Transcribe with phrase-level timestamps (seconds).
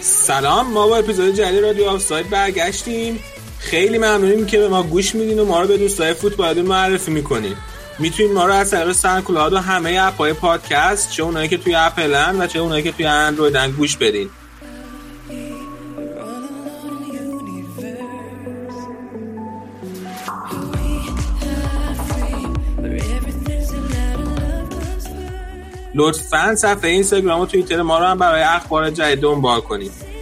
[0.00, 3.18] سلام ما با اپیزود جدید رادیو آف ساید برگشتیم.
[3.58, 7.54] خیلی ممنونیم که به ما گوش میدین و ما رو به دوستای فوتبال معرفی می‌کنین.
[7.98, 11.74] می‌تونید ما رو از طریق SoundCloud و همه app های پادکست چه اونایی که توی
[11.74, 14.30] اپلن و چه اونایی که توی اندرویدن گوش بدین.
[25.94, 30.17] لطفا صفحه اینستاگرام و توییتر ما رو هم برای اخبار جدید دنبال کنید.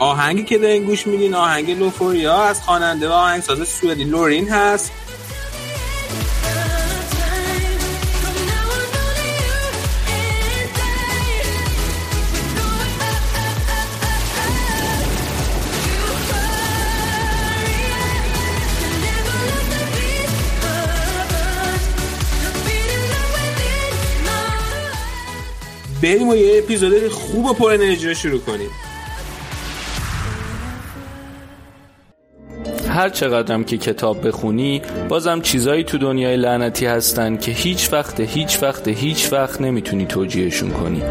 [0.00, 4.92] آهنگی که دارین گوش میدین آهنگ لوفوریا از خواننده و آهنگساز سوئدی لورین هست.
[26.02, 28.70] بریم و یه اپیزود خوب و پر انرژی رو شروع کنیم.
[33.00, 38.62] هر چقدرم که کتاب بخونی بازم چیزایی تو دنیای لعنتی هستن که هیچ وقت هیچ
[38.62, 41.02] وقت هیچ وقت نمی‌تونی توجیهشون کنی.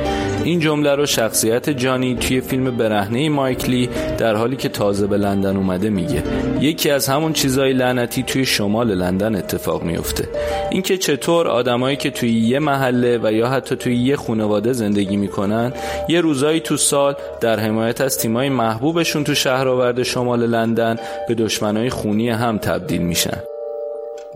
[0.44, 5.58] این جمله رو شخصیت جانی توی فیلم برهنه مایکلی در حالی که تازه به لندن
[5.58, 6.24] اومده میگه.
[6.62, 10.30] یکی از همون چیزای لعنتی توی شمال لندن اتفاق میفته.
[10.72, 15.74] اینکه چطور آدمایی که توی یه محله و یا حتی توی یه خانواده زندگی می‌کنن
[16.10, 20.96] یه روزایی تو سال در حمایت از تیمای محبوبشون تو شهرآورد شمال لندن
[21.28, 23.38] به دشمنای خونی هم تبدیل میشن.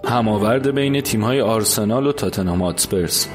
[0.06, 3.26] هماورد بین تیمهای آرسنال و تاتنهام هاتسپرز.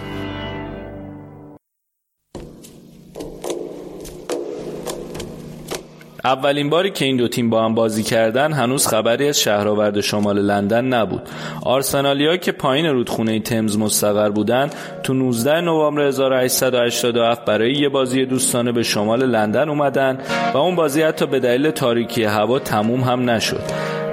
[6.29, 10.39] اولین باری که این دو تیم با هم بازی کردن هنوز خبری از شهرآورد شمال
[10.39, 11.23] لندن نبود.
[11.63, 18.73] آرسنالیا که پایین رودخونه تمز مستقر بودند تو 19 نوامبر 1887 برای یه بازی دوستانه
[18.73, 20.19] به شمال لندن اومدن
[20.55, 23.63] و اون بازی حتی به دلیل تاریکی هوا تموم هم نشد.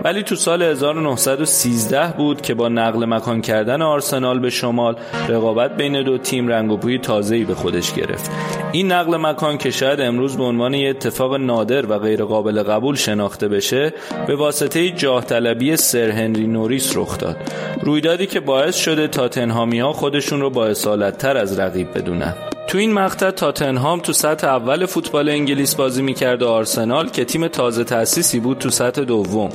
[0.05, 4.95] ولی تو سال 1913 بود که با نقل مکان کردن آرسنال به شمال
[5.29, 8.31] رقابت بین دو تیم رنگ و بوی تازه‌ای به خودش گرفت.
[8.71, 12.95] این نقل مکان که شاید امروز به عنوان یه اتفاق نادر و غیر قابل قبول
[12.95, 13.93] شناخته بشه
[14.27, 17.37] به واسطه جاه طلبی سر هنری نوریس رخ داد.
[17.81, 22.33] رویدادی که باعث شده تاتنهامی ها خودشون رو با اصالت تر از رقیب بدونن.
[22.67, 27.47] تو این مقطع تاتنهام تو سطح اول فوتبال انگلیس بازی می‌کرد و آرسنال که تیم
[27.47, 29.49] تازه تأسیسی بود تو سطح دوم.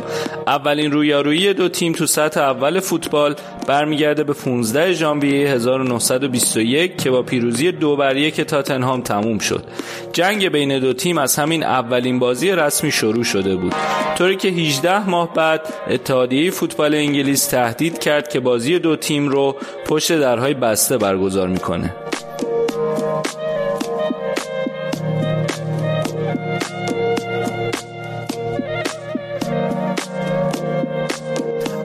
[0.46, 3.34] اولین رویارویی دو تیم تو سطح اول فوتبال
[3.66, 9.64] برمیگرده به 15 ژانویه 1921 که با پیروزی دو بر یک تاتنهام تموم شد.
[10.12, 13.74] جنگ بین دو تیم از همین اولین بازی رسمی شروع شده بود.
[14.18, 15.60] طوری که 18 ماه بعد
[15.90, 19.56] اتحادیه فوتبال انگلیس تهدید کرد که بازی دو تیم رو
[19.86, 21.94] پشت درهای بسته برگزار می‌کنه.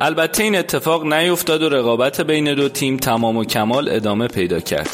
[0.05, 4.89] البته این اتفاق نیفتاد و رقابت بین دو تیم تمام و کمال ادامه پیدا کرد.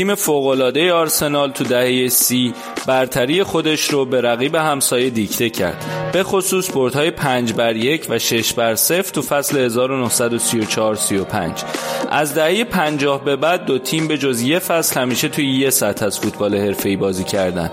[0.00, 2.54] تیم فوقالعاده آرسنال تو دهه سی
[2.86, 5.84] برتری خودش رو به رقیب همسایه دیکته کرد.
[6.12, 11.64] به خصوص بردهای پنج بر یک و شش بر صفر تو فصل 1934-35
[12.10, 16.06] از دهه 50 به بعد دو تیم به جز یه فصل همیشه توی یه سطح
[16.06, 17.70] از فوتبال حرفه‌ای بازی کردن.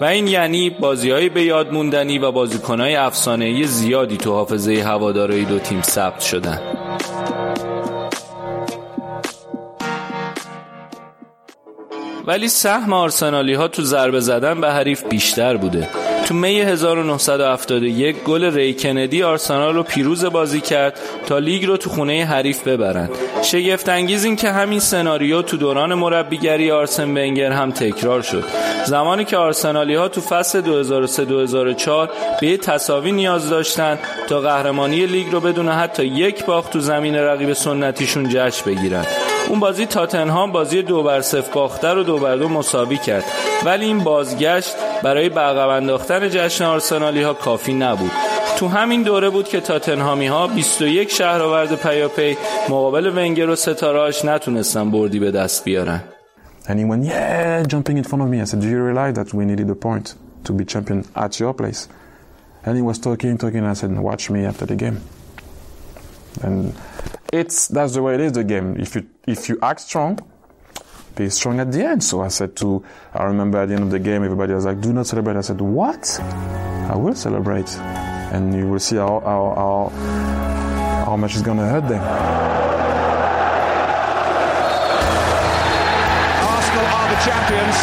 [0.00, 5.58] و این یعنی بازیهایی به یاد موندنی و بازیکنهای افسانه‌ای زیادی تو حافظه هوادارهای دو
[5.58, 6.60] تیم ثبت شدن.
[12.26, 15.88] ولی سهم آرسنالی ها تو ضربه زدن به حریف بیشتر بوده.
[16.26, 21.90] تو می 1971 گل ری کندی آرسنال رو پیروز بازی کرد تا لیگ رو تو
[21.90, 23.10] خونه حریف ببرند
[23.42, 28.44] شگفت انگیز این که همین سناریو تو دوران مربیگری آرسن ونگر هم تکرار شد.
[28.84, 30.62] زمانی که آرسنالی ها تو فصل
[31.76, 33.98] 2003-2004 به یه تصاوی نیاز داشتن
[34.28, 39.06] تا قهرمانی لیگ رو بدون حتی یک باخت تو زمین رقیب سنتیشون جشن بگیرن.
[39.50, 43.24] اون بازی تاتنهام بازی دو بر صفر باخته رو دو بر دو مساوی کرد
[43.64, 48.10] ولی این بازگشت برای برقم انداختن جشن آرسنالی ها کافی نبود
[48.56, 52.36] تو همین دوره بود که تاتنهامی ها 21 شهرآورد پیاپی
[52.68, 56.00] مقابل ونگر و ستارهاش نتونستن بردی به دست بیارن
[56.68, 58.40] And he went, yeah, jumping in front of me.
[58.40, 60.14] I said, do you realize that we needed a point
[60.44, 61.88] to be champion at your place?
[62.64, 63.64] And he was talking, talking.
[63.64, 64.98] I said, watch me after the game.
[66.42, 66.74] and
[67.32, 68.32] it's that's the way it is.
[68.32, 68.76] The game.
[68.78, 70.18] If you if you act strong,
[71.16, 72.02] be strong at the end.
[72.02, 72.84] So I said to,
[73.14, 75.42] I remember at the end of the game, everybody was like, "Do not celebrate." I
[75.42, 76.18] said, "What?
[76.20, 77.70] I will celebrate,"
[78.32, 82.02] and you will see how how how, how much is gonna hurt them.
[86.42, 87.76] Arsenal are the champions.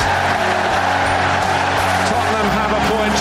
[2.10, 3.18] Tottenham have a point.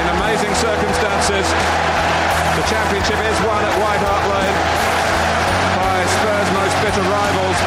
[0.00, 1.46] In amazing circumstances,
[2.56, 3.89] the championship is won at White
[6.90, 7.60] bitter rivals.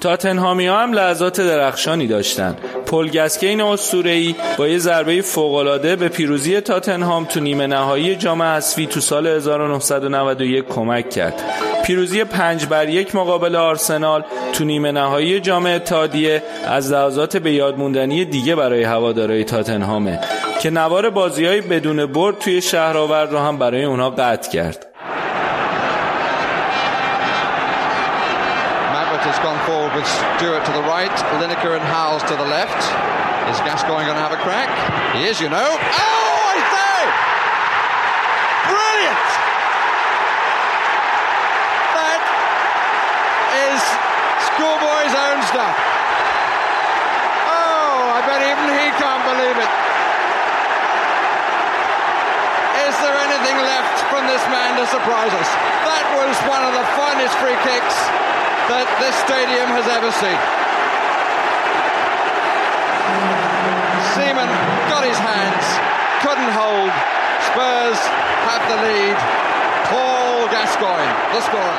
[0.00, 2.56] تاتنهامی ها هم لحظات درخشانی داشتن
[2.86, 8.86] پل گسکین اسطوره‌ای با یه ضربه فوق‌العاده به پیروزی تاتنهام تو نیمه نهایی جام حذفی
[8.86, 11.42] تو سال 1991 کمک کرد.
[11.84, 17.78] پیروزی پنج بر یک مقابل آرسنال تو نیمه نهایی جام اتحادیه از لحظات به یاد
[17.78, 20.20] موندنی دیگه برای هوادارهای تاتنهامه
[20.60, 24.86] که نوار بازیهای بدون برد توی شهرآورد رو هم برای اونها قطع کرد.
[29.66, 30.06] Forward
[30.38, 31.40] to the right, and
[32.30, 32.80] to the left.
[33.50, 34.70] Is Gascoigne going to have a crack?
[35.16, 35.68] He is, you know.
[36.02, 36.25] Oh,
[55.86, 57.96] That was one of the finest free kicks
[58.70, 60.40] that this stadium has ever seen.
[64.16, 64.50] Seaman
[64.90, 65.66] got his hands,
[66.24, 66.90] couldn't hold.
[67.52, 68.00] Spurs
[68.48, 69.16] have the lead.
[69.86, 71.78] Paul Gascoigne, the scorer.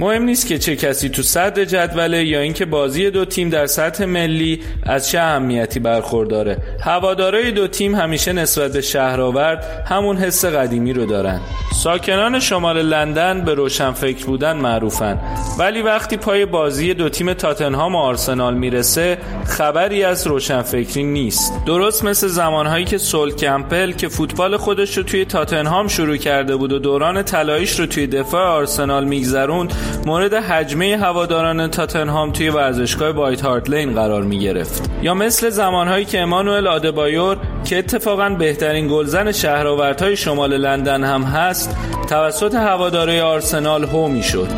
[0.00, 4.04] مهم نیست که چه کسی تو صدر جدوله یا اینکه بازی دو تیم در سطح
[4.04, 6.56] ملی از چه اهمیتی برخورداره.
[6.84, 11.40] هوادارای دو تیم همیشه نسبت به شهرآورد همون حس قدیمی رو دارن.
[11.82, 15.18] ساکنان شمال لندن به روشنفکر بودن معروفن.
[15.58, 21.52] ولی وقتی پای بازی دو تیم تاتنهام و آرسنال می‌رسه خبری از روشنفکری نیست.
[21.66, 26.72] درست مثل زمانهایی که سول کمپل که فوتبال خودش رو توی تاتنهام شروع کرده بود
[26.72, 29.74] و دوران طلاییش رو توی دفاع آرسنال میگذروند
[30.06, 34.90] مورد هجمه هواداران تاتنهام توی ورزشگاه وایت هارت لین قرار می گرفت.
[35.02, 41.76] یا مثل زمانهایی که امانوئل آدبایور که اتفاقا بهترین گلزن شهرآوردهای شمال لندن هم هست
[42.08, 44.48] توسط هواداره آرسنال هو می شد.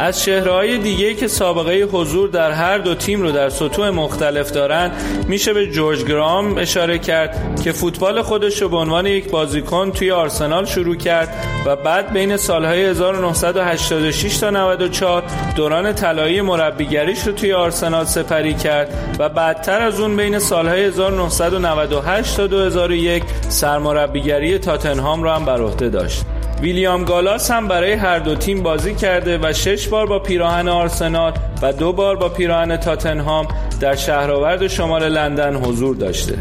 [0.00, 4.90] از شهرهای دیگه که سابقه حضور در هر دو تیم رو در سطوح مختلف دارن
[5.28, 10.10] میشه به جورج گرام اشاره کرد که فوتبال خودش رو به عنوان یک بازیکن توی
[10.10, 15.22] آرسنال شروع کرد و بعد بین سالهای 1986 تا 94
[15.56, 22.36] دوران طلایی مربیگریش رو توی آرسنال سپری کرد و بعدتر از اون بین سالهای 1998
[22.36, 26.24] تا 2001 سرمربیگری تاتنهام رو هم بر عهده داشت.
[26.60, 31.32] ویلیام گالاس هم برای هر دو تیم بازی کرده و شش بار با پیراهن آرسنال
[31.62, 33.48] و دو بار با پیراهن تاتنهام
[33.80, 36.38] در شهرآورد شمال لندن حضور داشته.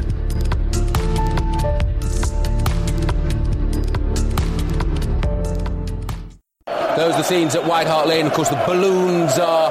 [6.97, 8.27] Those are the scenes at White Hart Lane.
[8.27, 9.69] Of course, the balloons are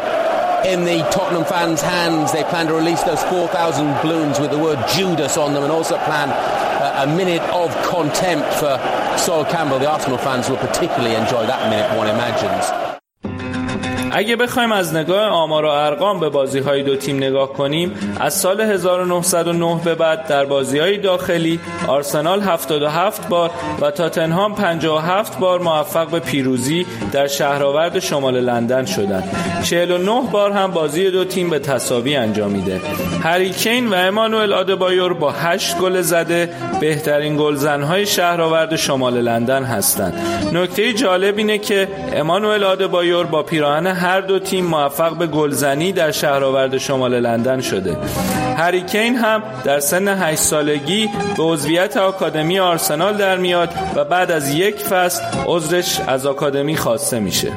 [0.73, 2.33] in the Tottenham fans' hands.
[2.33, 5.99] They plan to release those 4,000 balloons with the word Judas on them and also
[6.09, 8.79] plan uh, a minute of contempt for
[9.19, 9.79] Sol Campbell.
[9.79, 12.98] The Arsenal fans will particularly enjoy that minute, one imagines.
[14.13, 18.35] اگه بخوایم از نگاه آمار و ارقام به بازی های دو تیم نگاه کنیم از
[18.35, 23.51] سال 1909 به بعد در بازی های داخلی آرسنال 77 بار
[23.81, 29.25] و تاتنهام 57 بار موفق به پیروزی در شهرآورد شمال لندن شدند.
[29.65, 32.81] 49 بار هم بازی دو تیم به تساوی انجامیده
[33.23, 36.51] هری کین و امانوئل آدبایور با 8 گل زده
[36.81, 40.15] بهترین گلزنهای شهرآورد شمال لندن هستند.
[40.53, 46.11] نکته جالب اینه که امانوئل آدبایور با پیراهن هر دو تیم موفق به گلزنی در
[46.11, 47.97] شهرآورد شمال لندن شده
[48.57, 54.31] هری کین هم در سن 8 سالگی به عضویت آکادمی آرسنال در میاد و بعد
[54.31, 57.53] از یک فصل عذرش از آکادمی خواسته میشه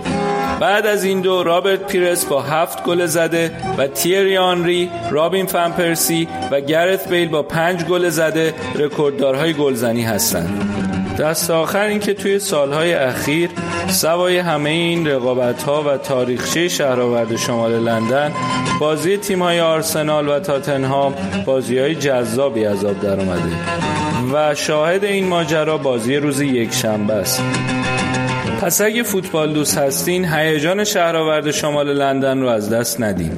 [0.60, 6.28] بعد از این دو رابرت پیرس با هفت گل زده و تیری آنری، رابین فنپرسی
[6.52, 10.91] و گرت بیل با پنج گل زده رکورددارهای گلزنی هستند.
[11.22, 13.50] دست آخر اینکه توی سالهای اخیر
[13.88, 18.32] سوای همه این رقابت ها و تاریخچه شهرآورد شمال لندن
[18.80, 21.13] بازی تیم های آرسنال و تاتنهام
[21.46, 23.51] بازی های جذابی از آب در اومده
[24.34, 27.44] و شاهد این ماجرا بازی روز یک شنبه است.
[28.62, 33.32] پس اگه فوتبال دوست هستین هیجان شهرآورد شمال لندن رو از دست ندین.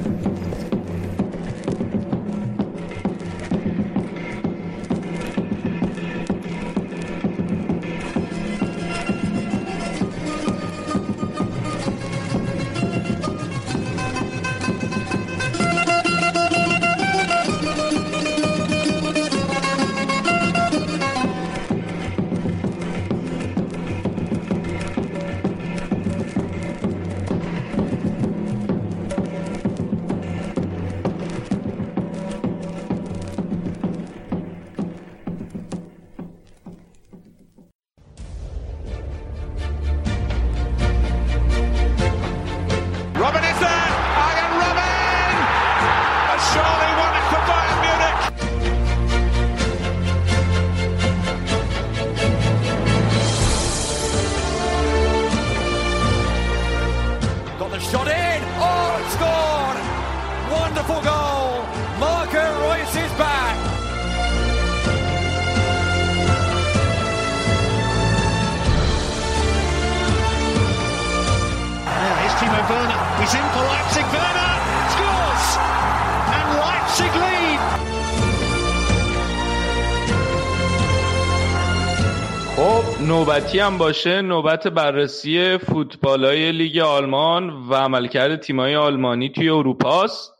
[83.64, 90.32] هم باشه نوبت بررسی فوتبالای لیگ آلمان و عملکرد تیمای آلمانی توی اروپاست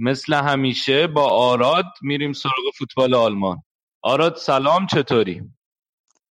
[0.00, 3.62] مثل همیشه با آراد میریم سراغ فوتبال آلمان.
[4.02, 5.42] آراد سلام چطوری؟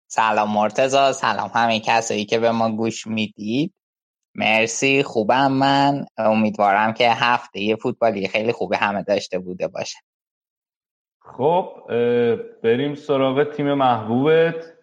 [0.07, 3.75] سلام مرتزا سلام همه کسایی که به ما گوش می‌دید.
[4.35, 6.07] مرسی خوبم من.
[6.19, 9.99] امیدوارم که هفته یه فوتبالی خیلی خوبه همه داشته بوده باشه.
[11.21, 11.69] خب
[12.63, 14.76] بریم سراغ تیم محبوبت.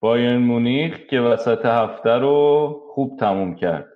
[0.00, 3.86] بایرن مونیخ که وسط هفته رو خوب تموم کرد.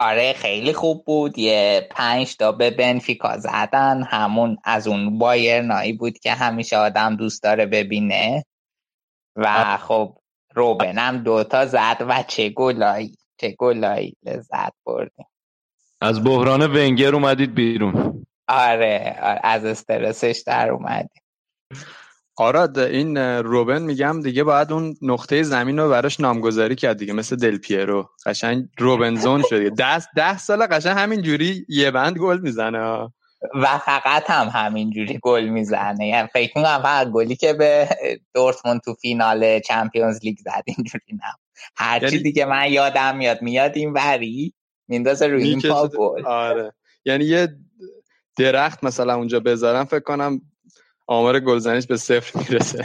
[0.00, 1.38] آره خیلی خوب بود.
[1.38, 4.02] یه پنج تا به بنفیکا زدن.
[4.02, 8.44] همون از اون بایرنایی بود که همیشه آدم دوست داره ببینه.
[9.36, 10.18] و خب
[10.54, 15.26] روبن هم دوتا زد و چه گلایی چه گلایی لذت بردیم.
[16.00, 18.26] از بحران ونگر اومدید بیرون.
[18.48, 21.22] آره, آره از استرسش در اومدیم.
[22.36, 27.36] آراد این روبن میگم دیگه باید اون نقطه زمین رو براش نامگذاری کرد دیگه مثل
[27.36, 28.08] دل پیرو.
[28.26, 29.70] قشنگ روبنزون شد دیگه.
[29.70, 33.10] ده, ده سال قشنگ همین جوری یه بند گل می‌زنه.
[33.54, 36.08] و فقط هم همینجوری گل می‌زنه.
[36.08, 37.88] یعنی فکر می‌کنم فقط گلی که به
[38.34, 41.34] دورتموند تو فینال چمپیونز لیگ زد اینجوری نه.
[41.76, 44.54] هرچی یعنی- دیگه من یادم میاد میاد این وری
[44.88, 46.24] میندازه روی این پا گل.
[46.26, 46.72] آره.
[47.04, 47.48] یعنی یه
[48.38, 50.40] درخت مثلا اونجا بذارم فکر کنم
[51.06, 52.84] آمار گلزنیش به صفر می‌رسه.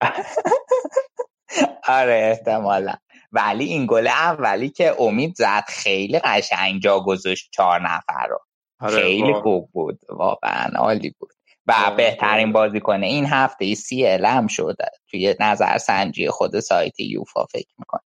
[1.88, 2.94] آره احتمالا.
[3.32, 8.38] ولی این گل اولی که امید زد خیلی قشنگ جا گذاشت چهار نفر رو.
[8.80, 9.34] آره خیلی.
[9.34, 11.30] خوب بود واقعا عالی بود.
[11.66, 11.96] و واقعا.
[11.96, 14.90] بهترین بازیکن این هفته سی هم شده.
[15.10, 18.02] توی نظر سنجی خود سایت یوفا فکر می‌کنم.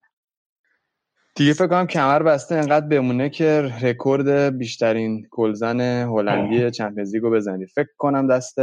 [1.36, 7.66] دیگه فکر کنم کمر بسته انقدر بمونه که رکورد بیشترین گلزن هلندی چمپیونز لیگو بزنی.
[7.66, 8.56] فکر کنم دست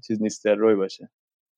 [0.00, 1.10] چیز نیست روی باشه.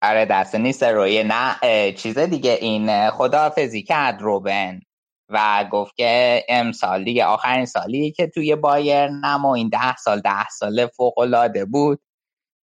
[0.03, 1.57] آره دست نیست روی نه
[1.93, 4.81] چیز دیگه این خداحافظی کرد روبن
[5.29, 10.49] و گفت که امسال دیگه آخرین سالی که توی بایرنم و این ده سال ده
[10.59, 12.01] ساله فوق العاده بود.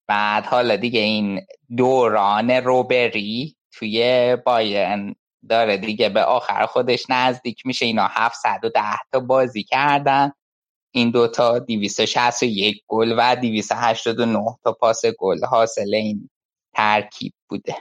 [0.08, 1.40] بعد حالا دیگه این
[1.76, 5.14] دوران روبری توی بایرن
[5.48, 6.08] داره دیگه.
[6.08, 7.86] به آخر خودش نزدیک میشه.
[7.86, 8.80] اینا 710
[9.12, 10.32] تا بازی کردن.
[10.90, 15.44] این دوتا 261 گل و 289 تا پاس گل.
[15.44, 16.30] حاصل این
[16.74, 17.76] ترکیب بوده.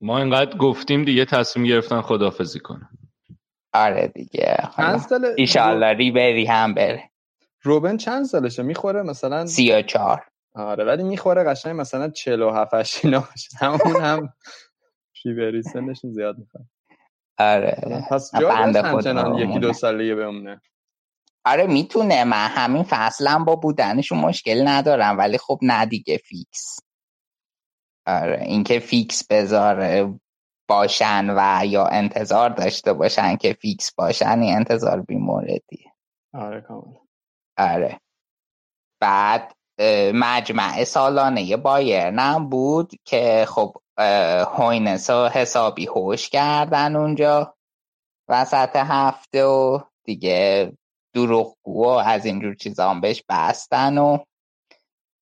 [0.00, 2.88] ما اینقدر گفتیم دیگه تصمیم گرفتن خدافزی کنن.
[3.72, 4.56] آره دیگه.
[4.76, 7.10] چند سال ایشالله ریبری هم بره.
[7.62, 13.04] روبن چند سالشه؟ می‌خوره مثلا سی و چار آره ولی می‌خوره قشنگ مثلا 47 8
[13.04, 13.48] اینا باشه.
[13.58, 14.32] همون هم
[15.24, 16.64] ریبری سنشون زیاد می‌خواد
[17.38, 18.04] آره.
[18.10, 19.58] پس جا همچنان یکی.
[19.58, 20.60] دو ساله بمونه.
[21.44, 22.24] آره می‌تونه.
[22.24, 26.78] من همین فصلم با بودنشون مشکل ندارم ولی خب نه دیگه فیکس.
[28.06, 30.20] آره اینکه فیکس بذاره
[30.68, 35.92] باشن و یا انتظار داشته باشن که فیکس باشن این انتظار بیموردیه
[36.34, 36.94] آره کامل.
[37.58, 38.00] آره.
[39.00, 39.52] بعد
[40.14, 47.54] مجمع سالانه بایرن هم بود که خب اه، هوینس رو حسابی هوش کردن اونجا.
[48.28, 50.72] وسط هفته و دیگه
[51.14, 54.18] دروغگو و از اینجور چیزا هم بهش بستن و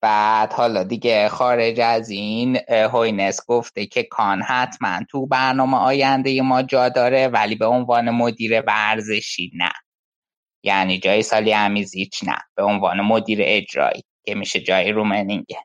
[0.03, 6.63] بعد حالا دیگه خارج از این هوینس گفته که کان حتما تو برنامه آینده ما
[6.63, 9.73] جا داره ولی به عنوان مدیر ورزشی نه.
[10.65, 12.39] یعنی جای صالح‌حمیدزیچ نه.
[12.57, 15.59] به عنوان مدیر اجرایی که میشه جای رومنیگه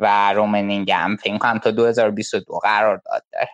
[0.00, 3.48] و رومنینگ هم فکر کنم تا 2022 قرار داد داره.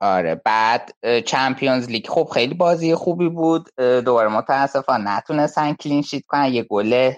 [0.00, 0.94] آره بعد
[1.26, 2.06] چمپیونز لیگ.
[2.06, 3.68] خب خیلی بازی خوبی بود.
[3.76, 6.44] دوباره متاسفانه نتونستن کلین شیت کنن.
[6.44, 7.12] یه گل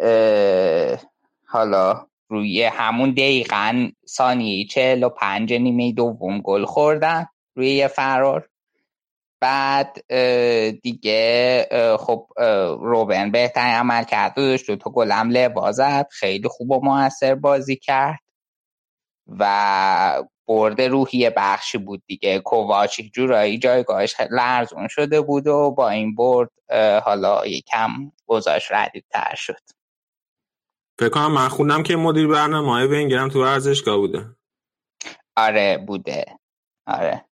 [0.00, 0.98] اه،
[1.46, 8.48] حالا روی همون دقیقا ثانیه چهل و پنج نیمه دوم گل خوردن روی یه فرار.
[9.40, 10.06] بعد
[10.82, 11.66] دیگه
[11.98, 12.26] خب
[12.80, 14.38] روبن بهترین عمل کرد.
[14.38, 16.06] و دو تا گلم لوا زد.
[16.10, 18.18] خیلی خوب و موثر بازی کرد.
[19.38, 22.38] و برد روحی بخشی بود دیگه.
[22.38, 26.50] کوواچی جورایی جایگاهش لرزون شده بود و با این برد
[27.04, 27.90] حالا یکم
[28.26, 29.60] گذاشت ردیدتر شد.
[30.98, 34.26] فکر کنم من خوندم که مدیر برنامه های ونگرم تو ورزشگاه بوده.
[35.36, 36.24] آره بوده.
[36.86, 37.24] آره.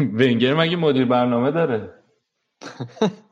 [0.00, 1.90] ونگر مگه مدیر برنامه داره؟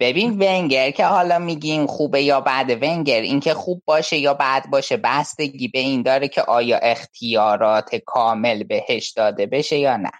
[0.00, 4.96] ببین ونگر که حالا میگیم خوبه یا بد ونگر اینکه خوب باشه یا بد باشه
[4.96, 10.10] بستگی به این داره که آیا اختیارات کامل بهش داده بشه یا نه.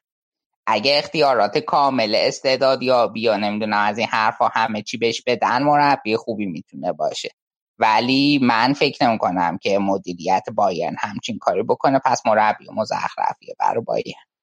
[0.67, 6.17] اگه اختیارات کامل استعداد یا بیا نمی‌دونم از این حرفا همه چی بهش بدن مربی
[6.17, 7.31] خوبی می‌تونه باشه.
[7.79, 13.85] ولی من فکر نمی کنم که مدیریت بایرن همچین کاری بکنه پس مربی مزخرفیه برای
[13.85, 14.34] بایرن.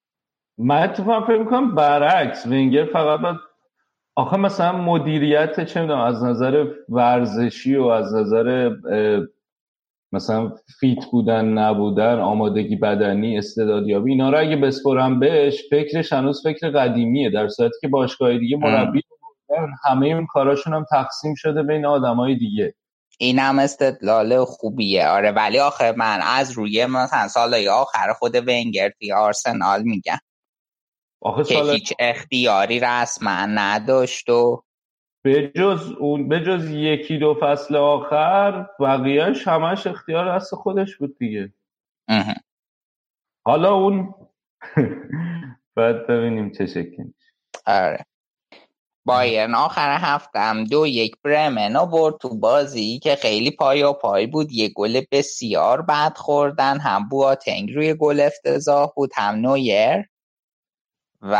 [0.62, 3.36] من اتفاقا فکر می‌کنم برعکس ونگر فقط باید
[4.16, 8.76] آخه مثلا مدیریت چه می‌دونم از نظر ورزشی و از نظر
[10.12, 16.70] مثلا فیت بودن نبودن آمادگی بدنی استعدادیابی اینا رو اگه بسپرم بهش فکرش هنوز فکر
[16.70, 19.02] قدیمیه در صورتی که باشگاه دیگه مربی
[19.84, 22.74] همه این کاراشون هم تقسیم شده بین آدمای دیگه.
[23.18, 25.08] این هم استدلال خوبیه.
[25.08, 30.18] آره ولی آخه من از روی مثلا سالهای آخر خود ونگر توی آرسنال میگم.
[31.22, 34.62] آخه که سال هیچ اختیاری رسما نداشت و
[35.24, 41.52] بجز اون بجز یکی دو فصل آخر بقیهش همش اختیار دست خودش بود دیگه.
[42.08, 42.34] اه.
[43.44, 44.14] حالا اون
[45.76, 47.14] بعد ببینیم چه شکلی.
[47.66, 48.06] آره.
[49.04, 54.52] بایرن آخر هفتم دو یک برمن برد تو بازی که خیلی پایا پای بود.
[54.52, 56.78] یه گل بسیار بد خوردن.
[56.78, 60.11] هم بواتنگ روی گل افتضاح بود هم نویر.
[61.22, 61.36] و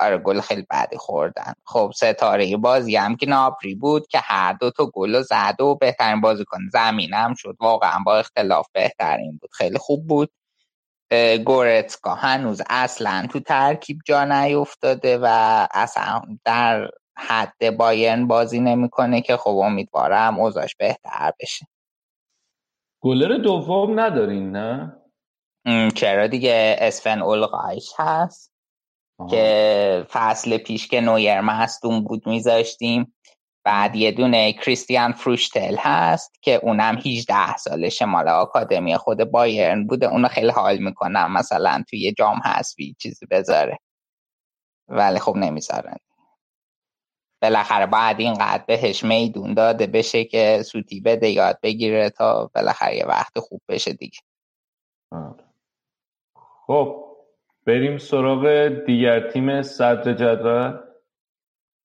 [0.00, 1.52] آره گل خیلی بدی خوردن.
[1.64, 5.74] خب ستاره بازی هم که ناپری بود که هر دو تا گل رو زد و
[5.74, 7.56] بهترین بازیکن زمین هم شد.
[7.60, 9.50] واقعا با اختلاف بهترین بود.
[9.52, 10.30] خیلی خوب بود.
[11.44, 15.26] گورتسکا هنوز اصلا تو ترکیب جا نیفتاده و
[15.74, 21.66] اصلا در حد بایرن بازی نمی‌کنه که خب امیدوارم اوضاعش بهتر بشه.
[23.00, 24.96] گلر دوم ندارین نه؟
[25.94, 28.55] چرا دیگه؟ اسفن اولغایش هست.
[29.30, 33.14] که فصل پیش که نویر مصدوم بود میذاشتیم
[33.64, 40.06] بعد یه دونه کریستیان فروشتل هست که اونم 18 سالشه مال آکادمی خود بایرن بوده.
[40.06, 43.78] اونو خیلی حال می‌کنم مثلا توی یه جام حذفی چیزی بذاره.
[44.88, 45.96] ولی خب نمی‌ذارن
[47.42, 53.06] بالاخره بعد اینقدر بهش میدون داده بشه که سوتی بده یاد بگیره تا بالاخره یه
[53.06, 54.18] وقت خوب بشه دیگه.
[56.66, 57.05] خب.
[57.66, 60.78] بریم سراغ دیگر تیم صدر جدول.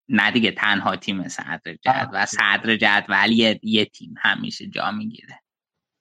[0.09, 5.39] نه دیگه تنها تیم صدر جدول صدر جدول یه, یه تیم همیشه جا می‌گیره.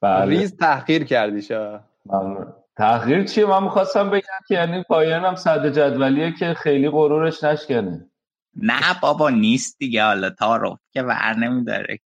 [0.01, 0.39] بله.
[0.39, 1.81] ریز تحقیر کردی شا.
[2.07, 2.53] ممنون.
[2.77, 8.11] تغییر چیه؟ من می‌خواستم بگم که یعنی پایان هم صدر جدولیه که خیلی غرورش نشکنه.
[8.57, 10.05] نه بابا نیست دیگه.
[10.05, 11.99] حالا تعارف که ور نمیداره.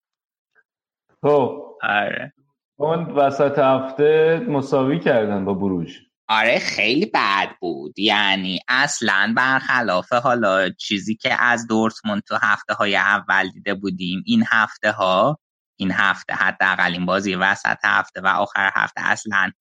[1.21, 1.77] خب.
[1.81, 2.33] آره.
[2.75, 7.99] اون وسط هفته مساوی کردن با بروژ آره خیلی بد بود.
[7.99, 14.43] یعنی اصلا برخلاف حالا چیزی که از دورتموند تو هفته های اول دیده بودیم این
[14.47, 15.39] هفته ها
[15.79, 19.51] این هفته حداقل این بازی وسط هفته و آخر هفته اصلا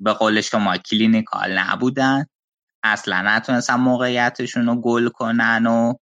[0.00, 2.26] به قول شما کلینیکال نبودن.
[2.82, 5.94] اصلا نتونستن موقعیتشون رو گل کنن و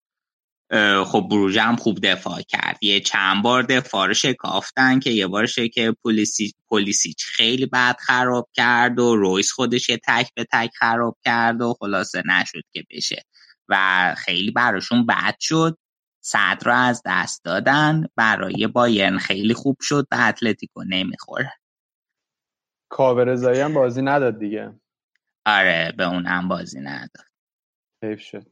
[1.06, 2.78] خب بروژه هم خوب دفاع کرد.
[2.82, 8.50] یه چند بار دفاع رو شکافتن که یه بارش که پولیسی پولیسیچ خیلی بد خراب
[8.54, 13.24] کرد و رویس خودش یه تک به تک خراب کرد و خلاصه نشد که بشه.
[13.70, 15.78] و خیلی براشون بد شد.
[16.22, 18.08] صدر رو از دست دادن.
[18.16, 21.54] برای بایرن خیلی خوب شد به اتلتیکو نمی‌خوره.
[22.90, 24.80] کاورزایی هم بازی نداد دیگه.
[25.46, 27.26] آره به اونم بازی نداد.
[28.04, 28.46] حیف شد.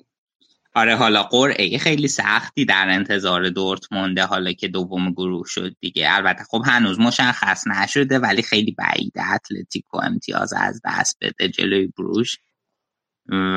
[0.75, 6.07] آره حالا قرعه خیلی سختی در انتظار دورتمونده حالا که دوم گروه شد دیگه.
[6.15, 12.37] البته خب هنوز مشخص نشده ولی خیلی بعیده اتلتیکو امتیاز از دست بده جلوی بروش.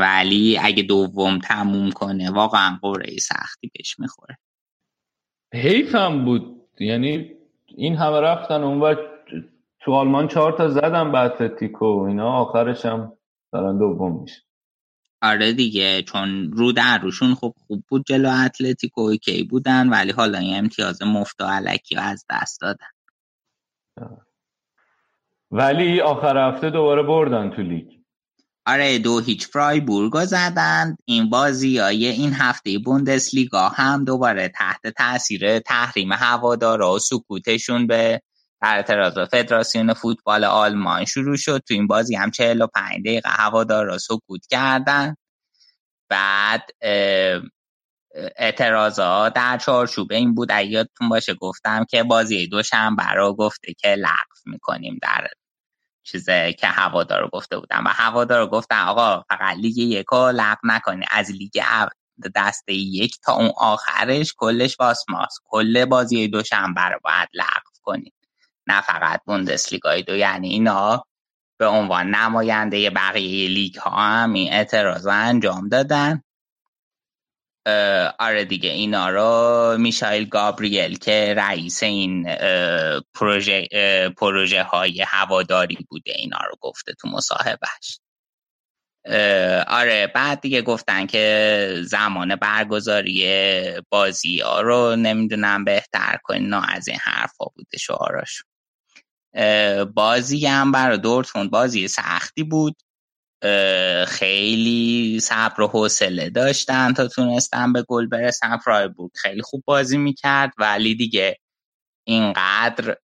[0.00, 4.38] ولی اگه دوم تموم کنه واقعا قرعه سختی بهش می‌خوره.
[5.54, 6.62] حیف هم بود.
[6.80, 7.30] یعنی
[7.66, 8.96] این همه رفتن اون
[9.80, 12.04] تو آلمان چهار تا زدن به اتلتیکو.
[12.08, 13.12] اینا آخرش هم
[13.52, 14.42] دارن دوم میشه
[15.26, 20.38] آره دیگه چون رو در روشون خب خوب بود جلو اتلتیکو اوکی بودن ولی حالا
[20.38, 22.86] این امتیاز مفت و علکی از دست دادن.
[25.50, 27.86] ولی آخر هفته دوباره بردن تو لیگ.
[28.66, 30.96] آره دو هیچ فرایبورگو زدن.
[31.04, 38.22] این بازی های این هفته بوندسلیگا هم دوباره تحت تاثیر تحریم هوادارا و سکوتشون به
[38.62, 41.62] اعتراض فدراسیون فوتبال آلمان شروع شد.
[41.68, 45.14] تو این بازی هم 45 دقیقه هوادارا سکوت کردن.
[46.10, 46.70] بعد
[48.36, 50.52] اعتراضا در چارچوب این بود.
[50.52, 55.28] اگه یادتون باشه گفتم که بازی دوشنبه رو گفته که لغو می‌کنیم در
[56.04, 57.78] چیزه که هوادارا گفته بودن.
[57.78, 61.62] و هوادارا گفتن آقا فقط لیگ یکا لغو نکنی از لیگ
[62.36, 68.15] دسته یک تا اون آخرش کلش باسماس کل بازی دوشنبه رو باید لغو کنید
[68.66, 71.04] نه فقط بوندسلیگای دو یعنی اینا
[71.58, 76.22] به عنوان نماینده بقیه لیگ ها هم این اعتراض انجام دادن.
[78.18, 82.36] آره دیگه اینا رو میشایل گابریل که رئیس این
[83.14, 83.68] پروژه,
[84.16, 88.00] پروژه های هواداری بوده اینا رو گفته تو مصاحبهش.
[89.68, 93.26] آره بعد دیگه گفتن که زمان برگزاری
[93.90, 98.42] بازی ها رو نمی‌دونم بهتر کنین از این حرفا بوده شعاراش
[99.94, 102.76] بازی هم برای دورتموند بازی سختی بود.
[104.06, 108.58] خیلی صبر و حوصله داشتن تا تونستن به گل برسن.
[108.58, 111.36] فرایبورگ خیلی خوب بازی می‌کرد ولی دیگه
[112.06, 112.96] اینقدر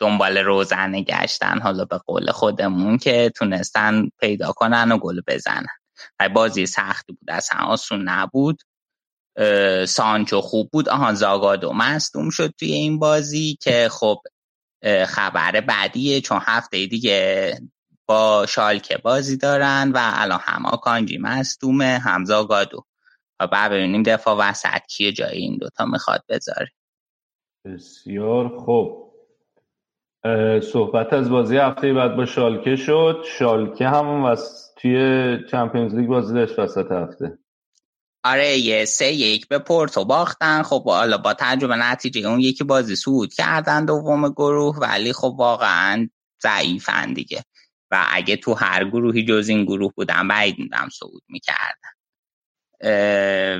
[0.00, 5.66] دنبال روزنه گشتن حالا به قول خودمون که تونستن پیدا کنن و گل بزنن.
[6.34, 8.62] بازی سختی بود اصلا آسون نبود.
[9.88, 14.22] سانچو خوب بود آهان زاگادو مستوم شد توی این بازی که خب
[14.84, 17.54] خبر بعدیه چون هفته دیگه
[18.06, 22.84] با شالکه بازی دارن و الان هم آکانجی مستومه همزا گادو.
[23.40, 26.70] و بعد ببینیم دفاع وسط کیه جای این دوتا می‌خواد بذاره.
[27.64, 29.10] بسیار خوب.
[30.72, 33.24] صحبت از بازی هفته بعد با شالکه شد.
[33.38, 34.36] شالکه هم.
[34.76, 37.38] توی چمپیونز لیگ بازی داشت وسط هفته.
[38.24, 40.62] آره یه سه یک به پورتو باختن.
[40.62, 46.08] خب حالا با تجربه نتیجه اون یکی بازی سود کردن دوم گروه ولی خب واقعا
[46.42, 47.44] ضعیفن دیگه.
[47.90, 51.90] و اگه تو هر گروهی جز این گروه بودن بعید میدم صعود می‌کردن.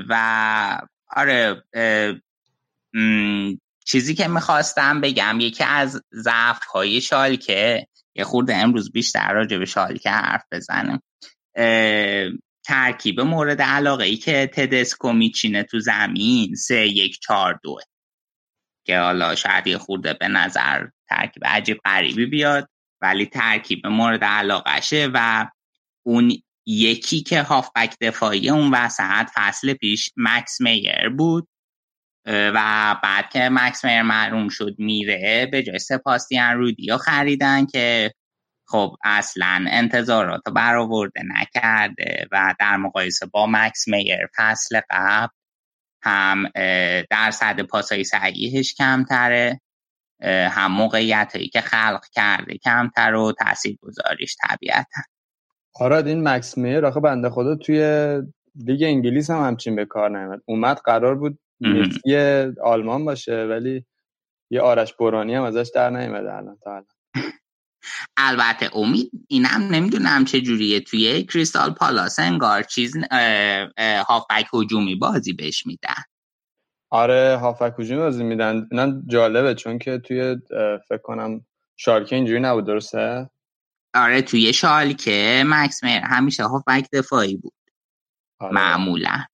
[0.09, 1.63] و آره
[3.85, 9.65] چیزی که می‌خواستم بگم یکی از ضعف های شالکه یه خورده امروز بیشتر راجع به
[9.65, 11.01] شالکه حرف بزنم
[12.71, 17.81] ترکیب مورد علاقه ای که تدسکو میچینه تو زمین سه یک چار دوه
[18.85, 22.69] که حالا شاید یه خورده به نظر ترکیب عجیب غریبی بیاد
[23.01, 25.47] ولی ترکیب مورد علاقشه و
[26.05, 26.31] اون
[26.65, 31.47] یکی که هافبک دفاعی اون وسط فصل پیش مکس میر بود
[32.27, 38.13] و بعد که مکس میر معروم شد میره به جای سپاستیان رودیو خریدن که
[38.71, 45.33] خب اصلا انتظارات برآورده نکرده و در مقایسه با مکس میر فصل قبل
[46.03, 46.49] هم
[47.09, 49.61] درصد پاسای صحیحش کمتره
[50.23, 55.01] هم موقعیت هایی که خلق کرده کمتر و تاثیر گذاریش طبیعتا.
[55.75, 57.81] آراد این مکس میر آخه بنده خدا توی
[58.55, 61.39] لیگ انگلیس هم همچین به کار نمید اومد قرار بود
[62.05, 63.85] یه آلمان باشه ولی
[64.51, 66.85] یه آرش برانی هم ازش در نیمده الان تا الان.
[68.17, 70.79] البته امید اینم نمی‌دونم چه جوریه.
[70.79, 72.97] توی کریستال پالاس انگار چیز
[74.07, 76.03] هافبک هجومی بازی بهش میدن.
[76.89, 78.67] آره هافک هجومی بازی میدن.
[78.71, 80.35] اینا جالبه چون که توی
[80.89, 81.45] فکر کنم
[81.77, 83.29] شالکه اینجوری نبود درسته؟
[83.93, 87.53] آره توی شالکه مکس میر همیشه هافک دفاعی بود.
[88.39, 88.53] آره.
[88.53, 89.25] معمولا.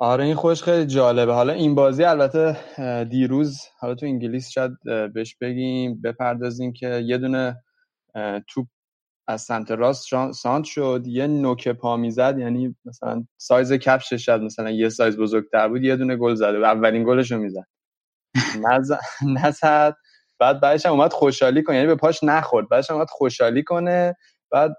[0.00, 1.32] آره این خوش خیلی جالبه.
[1.32, 2.56] حالا این بازی البته
[3.04, 4.72] دیروز حالا تو انگلیس شاید
[5.14, 7.62] بهش بگیم بپردازیم که یه دونه
[8.48, 8.66] توپ
[9.28, 14.70] از سمت راست سانت شد یه نوک پا می‌زد یعنی مثلا سایز کفشش شد مثلا
[14.70, 17.66] یه سایز بزرگتر بود یه دونه گل زده و اولین گلش رو می‌زد
[19.26, 19.96] نزد.
[20.40, 22.68] بعد بعدش هم اومد خوشحالی کنه یعنی به پاش نخورد.
[22.68, 24.16] بعدش هم اومد خوشحالی کنه.
[24.50, 24.76] بعد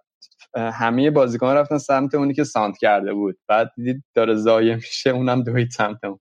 [0.56, 3.38] همه بازیکن رفتن سمت اونی که سانت کرده بود.
[3.48, 6.20] بعد دیدید داره زایه میشه اونم دوید سمت اون.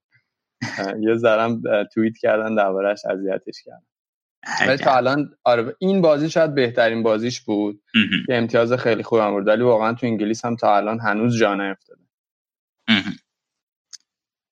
[1.01, 1.63] یه ذرم
[1.95, 3.87] توییت کردن دربارش اذیتش کردن.
[4.69, 7.83] ولی تا الان آره این بازی شاید بهترین بازیش بود.
[8.27, 12.03] که امتیاز خیلی خوب هم ولی واقعا تو انگلیس هم تا الان هنوز جا نیفتاده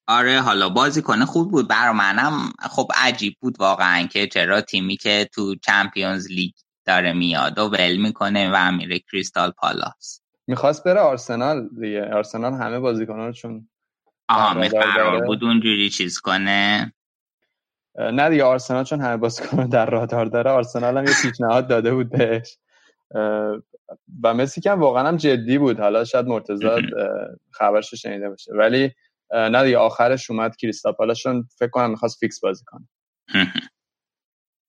[0.08, 1.68] آره حالا بازی کنه خوب بود.
[1.68, 6.54] برا منم خب عجیب بود واقعا که چرا تیمی که تو چمپیونز لیگ
[6.86, 10.22] داره میاد و ول می‌کنه و میره کریستال پالاس.
[10.46, 12.14] می‌خواست بره آرسنال دیگه.
[12.14, 13.68] آرسنال همه بازیکنان چون
[14.28, 16.92] آها قرار بود اونجوری چیز کنه؟
[17.98, 22.10] نه دیگه آرسنال چون همه بازیکن در رادار داره آرسنال هم یه پیشنهاد داده بود
[22.10, 22.58] بهش.
[24.22, 25.80] و مسی که واقعا هم جدی بود.
[25.80, 26.66] حالا شاید مرتضی
[27.50, 28.52] خبرش شنیده باشه.
[28.54, 28.92] ولی
[29.32, 32.88] نه دیگه آخرش اومد کریستال پالاس‌شون فکر کنم می‌خواست فیکس بازی کنه.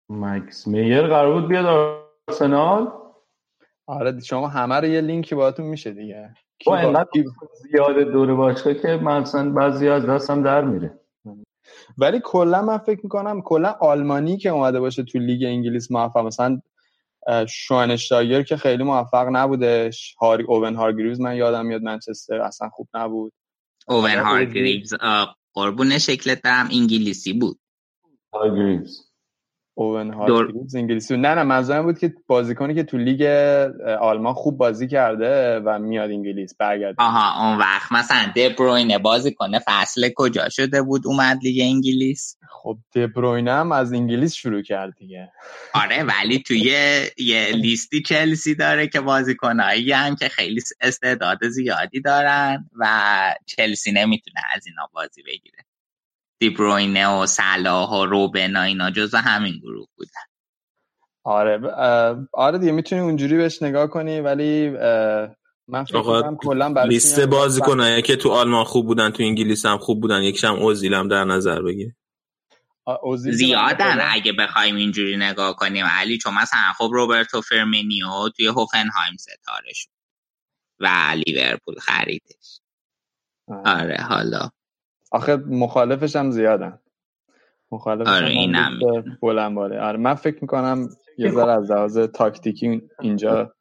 [0.10, 2.92] مکس میر قرار بود بیاد آرسنال؟
[3.88, 6.34] آره شما همه رو یه لینکی باهاتون میشه دیگه.
[6.66, 7.10] با اینقدر
[7.72, 11.00] زیاده دور باشگاه که مثلا بعضی از دستم در میره.
[11.98, 16.62] ولی کلا من فکر می‌کنم کلا آلمانی که اومده باشه تو لیگ انگلیس موفق مثلا
[17.50, 20.16] شواینشتایگر که خیلی موفق نبودش.
[20.20, 23.34] هاری اوون هارگریوز من یادم میاد منچستر اصلا خوب نبود.
[23.88, 24.94] اوون هارگریوز
[25.54, 27.60] قربون شکلت برم انگلیسی بود.
[28.34, 29.07] هارگریوز.
[29.80, 33.22] اوون هارگریوز انگلیسی نه نه منظورم بود که بازیکنی که تو لیگ
[34.02, 36.96] آلمان خوب بازی کرده و میاد انگلیس برگرده.
[37.04, 42.78] آها اون وقت مثلا دبروینه بازی کنه فصل کجا شده بود اومد لیگ انگلیس؟ خب
[42.96, 45.32] دبروینه هم از انگلیس شروع کرد دیگه.
[45.74, 46.72] آره ولی توی
[47.18, 52.86] یه لیستی چلسی داره که بازیکنایی هم که خیلی استعداد زیادی دارن و
[53.46, 55.67] چلسی نمی‌تونه از اینا بازی بگیره.
[56.40, 60.12] دیبروینه و صلاح و روبن و اینا جز همین گروه بودن.
[61.24, 61.60] آره
[62.34, 64.70] آره دیگه می‌تونی اونجوری بهش نگاه کنی ولی
[65.68, 70.02] من فکر کنم کلا لیست بازیکنایی که تو آلمان خوب بودن تو انگلیس هم خوب
[70.02, 71.94] بودن یکیشم اوزیل هم در نظر بگیر.
[73.16, 75.86] زیادن اگه بخوایم اینجوری نگاه کنیم.
[75.86, 79.90] علی چون مثلا خب روبرتو فرمینیو توی هوفنهایم ستاره شد
[80.80, 82.62] و لیورپول خریدش.
[83.66, 84.50] آره حالا
[85.12, 86.80] آخه مخالفش هم زیادن.
[87.72, 88.80] مخالفش آره هم
[89.22, 93.54] بلند آره من فکر می‌کنم یه ذره از لحاظ تاکتیکی اینجا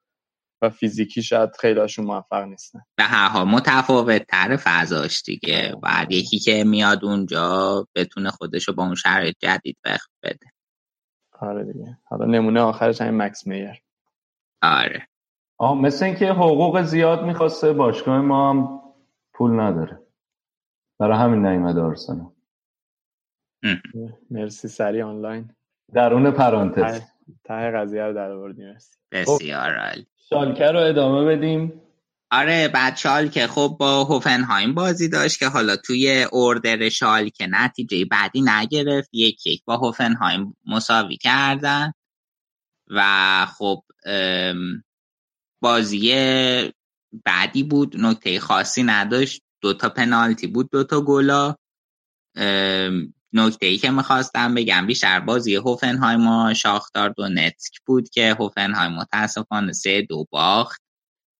[0.62, 2.80] و فیزیکی شاید خیلیشون موفق نیستن.
[2.96, 5.74] به هر حال متفاوت تر فضاش دیگه.
[5.82, 10.46] بعد یکی که میاد اونجا بتونه خودشو با اون شرایط جدید بخ بده.
[11.40, 11.98] آره دیگه.
[12.04, 13.82] حالا نمونه آخرش همین مکس میر
[14.62, 15.08] آره.
[15.58, 18.80] آه مثل اینکه حقوق زیاد می‌خواسته باشگاه ما هم
[19.34, 20.05] پول نداره.
[20.98, 22.30] برای همین نیومده آرسنال.
[24.30, 25.50] مرسی سری آنلاین.
[25.94, 27.00] درون پرانتز.
[27.44, 28.96] ته قضیه رو در آوردی مرسی.
[29.12, 30.06] بسیار عالی.
[30.28, 31.82] شالکه رو ادامه بدیم.
[32.30, 33.46] آره بعد شالکه.
[33.46, 39.08] خب با هوفنهایم بازی داشت که حالا توی اوردر شالکه نتیجه بعدی نگرفت.
[39.12, 41.92] یک یک با هوفنهایم مساوی کردن.
[42.88, 43.02] و
[43.58, 43.82] خب
[45.60, 46.12] بازی
[47.24, 47.96] بعدی بود.
[47.98, 49.42] نکته خاصی نداشت.
[49.60, 51.54] دوتا پنالتی بود دوتا گلا
[53.32, 59.72] نکته ای که می‌خواستم بگم بیشتر بازی هوفنهایم و شاختار دونتسک بود که هوفنهایم متاسفانه
[59.72, 60.82] سه دو باخت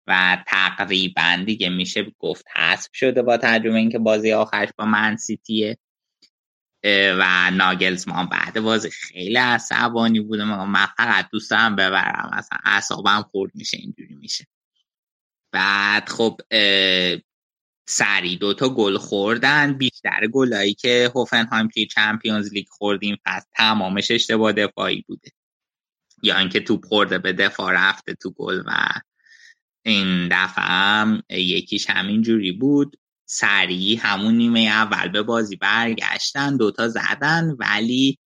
[0.06, 5.78] و تقریبا دیگه میشه گفت حسب شده با ترجمه اینکه بازی آخرش با من سیتیه.
[7.18, 13.76] و ناگلزمان بعد بازی خیلی عصبانی بوده من فقط دوستم ببرم اصلا اعصابم خورد میشه
[13.76, 14.46] اینجوری میشه.
[15.52, 16.40] بعد خب
[17.88, 19.72] سری دوتا گل خوردن.
[19.72, 25.30] بیشتر گلایی که هوفنهایم توی چمپیونز لیگ خوردیم پس تمامش اشتباه دفاعی بوده.
[26.22, 28.88] یا اینکه توپ خورده به دفاع رفته تو گل و
[29.82, 32.96] این دفعه هم یکیش همین جوری بود.
[33.28, 38.18] سریع همون نیمه اول به بازی برگشتن دوتا زدن ولی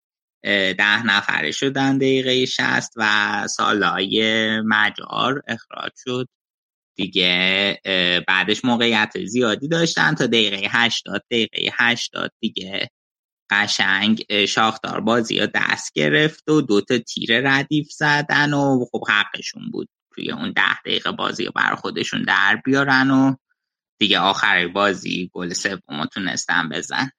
[0.43, 6.29] ده نفره شدن دقیقه شست و سالای مجار اخراج شد.
[7.01, 7.81] دیگه
[8.29, 12.91] بعدش موقعیت زیادی داشتن تا دقیقه 80 دقیقه 80 دیگه
[13.51, 19.89] قشنگ شاختار بازی ها دست گرفت و دوتا تیر ردیف زدن و خب حقشون بود
[20.15, 23.35] توی اون ده دقیقه بازی رو بر خودشون در بیارن و
[23.99, 27.11] دیگه آخر بازی گل سوم تونستن بزن.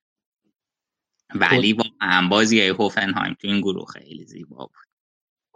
[1.35, 4.90] ولی واقعا بازی های هوفنهایم تو این گروه خیلی زیبا بود.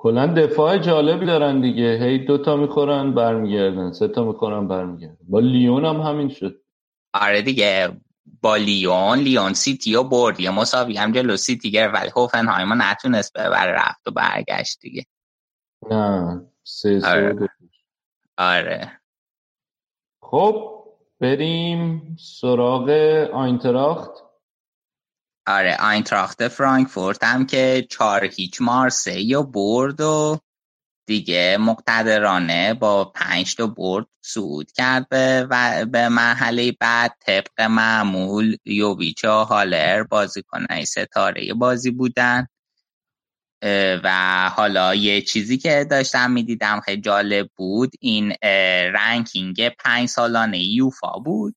[0.05, 1.99] کلا دفاع جالبی دارن دیگه.
[2.01, 3.91] هی دوتا می‌خورن برمیگردن.
[3.91, 5.17] سه تا می‌خورن برمیگردن.
[5.29, 6.61] با لیون هم همین شد.
[7.13, 7.89] آره دیگه.
[8.41, 10.39] با لیون لیون سیتی و برد.
[10.39, 11.95] یه مساوی هم جلو سیتی گرفت.
[11.95, 15.05] ولی هوفنهایم نتونست ببره رفت و برگشت دیگه.
[15.91, 16.41] نه.
[16.63, 17.49] سه آره.
[18.37, 18.91] آره.
[20.21, 20.83] خب
[21.19, 22.89] بریم سراغ
[23.33, 24.24] آینتراخت.
[25.47, 30.39] آره آینتراخت فرانکفورت هم که چهار هیچ مارسی و برد و
[31.07, 38.57] دیگه مقتدرانه با پنج تا برد صعود کرد به, و به مرحله بعد طبق معمول
[38.65, 42.47] یوویچ و هالر بازیکنهای ستاره بازی بودن.
[44.03, 48.33] و حالا یه چیزی که داشتم می‌دیدم خیلی جالب بود این
[48.93, 51.55] ranking پنج سالانه یوفا بود.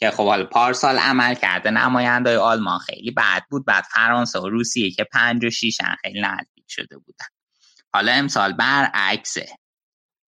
[0.00, 3.64] که خب حالا پارسال عمل کرده نماینده آلمان خیلی بد بود.
[3.64, 7.26] بعد فرانسه و روسیه که پنج و شیشن خیلی نزدیک شده بودن.
[7.94, 9.48] حالا امسال برعکسه.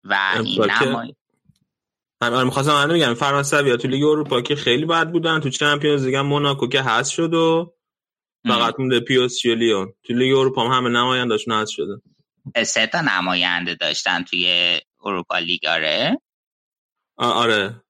[0.05, 1.15] و این نمای...
[2.21, 5.41] من می‌خواستم من بگم فرانسویا تو لیگ اروپا که خیلی بد بودن.
[5.41, 7.75] تو چمپیونز لیگ موناکو که هست شد و
[8.49, 9.95] فقط مونده پی‌اس‌جی.
[10.03, 12.03] تو لیگ اروپا هم همه نمایندهشون هست شده.
[12.65, 16.21] سه تا نماینده داشتن توی اروپا لیگ آره؟
[17.17, 17.82] آره.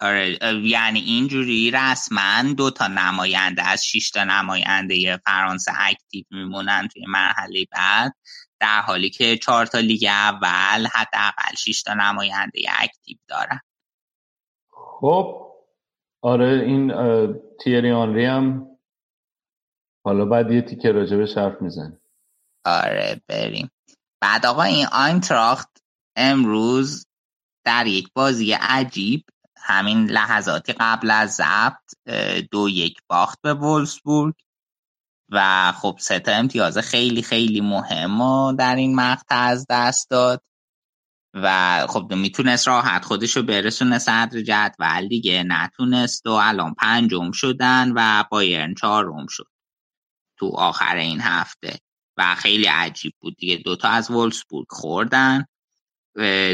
[0.00, 7.04] آره یعنی اینجوری رسما دو تا نماینده از شش تا نماینده فرانسه active میمونن توی
[7.08, 8.14] مرحله بعد
[8.60, 13.60] در حالی که چهار تا لیگ اول حداقل 6 تا نماینده active دارن.
[14.70, 15.52] خب
[16.22, 16.92] آره این
[17.60, 18.66] تیری آنری هم
[20.04, 22.00] حالا بعد یه تیکه راجبش حرف میزن
[22.64, 23.70] آره بریم.
[24.20, 25.82] بعد آقا این آینتراخت
[26.16, 27.06] امروز
[27.64, 29.24] در یک بازی عجیب
[29.68, 31.94] همین لحظاتی قبل از ضبط
[32.50, 34.34] دو یک باخت به وولسبورگ
[35.32, 40.42] و خب سه تا امتیاز خیلی خیلی مهم و در این مقطع از دست داد
[41.34, 48.24] و خب می‌تونست راحت خودشو برسونه صدر جدول دیگه نتونست و الان پنجم شدن و
[48.30, 49.48] بایرن چهارم شد
[50.38, 51.78] تو آخر این هفته
[52.16, 55.46] و خیلی عجیب بود دیگه دوتا از وولسبورگ خوردن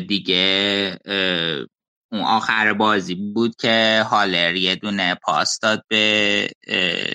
[0.09, 0.99] دیگه
[2.15, 6.49] اون آخر بازی بود که هالر یه دونه پاس داد به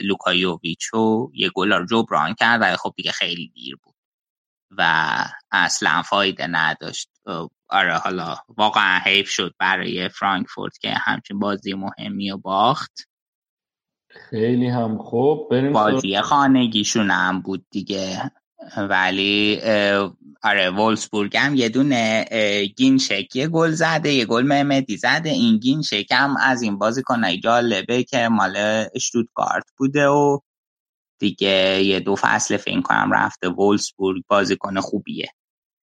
[0.01, 3.95] لوکا یوویچ و یه گل رو جبران کرد و خب دیگه خیلی دیر بود
[4.77, 5.05] و
[5.51, 7.09] اصلا فایده نداشت.
[7.69, 12.93] آره حالا واقعا حیف شد برای فرانکفورت که همچین بازی مهمی و باخت.
[14.09, 15.49] خیلی هم خوب.
[15.51, 18.31] بریم بازی خانگیشون هم بود دیگه.
[18.77, 19.61] ولی
[20.43, 22.25] آره وولسبورگ هم یه دونه
[22.77, 25.29] گینشک یه گل زده یه گل مهمدی زده.
[25.29, 30.39] این گینشک هم از این بازی کنه جالبه که مال اشتوتگارت بوده و
[31.19, 35.27] دیگه یه دو فصل فکر کنم رفته وولسبورگ بازیکن خوبیه.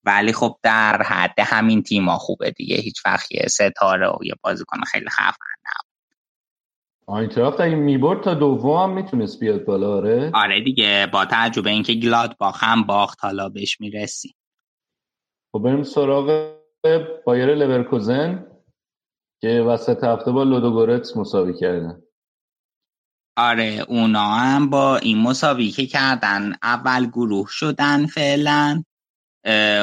[0.04, 2.76] ولی خب در حد همین تیما خوبه دیگه.
[2.76, 5.86] هیچ وقت یه ستاره و یه بازیکن خیلی خفن نبود.
[7.06, 11.94] آینتراخت اگه می‌برد تا دوم هم می‌تونست بیاد بالا آره؟ آره دیگه با تجربه اینکه
[11.94, 14.34] گلاد باخ هم باخت حالا بهش می‌رسی.
[15.56, 16.54] خب بریم سراغ
[17.26, 18.46] بایر لورکوزن
[19.40, 22.02] که وسط هفته با لودوگورتس مساوی کردن.
[23.36, 28.82] آره اونا هم با این مساوی که کردن اول گروه شدن فعلا.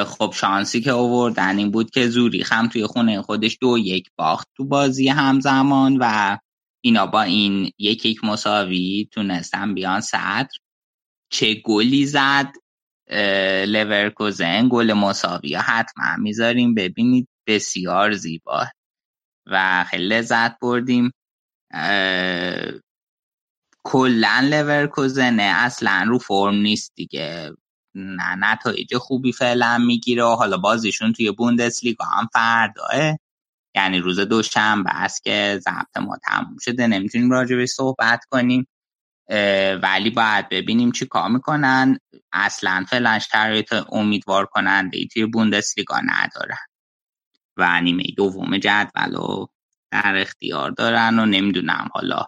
[0.06, 4.48] خب شانسی که آوردن این بود که زوری هم توی خونه خودش دو یک باخت
[4.56, 6.38] تو بازی همزمان و
[6.80, 10.48] اینا با این یک یک مساوی تونستن بیان صدر.
[11.30, 12.52] چه گلی زد
[13.66, 16.74] لورکوزن گل مساوی حتما می‌ذاریم.
[16.74, 18.64] ببینید بسیار زیبا.
[19.46, 21.10] و خیلی لذت بردیم.
[23.84, 27.52] کلا لورکوزن اصلا رو فرم نیست دیگه.
[27.94, 30.24] نه نتایج خوبی فعلا می‌گیره.
[30.24, 33.18] حالا بازیشون توی بوندسلیگا هم فرداه
[33.76, 36.86] یعنی روز دوشنبه است که ضبط ما تموم شده.
[36.86, 38.66] نمی‌تونیم راجع صحبت کنیم.
[39.82, 41.98] ولی باید ببینیم چی کار می‌کنن.
[42.32, 46.66] اصلا فعلا شرایط امیدوار کننده ای توی بوندسلیگا ندارن
[47.56, 49.50] و نیمه دوم جدول رو
[49.90, 52.26] در اختیار دارن و نمی‌دونم حالا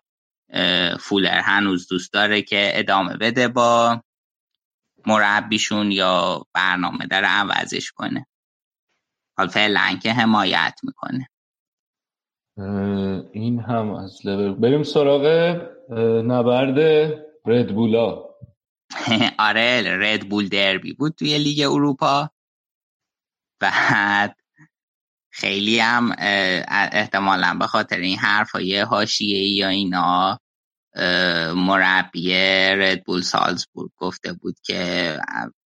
[1.00, 4.02] فولر هنوز دوست داره که ادامه بده با
[5.06, 8.26] مربیشون یا برنامه داره عوضش کنه.
[9.38, 11.28] حال فعلا که حمایت می‌کنه.
[13.32, 15.26] این هم از لور بریم سراغ
[16.24, 16.78] نبرد
[17.46, 18.26] ردبولا
[19.38, 22.30] آره ردبول دربی بود توی لیگ اروپا.
[23.60, 24.36] بعد
[25.30, 26.12] خیلی هم
[26.92, 30.40] احتمالا به خاطر این حرف های حاشیه یا اینا
[31.54, 32.34] مربی
[32.74, 35.16] ردبول سالزبورگ گفته بود که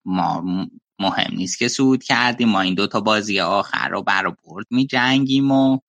[0.06, 0.44] ما
[1.00, 5.52] مهم نیست که صعود کردیم ما این دوتا بازی آخر رو برا برد می جنگیم
[5.52, 5.80] و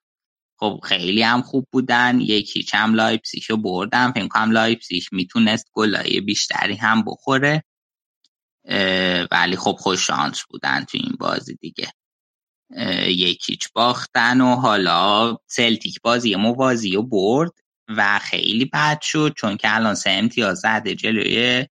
[0.60, 2.20] خب خیلی هم خوب بودن.
[2.20, 7.64] یک هیچم لایپسیش رو بردن فکر کنم لایپسیش می‌تونست گلای بیشتری هم بخوره.
[9.30, 11.92] ولی خب خوش شانس بودن تو این بازی دیگه.
[13.06, 17.52] یک هیچ باختن و حالا سلتیک بازی موازی رو برد
[17.88, 21.66] و خیلی بد شد چون که الان سه امتیاز زده جلوی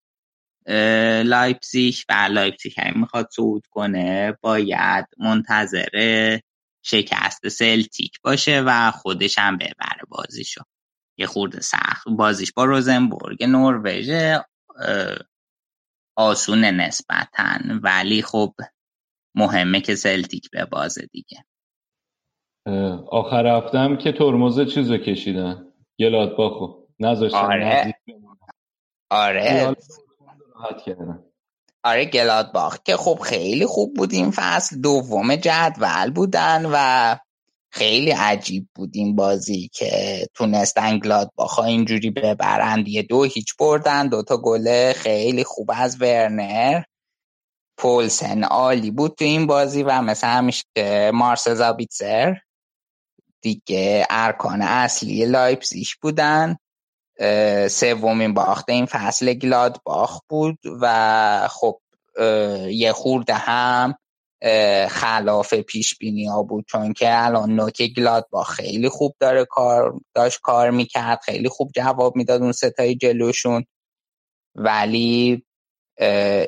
[1.24, 1.94] لایپزیگ.
[2.08, 6.38] و لایپزیگ هم می‌خواد صعود کنه باید منتظر
[6.90, 10.60] شکست سلتیک باشه و خودش هم ببره بازیشو.
[11.18, 14.10] یه خورده سخت بازیش با روزنبورگ نروژ
[16.16, 17.58] آسون نسبتا.
[17.82, 18.54] ولی خب
[19.34, 21.44] مهمه که سلتیک به بازه دیگه.
[23.10, 25.72] آخر هفتم که ترمز چیزو کشیدن.
[26.00, 26.86] گلادباخو.
[27.00, 27.94] نذاشتن آره.
[29.10, 29.76] آره.
[31.88, 34.80] آره گلادباخ که خب خیلی خوب بود این فصل.
[34.80, 37.16] دوم جدول بودن و
[37.70, 42.88] خیلی عجیب بود این بازی که تونستن گلادباخ اینجوری ببرند.
[42.88, 44.08] یه دو هیچ بردن.
[44.08, 46.82] دوتا گله خیلی خوب از ورنر.
[47.78, 52.34] پولسن عالی بود تو این بازی و مثل همیشه مارس زابیتزر
[53.40, 56.56] دیگه ارکان اصلی لایپزیش بودن.
[57.68, 58.68] سومین باخت.
[58.68, 61.80] این فصل گلاد باخ بود و خب
[62.70, 63.94] یه خورده هم
[64.88, 66.64] خلاف پیش بینی ها بود.
[66.68, 71.70] چون که الان نوک گلاد با خیلی خوب داره کار داشت کار می‌کرد خیلی خوب
[71.74, 73.64] جواب می‌داد اون ستای جلوشون.
[74.54, 75.44] ولی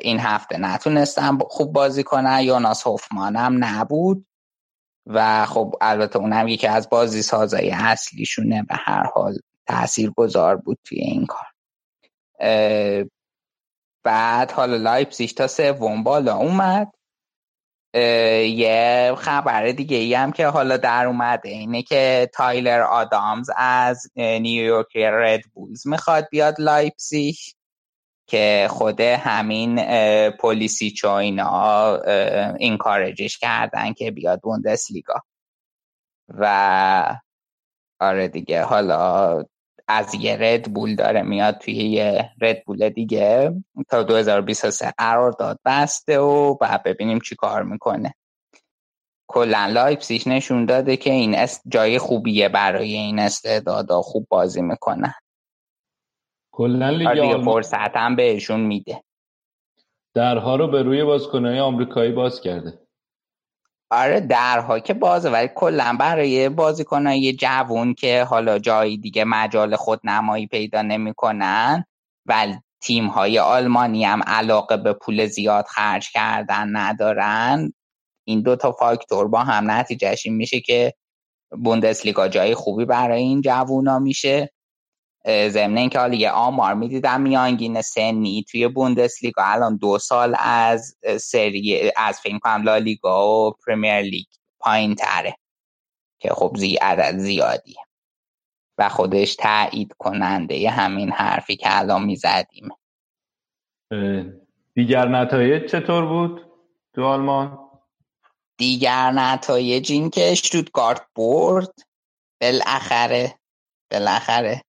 [0.01, 2.41] این هفته نتونستم خوب بازی کنن.
[2.41, 4.27] یوناس هوفمان هم نبود.
[5.07, 9.39] و خب البته اونم یکی از بازی سازای اصلیشونه به هر حال.
[9.71, 11.47] تأثیر گذار بود توی این کار.
[14.05, 16.93] بعد حالا لایپسیش تا سوم بالا اومد.
[17.95, 24.97] یه خبر دیگه ای هم که حالا در اومده اینه که تایلر آدامز از نیویورک
[24.97, 27.55] رد بولز می‌خواد بیاد لایپسیش
[28.27, 29.81] که خود همین
[30.31, 31.97] پلیسی چاینا
[32.59, 35.23] این کارجش کردن که بیاد بوندس لیگا
[36.29, 37.19] و
[38.01, 39.45] آره دیگه حالا
[39.91, 43.55] از یه رد بول داره میاد توی یه رد بول دیگه.
[43.89, 48.15] تا 2023 قرار داد بسته و بعد ببینیم چی کار می‌کنه.
[49.29, 55.15] کلا لایپسیش نشون داده که این است جای خوبیه برای این استعدادا خوب بازی می‌کنن
[56.53, 59.03] کلا لیگ آلمان فرصت هم بهشون میده.
[60.15, 62.80] درها رو به روی بازیکنهای آمریکایی باز کرده.
[63.91, 70.01] آره درها که بازه ولی کلا برای بازیکنای جوون که حالا جایی دیگه مجال خود
[70.05, 71.85] نمایی پیدا نمی‌کنن
[72.27, 77.73] ولی تیم های آلمانی هم علاقه به پول زیاد خرج کردن ندارن.
[78.25, 80.95] این دو تا فاکتور با هم نتیجهش این میشه که
[81.65, 84.53] بوندسلیگا جای خوبی برای این جوونا میشه.
[85.27, 89.43] ضمن اینکه حالا یه آمار می‌دیدم میانگین سنی توی بوندسلیگا.
[89.45, 94.27] الان دو سال از سری از فکر کنم لالیگا و پرمیر لیگ
[94.59, 95.37] پایین تره
[96.19, 97.77] که خب زی عدد زیادیه
[98.79, 102.69] و خودش تایید کننده همین حرفی که الان می‌زدیم.
[104.75, 106.47] دیگر نتایج چطور بود
[106.95, 107.59] تو آلمان؟
[108.57, 111.75] دیگر نتایج این که شتوتگارت برد.
[112.41, 113.35] بالاخره
[113.91, 114.63] بالاخره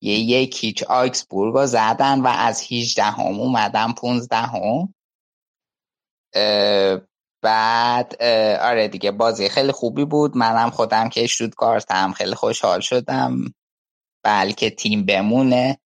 [0.00, 4.94] یه یک هیچ آکسبورگ رو زدن و از 18 هم اومدن 15 هم
[7.42, 8.22] بعد
[8.60, 10.36] آره دیگه بازی خیلی خوبی بود.
[10.36, 13.54] منم خودم که شتوتگارتم خیلی خوشحال شدم.
[14.24, 15.78] بلکه تیم بمونه.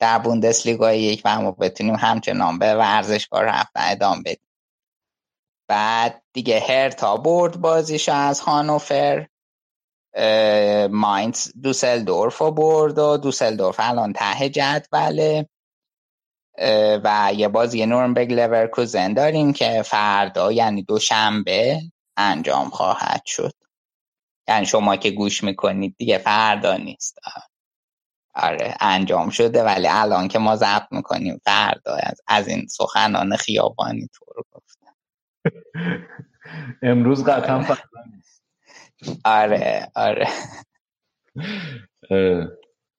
[0.00, 4.48] در بوندسلیگا یک و ما بتونیم همچنان به ورزشگاه رفتن ادامه بدیم.
[5.68, 9.26] بعد دیگه هرتا برد بازیش از هانوفر.
[10.90, 15.48] ماینز دوسلدورف رو برد و دوسلدورف الان ته جدوله.
[17.04, 21.80] و یه بازی نورنبرگ لورکوزن داریم که فردا یعنی دوشنبه
[22.16, 23.52] انجام خواهد شد.
[24.48, 27.18] یعنی شما که گوش می‌کنید دیگه فردا نیست.
[28.34, 34.08] آره انجام شده ولی الان که ما ضبط می‌کنیم فردا از, از این سخنان خیابانی
[34.14, 34.94] تو رو گفتم.
[36.90, 38.25] امروز قطعا فردا نیست.
[39.24, 40.28] آره آره.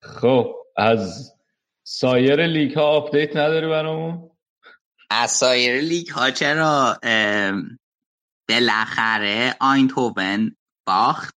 [0.01, 1.33] خب از
[1.83, 4.31] سایر لیگ ها update نداری برامون؟
[5.09, 6.99] از سایر لیگ ها چرا
[8.49, 10.55] بالاخره آیندهوون
[10.87, 11.35] باخت.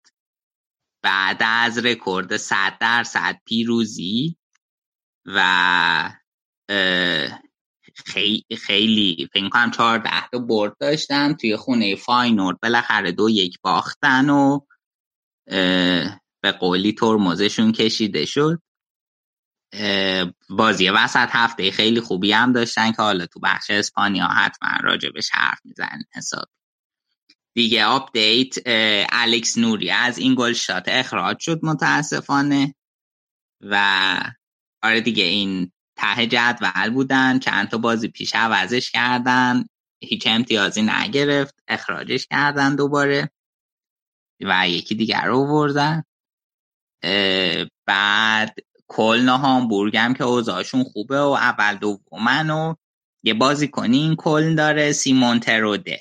[1.02, 4.36] بعد از رکورد 100 درصد پیروزی
[5.26, 5.40] و
[8.06, 12.60] خیلی خیلی فکر کنم 14 تا برد داشتن توی خونه فاینورد.
[12.62, 14.60] بالاخره دو یک باختن و
[16.42, 18.62] به قولی ترمزشون کشیده شد.
[20.50, 25.58] بازی وسط هفته خیلی خوبی هم داشتن که حالا تو بخش اسپانیا حتما راجبش حرف
[25.64, 26.46] می‌زنیم حساب.
[27.54, 28.54] دیگه update
[29.12, 32.74] الکس نوری از این اینگولشتات اخراج شد متاسفانه
[33.60, 33.84] و
[34.82, 39.64] آره دیگه این ته جدول بودن چند تا بازی پیش عوضش کردن
[40.00, 43.30] هیچ امتیازی نگرفت اخراجش کردن دوباره
[44.40, 46.02] و یکی دیگر رو بردن
[47.86, 48.56] بعد
[48.88, 52.74] کلن و هامبورگ هم که اوضاعشون خوبه و اول دومن و
[53.22, 56.00] یه بازی کنی این کلن داره سیمون تروده.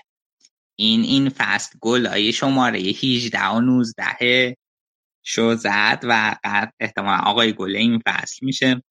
[0.75, 4.55] این این فست گل های شماره 18 و 19
[5.23, 6.35] شو زد و
[6.79, 8.83] احتمال آقای گل این فصل میشه.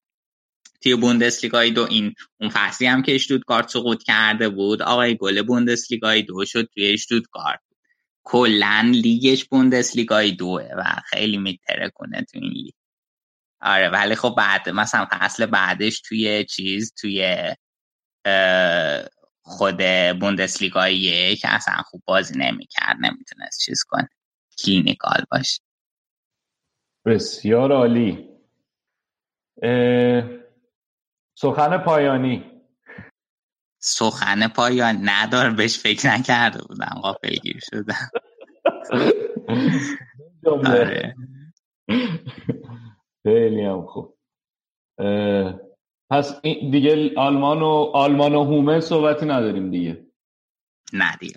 [0.80, 6.22] توی بوندسلیگای دو این اون فصلی هم که اشتوتگارت سقوط کرده بود آقای گل بوندسلیگای
[6.22, 7.60] دو شد توی اشتوتگارت
[8.24, 12.72] کلا لیگش بوندسلیگای دوه و خیلی میتره کنه تو این لیگ.
[13.60, 17.38] آره ولی خب بعد مثلا فصل بعدش توی چیز توی
[19.42, 19.76] خود
[20.20, 24.08] بوندسلیگای یک اصلا خوب بازی نمی‌کرد نمی‌تونست چیز کنه.
[24.64, 25.60] کلینیکال باشه.
[27.06, 28.28] بسیار عالی.
[31.40, 32.44] سخن پایانی.
[33.78, 34.98] سخن پایان.
[35.02, 37.00] ندار بهش فکر نکرده بودم.
[37.02, 38.10] غافلگیر شدم.
[40.66, 41.14] آره.
[43.22, 44.18] خیلی هم خوب.
[46.10, 50.06] پس دیگه آلمان و آلمان و هومه صحبتی نداریم دیگه.
[50.92, 51.36] نه دیگه.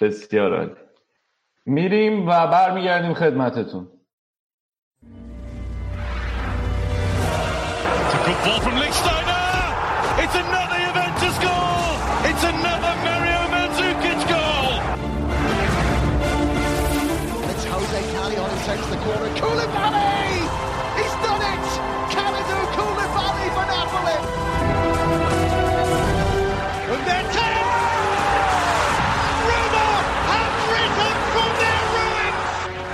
[0.00, 0.74] بسیار عالی.
[1.66, 4.01] میریم و برمیگردیم خدمتتون.
[8.24, 10.22] Good ball from Lichtsteiner.
[10.22, 10.61] It's another.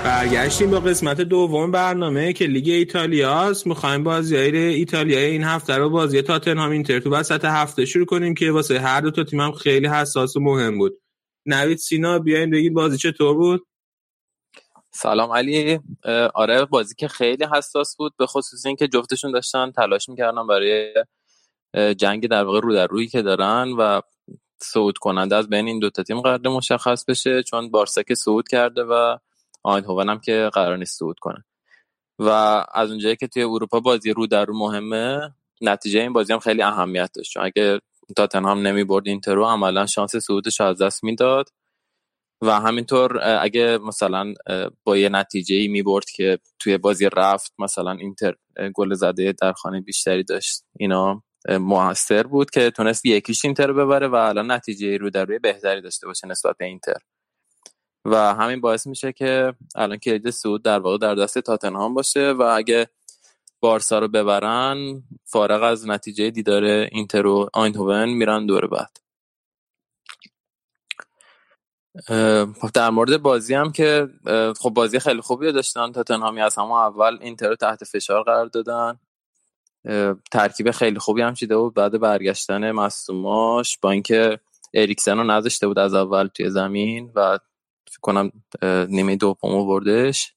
[0.08, 3.66] برگشتیم با قسمت دوم برنامه که لیگ ایتالیاست.
[3.66, 8.34] می‌خوایم بازی های ایتالیا این هفته رو بازی تاتنهام اینتر تو وسط هفته شروع کنیم
[8.34, 11.00] که واسه هر دو تا تیم هم خیلی حساس و مهم بود.
[11.46, 13.66] نوید سینا بیاین بگید بازی چطور بود؟
[14.90, 15.80] سلام علی.
[16.34, 20.94] آره بازی که خیلی حساس بود به خصوص اینکه جفتشون داشتن تلاش می‌کردن برای
[21.94, 24.00] جنگ در واقع رو در روی که دارن و
[24.60, 28.82] صعود کننده از بین این دوتا تیم قرار مشخص بشه چون بارسا که صعود کرده
[28.82, 29.18] و
[29.68, 31.44] آیندهوون هم که قرار نیست صعود کنه.
[32.18, 32.28] و
[32.74, 36.62] از اونجایی که توی اروپا بازی رو در رو مهمه نتیجه این بازی هم خیلی
[36.62, 37.32] اهمیت داشت.
[37.32, 37.80] چون اگه
[38.16, 41.48] تاتنهام نمی برد اینتر رو عملا شانس صعودش از دست می‌داد
[42.42, 44.34] و همینطور اگه مثلا
[44.84, 48.34] با یه نتیجه ای می برد که توی بازی رفت مثلا اینتر
[48.74, 54.14] گل زده در خانه بیشتری داشت اینا موثر بود که تونست یکیش اینتر ببره و
[54.14, 56.98] الان نتیجه رو در روی بهتری داشته باشه نسبت به اینتر.
[58.04, 62.42] و همین باعث میشه که الان کلید سعود در واقع در دست تاتنهام باشه و
[62.42, 62.88] اگه
[63.60, 68.98] بارسا رو ببرن فارغ از نتیجه دیدار اینتر و آینهوون میرن دور بعد.
[72.74, 74.08] در مورد بازی هم که
[74.58, 75.92] خب بازی خیلی خوبی داشتن.
[75.92, 78.98] تاتنهامی از همون اول اینتر رو تحت فشار قرار دادن.
[80.32, 81.74] ترکیب خیلی خوبی هم چیده بود.
[81.74, 84.40] بعد برگشتن مصوماش با اینکه
[84.74, 87.38] اریکسن رو نذاشته بود از اول توی زمین و
[87.96, 88.32] کنم
[88.88, 90.34] نیمه دوم بردش.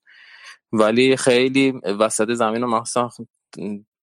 [0.74, 3.10] ولی خیلی وسط زمین و مخصوصا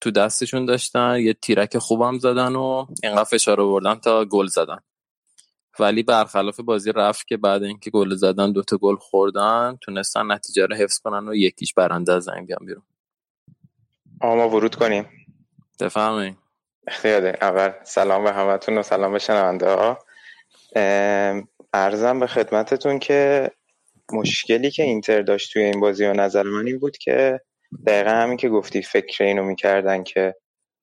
[0.00, 4.78] تو دستشون داشتن یه تیرک خوبم زدن و اینقدر فشار آوردن تا گل زدن.
[5.78, 10.76] ولی برخلاف بازی رفت که بعد اینکه گل زدن دوتا گل خوردن تونستن نتیجه رو
[10.76, 12.82] حفظ کنن و یکیش برنده از زمین بیان بیرون.
[14.22, 15.08] ما ورود کنیم.
[15.80, 16.36] بفهمین
[16.88, 19.98] خیلی اول سلام به همتون و سلام به شنونده ها.
[21.72, 23.50] ارزم به خدمتتون که
[24.12, 27.40] مشکلی که اینتر داشت توی این بازی و نظر من این بود که
[27.86, 30.34] دقیقا همین که گفتی فکر اینو می‌کردن که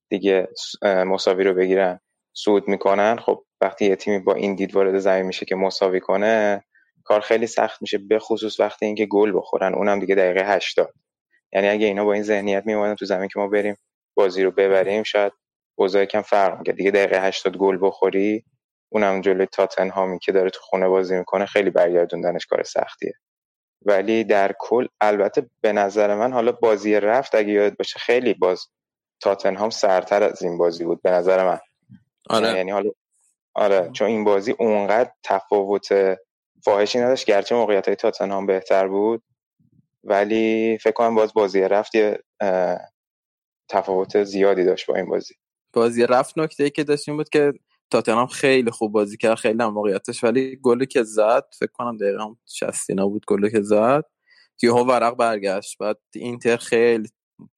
[0.09, 0.47] دیگه
[0.83, 1.99] مساوی رو بگیرن
[2.33, 3.17] سود می‌کنن.
[3.17, 6.63] خب وقتی یه تیمی با این دید وارد زمین میشه که مساوی کنه
[7.03, 9.73] کار خیلی سخت میشه به خصوص وقتی اینکه گل بخورن.
[9.73, 10.93] اونم دیگه دقیقه 80
[11.53, 13.75] یعنی اگه اینا با این ذهنیت میومدن تو زمین که ما بریم
[14.15, 15.31] بازی رو ببریم شاید
[15.75, 16.75] اوضاع کم فرق می‌کرد.
[16.75, 18.45] دیگه دقیقه 80 گل بخوری
[18.95, 23.13] اونم جلوی تاتنهامی که داره تو خونه بازی می‌کنه خیلی برگردوندنش کار سختیه.
[23.81, 28.67] ولی در کل البته به نظر من حالا بازی رفت اگه یاد باشه خیلی باز
[29.19, 31.59] تاتنهام سرتر از این بازی بود به نظر من.
[32.29, 32.47] آره.
[32.47, 32.89] یعنی حالا
[33.53, 36.17] آره چون این بازی اونقدر تفاوت
[36.63, 39.23] فاحشی نداشت گرچه موقعیت های تاتنهام بهتر بود
[40.03, 42.19] ولی فکر کنم باز بازی رفت یه
[43.69, 45.33] تفاوت زیادی داشت با این بازی.
[45.73, 47.53] بازی رفت نکته ای که داشتیم بود که
[47.91, 52.35] تاتنهام خیلی خوب بازی کرد خیلی هم موقعیتش ولی گلی که زد فکر کنم دقیقا
[52.45, 54.05] 60 بود گلی که زد
[54.63, 57.09] ها ورق برگشت بعد اینتر خیلی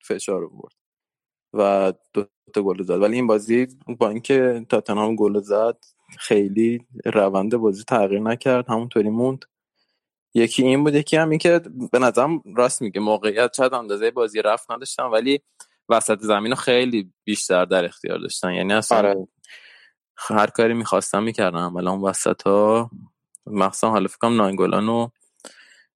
[0.07, 0.75] فشار آورد
[1.53, 3.01] و دو تا گل زد.
[3.01, 3.67] ولی این بازی
[3.99, 5.78] با اینکه تاتنهام گل زد
[6.19, 9.45] خیلی روند بازی تغییر نکرد همونطوری موند.
[10.34, 11.61] یکی این بود یکی هم این که
[11.91, 15.39] به نظرم راست میگه موقعیت شاید اندازه بازی رفت نداشتن ولی
[15.89, 18.53] وسط زمین خیلی بیشتر در اختیار داشتن.
[18.53, 19.28] یعنی اصلا آره.
[20.18, 22.91] هر کاری می‌خواستم می‌کردم ولی اون وسط ها
[23.45, 25.09] مخصوصا حالا فکرم ناینگولان و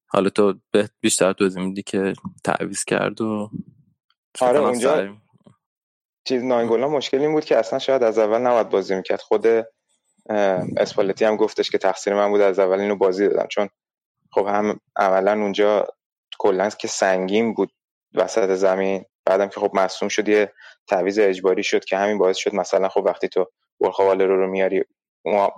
[0.08, 0.54] حالا تو
[1.02, 2.14] بیشتر توضیح میدی که
[2.44, 3.52] تعویز کرد و
[4.42, 5.18] آره اونجا
[6.24, 9.22] چیز ناینگولان مشکل این بود که اصلا شاید از اول نباید بازی می‌کرد.
[9.22, 9.48] خود
[10.78, 13.70] اسپالتی هم گفتش که تقصیر من بود از اول اینو بازی دادم چون
[14.32, 15.88] خب هم عملا اونجا
[16.40, 17.72] کلا که سنگین بود
[18.14, 20.54] وسط زمین بعدم که خب مصوم شد یه
[20.88, 23.46] تعویض اجباری شد که همین باعث شد مثلا خب وقتی تو
[23.82, 24.84] برخواله رو رو میاری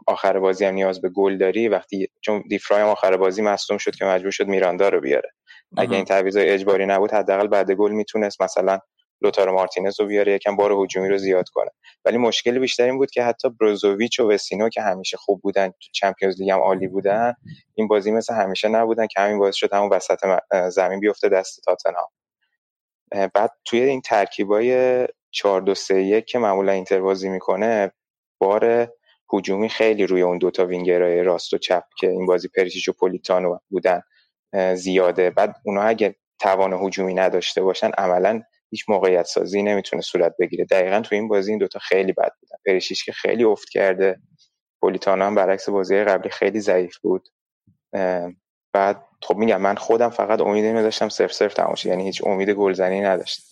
[0.07, 3.95] آخر بازی هم نیاز به گل داری وقتی چون دیفرای هم آخر بازی مصدوم شد
[3.95, 5.29] که مجبور شد میراندا رو بیاره.
[5.77, 8.79] اگه این تعویض اجباری نبود حداقل بعد گل می‌تونست مثلا
[9.21, 11.69] لوتارو مارتینز رو بیاره یکم بار هجومی رو زیاد کنه.
[12.05, 15.89] ولی مشکل بیشتر این بود که حتی بروزوویچ و وسینو که همیشه خوب بودن تو
[15.93, 17.33] Champions League هم عالی بودن
[17.75, 22.07] این بازی مثل همیشه نبودن که همین باعث شد همون وسط زمین بیفته دست تاتنهام.
[23.33, 27.91] بعد توی این ترکیبای 4 2 3 1 که معمولا اینتر بازی می‌کنه
[28.43, 28.87] بار
[29.33, 33.57] هجومی خیلی روی اون دوتا وینگرهای راست و چپ که این بازی پریشیچ و پولیتانو
[33.69, 34.01] بودن
[34.75, 35.29] زیاده.
[35.29, 40.65] بعد اونا اگه توان هجومی نداشته باشن عملا هیچ موقعیت سازی نمی‌تونه صورت بگیره.
[40.65, 42.55] دقیقا تو این بازی این دوتا خیلی بد بودن.
[42.65, 44.19] پریشیچ که خیلی افت کرده
[44.81, 47.29] پولیتانو هم برعکس بازی قبلی خیلی ضعیف بود.
[48.73, 52.49] بعد خب میگم من خودم فقط امید اینو داشتم صرف صرف تماشا یعنی هیچ امید
[52.49, 53.43] گلزنی نداشتم.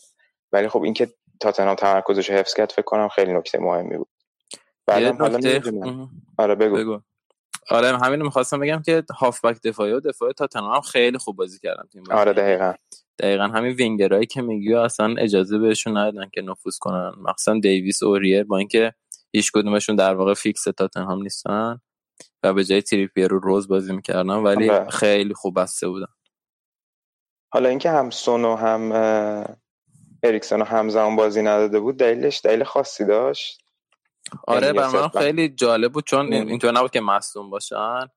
[0.51, 1.07] ولی خب اینکه
[1.39, 4.07] تاتنهام تمرکزش رو حفظ کرد فکر کنم خیلی نکته مهمی بود.
[4.87, 6.75] بعدم حالا آره بگو.
[6.75, 7.01] بگو.
[7.69, 12.03] آره همین می‌خواستم بگم که هافبک دفاعی و دفاع تاتنهام خیلی خوب بازی کردن تیم
[12.11, 12.73] آره دقیقا.
[13.19, 17.11] دقیقا همین وینگرایی که میگی اصلا اجازه بهشون ندادن که نفوذ کنن.
[17.17, 18.93] مخصوصا دیویس و اوریر با اینکه
[19.33, 21.79] هیچ کدومشون در واقع فیکس تاتنهام نیستن
[22.43, 24.89] و به جای تریپیر رو روز بازی می‌کردن ولی آره.
[24.89, 26.13] خیلی خوب بسته بودن.
[27.53, 28.91] حالا اینکه هم سون و هم
[30.23, 33.60] اریکسون همزمان بازی نداده بود دلیلش دلیل خاصی داشت؟
[34.47, 38.07] آره یعنی بر من خیلی جالب بود چون اینطور نبود که مصدوم باشن.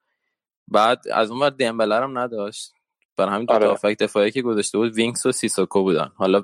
[0.69, 2.73] بعد از اون ور دمبله هم نداشت.
[3.17, 3.77] بر همین دو آره.
[3.77, 6.11] تا دفاعی که گذاشته بود وینکس و سیسوکو بودن.
[6.17, 6.43] حالا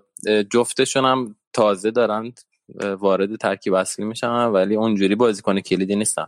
[0.51, 2.33] جفتشون هم تازه دارن
[2.99, 6.27] وارد ترکیب اصلی میشن ولی اونجوری بازیکن کلیدی نیستن.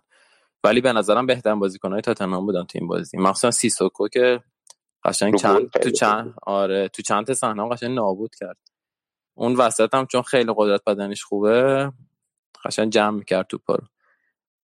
[0.64, 3.16] ولی به نظرم بهترین بازیکنهای تاتنهام بودن تو این بازی.
[3.16, 4.40] مخصوصا سیسوکو که
[5.04, 8.58] قشنگ چند تو چند آره تو چند صحنه قشنگ نابود کرد.
[9.34, 11.92] اون وسط هم چون خیلی قدرت بدنش خوبه
[12.64, 13.86] قشنگ جمع می‌کرد تو رو.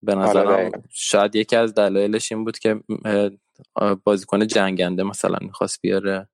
[0.02, 2.80] به آره، نظرم شاید یکی از دلایلش این بود که
[4.04, 6.28] بازیکن جنگنده مثلا می‌خواست بیاره.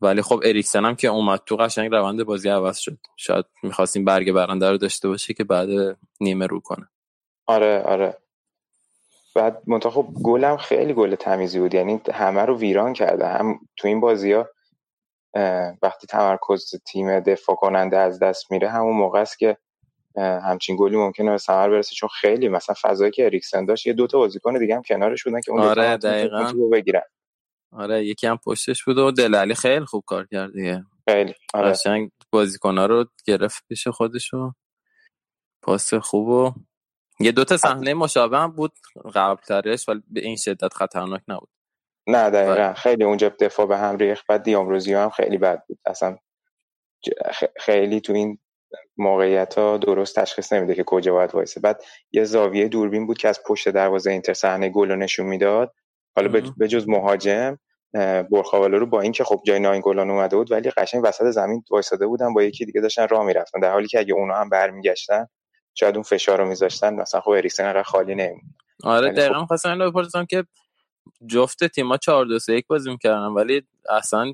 [0.00, 2.98] ولی خب اریکسن هم که اومد تو قشنگ روند بازی عوض شد.
[3.16, 5.68] شاید می‌خواستیم برگ برنده رو داشته باشه که بعد
[6.20, 6.88] نیمه رو کنه.
[7.46, 8.16] آره آره.
[9.34, 11.74] بعد منتها خب گلم خیلی گل تمیزی بود.
[11.74, 13.26] یعنی همه رو ویران کرده.
[13.26, 14.48] هم تو این بازی ها
[15.82, 19.56] وقتی تمرکز تیم دفاع کننده از دست میره همون موقع است که
[20.16, 24.18] همچین گلی ممکنه به ثمر برسه چون خیلی مثلا فضایی که اریکسن داشت یه دوتا
[24.18, 26.52] بازیکن دیگه هم کنارش بودن که اون آره دقیقاً.
[26.72, 27.02] بگیرن.
[27.72, 30.84] آره یکی هم پشتش بود و دلالی خیلی خوب کار کرد دیگه.
[31.08, 31.70] خیلی آره.
[31.70, 34.52] قشنگ بازیکن‌ها رو گرفت پیش خودش و
[35.62, 36.52] پاس خوب و
[37.20, 38.72] یه دوتا صحنه مشابه هم بود
[39.14, 41.48] قبلترش ولی به این شدت خطرناک نبود.
[42.06, 42.74] نه دقیقا.
[42.74, 45.78] خیلی اونجا دفاع به هم ریخت بعد دیامروزی هم خیلی بد بود.
[45.86, 46.18] اصلا
[47.56, 48.38] خیلی تو این
[48.96, 51.60] موقعیت ها درست تشخیص نمیده که کجا باید وایسه.
[51.60, 55.72] بعد یه زاویه دوربین بود که از پشت دروازه اینتر صحنه گل رو نشون می‌داد.
[56.16, 57.58] حالا به جز مهاجم
[58.32, 62.34] برخاواله رو با اینکه خب جای ناینگولان اومده بود ولی قشنگ وسط زمین وایساده بودن
[62.34, 63.60] با یکی دیگه داشتن راه می‌رفتن.
[63.60, 65.26] در حالی که اگه اونا هم برمیگشتن
[65.74, 66.94] شاید اون فشار رو میذاشتن.
[66.94, 68.42] مثلا خب اریکسن خالی نمید
[68.84, 69.46] آره دقیقا خب...
[69.46, 70.44] خواستم اینو بپرسم که
[71.26, 74.32] جفت تیما 4 2 3 1 بازی می‌کردن ولی اصلا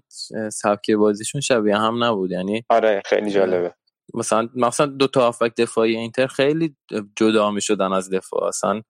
[0.53, 2.31] سبک بازیشون شبیه هم نبود.
[2.31, 3.75] یعنی آره خیلی جالبه.
[4.15, 6.77] مثلا مثلا دو تا هافبک دفاعی اینتر خیلی
[7.17, 8.45] جدا می شدن از دفاع.
[8.45, 8.83] اصلا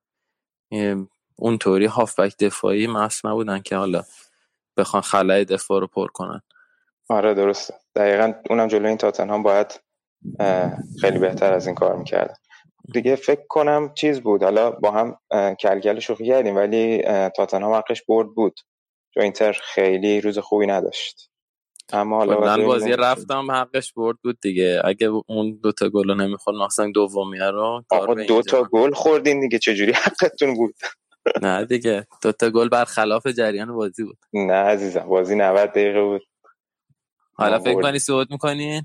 [1.37, 4.03] اونطوری هافبک دفاعی مس نبودن که حالا
[4.77, 6.41] بخوان خلای دفاع رو پر کنن.
[7.09, 7.75] آره درسته.
[7.95, 9.81] دقیقا اونم جلو این تاتنهام باید
[11.01, 12.35] خیلی بهتر از این کار می‌کردن.
[12.93, 14.43] دیگه فکر کنم چیز بود.
[14.43, 15.19] حالا با هم
[15.55, 17.03] کلگل شوخی کردیم ولی
[17.37, 18.61] تاتنهام حقش برد بود.
[19.15, 21.30] جو اینتر خیلی روز خوبی نداشت.
[21.95, 24.83] اما حالا بازی رفتم حقش برد بود دیگه.
[24.85, 29.93] اگه اون دوتا گل رو نمی‌خورد مثلا دومیه رو آقا دوتا گل خوردین دیگه چجوری
[29.93, 30.75] حقتون بود؟
[31.43, 32.07] نه دیگه.
[32.23, 34.19] دوتا گل برخلاف جریان بازی بود.
[34.33, 36.23] نه عزیزم بازی 90 دقیقه بود.
[37.33, 38.83] حالا فکر کنی صعود می‌کنی؟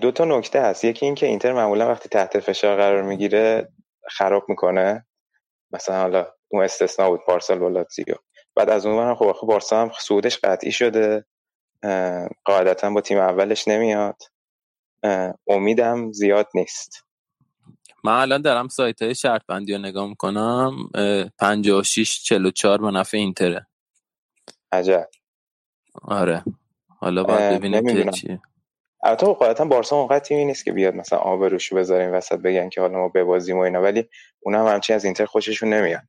[0.00, 0.84] دو تا نکته هست.
[0.84, 3.68] یکی اینکه اینتر معمولا وقتی تحت فشار قرار می‌گیره
[4.10, 5.06] خراب می‌کنه.
[5.72, 8.14] مثلا حالا اون استثنا بود پارسال و لاتزیو
[8.56, 11.24] بعد از اون خب آخه بارسا هم صعودش قطعی شده.
[12.44, 14.22] قاعدتا با تیم اولش نمیاد.
[15.46, 17.04] امیدم زیاد نیست.
[18.04, 20.76] من الان دارم سایت های شرط بندی رو نگاه می‌کنم.
[21.38, 23.66] 56 44 به نفع اینتره.
[24.72, 25.08] عجب.
[26.02, 26.44] آره.
[26.98, 28.40] حالا باید ببینیم که چیه.
[29.02, 32.80] البته قاعدتا بارسا اونقدر تیمی نیست که بیاد مثلا آب روشو بذاریم وسط بگن که
[32.80, 34.08] حالا ما ببازیم و اینا ولی
[34.40, 36.06] اونا هم همچین از اینتر خوششون نمیاد.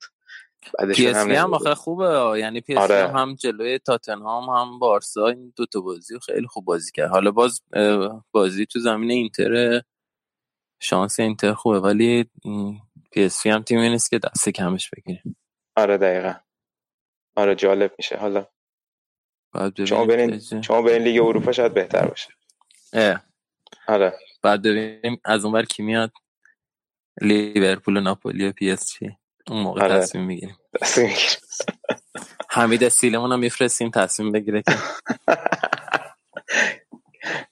[0.95, 2.39] پی هم, هم آخه خوبه.
[2.39, 3.07] یعنی پی آره.
[3.07, 7.09] هم, هم جلوی تاتنهام هم بارسا این دو تا بازی خیلی خوب بازی کرد.
[7.09, 7.61] حالا باز
[8.31, 9.81] بازی تو زمین اینتر
[10.79, 12.29] شانس اینتر خوبه ولی
[13.11, 15.37] پی اس وی هم تیمی نیست که دست کمش بگیریم
[15.75, 16.33] آره دقیقا.
[17.35, 18.17] آره جالب میشه.
[18.17, 18.45] حالا
[19.87, 22.29] شما برین شما برین لیگ اروپا شاید بهتر باشه.
[22.93, 23.23] اه.
[23.87, 24.13] آره.
[24.41, 26.11] بعد ببینیم از اونور کی میاد.
[27.21, 29.17] لیورپول و ناپولی و پی اس جی.
[29.49, 29.99] اون موقع آره.
[29.99, 30.57] تصمیم می‌گیریم.
[32.49, 34.75] حمید استیلمون هم میفرستیم تصمیم بگیره که.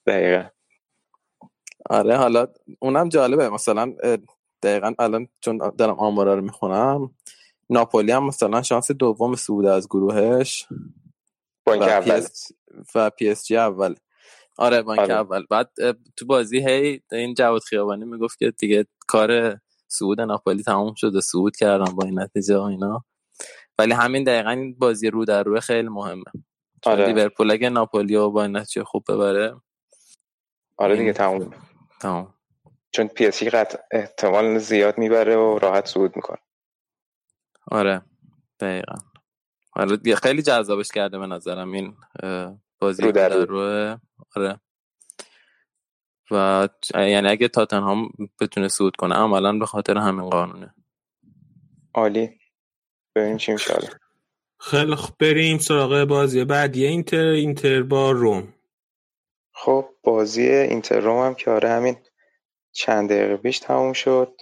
[0.07, 0.49] دقیقا.
[1.89, 2.47] آره حالا
[2.79, 3.49] اونم جالبه.
[3.49, 3.93] مثلا
[4.63, 7.15] دقیقا الان چون دارم آمارا رو می‌خونم
[7.69, 10.67] ناپولی هم مثلا شانس دوم صعود از گروهش.
[11.65, 12.21] با اینکه و اول.
[12.21, 12.51] PS
[12.95, 13.95] و پی اس جی اول.
[14.57, 15.21] آره با اینکه آره.
[15.21, 15.45] اول.
[15.49, 15.69] بعد
[16.17, 19.59] تو بازی هی این جواد خیابانی می‌گفت که دیگه کار
[19.97, 23.05] صعود ناپولی تموم شده صعود کردن با این نتیجه و اینا.
[23.79, 26.23] ولی همین دقیقا این بازی رو در روی خیلی مهمه.
[26.85, 27.05] آره.
[27.05, 29.55] لیورپول اگه ناپولی رو با این نتیجه خوب ببره
[30.77, 31.51] آره دیگه تموم.
[32.01, 32.33] تمام
[32.91, 36.37] چون پی اس قطع احتمال زیاد می‌بره و راحت صعود می‌کنه.
[37.71, 38.01] آره.
[38.59, 38.95] دقیقا.
[39.75, 41.95] آره دیگه خیلی جذابش کرده به نظرم این
[42.79, 43.59] بازی رو در رو.
[44.35, 44.59] آره.
[46.31, 48.09] و یعنی اگه تاتنهام
[48.41, 50.75] بتونه صعود کنه عملا به خاطر همین قانونه.
[51.93, 52.39] عالی.
[53.15, 53.73] ببینیم چی میشه.
[54.59, 58.53] خیلی خب بریم سراغ بازی بعدی اینتر اینتر با روم.
[59.53, 61.97] خب بازی اینتر روم هم که آره همین
[62.71, 64.41] چند دقیقه پیش تموم شد.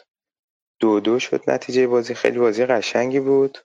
[0.79, 2.13] دو دو شد نتیجه بازی.
[2.13, 3.57] خیلی بازی قشنگی بود.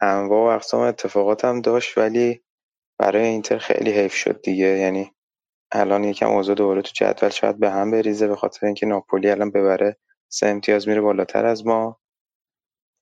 [0.00, 2.42] انواع و اقسام اتفاقات هم داشت ولی
[2.98, 4.66] برای اینتر خیلی حیف شد دیگه.
[4.66, 5.12] یعنی
[5.72, 9.50] الان یکم اوضاع دوباره تو جدول شاید به هم بریزه به خاطر اینکه ناپولی الان
[9.50, 9.96] ببره
[10.28, 12.00] سه امتیاز میره بالاتر از ما.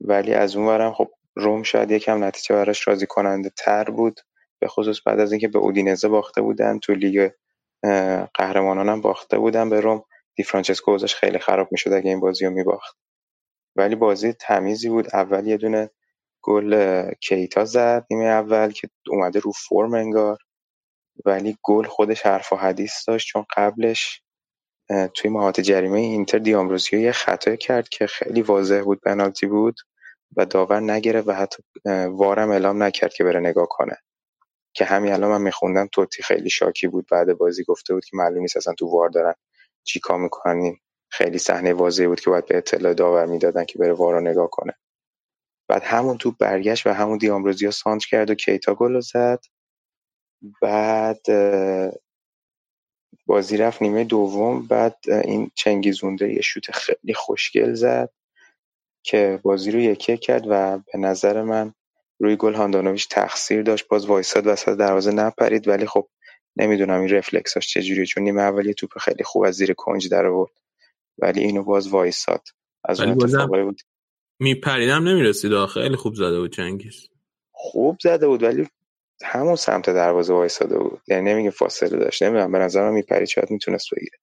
[0.01, 4.21] ولی از اون ورم خب روم شاید یکم نتیجه براش راضی کننده تر بود.
[4.61, 7.31] به خصوص بعد از اینکه به اودینزه باخته بودن تو لیگ
[8.35, 10.05] قهرمانان هم باخته بودن به روم.
[10.37, 12.97] دی فرانچسکو اوضاعش خیلی خراب می‌شد اگه این بازی رو میباخت.
[13.77, 15.09] ولی بازی تمیزی بود.
[15.17, 15.91] اول یه دونه
[16.43, 20.39] گل کیتا زد نیمه اول که اومده رو فرم انگار.
[21.25, 24.23] ولی گل خودش حرف و حدیث داشت چون قبلش
[25.15, 29.77] توی محوطه جریمه اینتر دیامروزیو یه خطا کرد که خیلی واضح بود پنالتی بود
[30.37, 31.63] و داور نگرفت و حتی
[32.09, 33.97] وارم اعلام نکرد که بره نگاه کنه.
[34.75, 38.41] که همین الان من میخوندم توتی خیلی شاکی بود بعد بازی گفته بود که معلوم
[38.41, 39.35] نیست اصلا تو وار دارن
[39.85, 40.77] چیکار می‌کنن.
[41.11, 44.49] خیلی صحنه واضحی بود که باید به اطلاع داور می‌دادن که بره وار رو نگاه
[44.51, 44.75] کنه.
[45.69, 49.41] بعد همون توپ برگشت و همون دیامروزیا سانچ کرد و کیتا گل زد.
[50.63, 51.27] بعد
[53.27, 54.67] بازی رفت نیمه دوم.
[54.67, 58.11] بعد این چنگیزونده یه شوت خیلی خوشگل زد
[59.03, 61.75] که بازی رو یکی کرد و به نظر من
[62.19, 63.89] روی گل هاندانویچ تقصیر داشت.
[63.89, 66.09] باز وایساد وسط دروازه نپرید ولی خب
[66.57, 70.27] نمی‌دونم این رفلکساش چجوریه چون نیمه اول یه توپ خیلی خوب از زیر کنج در
[70.27, 70.53] آورد
[71.19, 72.43] ولی اینو باز وایساد.
[72.85, 73.81] از اون اتفاقایی بود
[74.41, 77.09] میپریدم نمی‌رسید خیلی خوب زده بود چنگیز.
[77.53, 78.69] خوب زده بود ولی
[79.25, 81.03] همون سمت دروازه وایساده بود.
[81.09, 82.23] یعنی نمیگه فاصله داشت.
[82.23, 84.19] نمی‌دونم به نظرم میپرید شاید می‌تونست بگیره.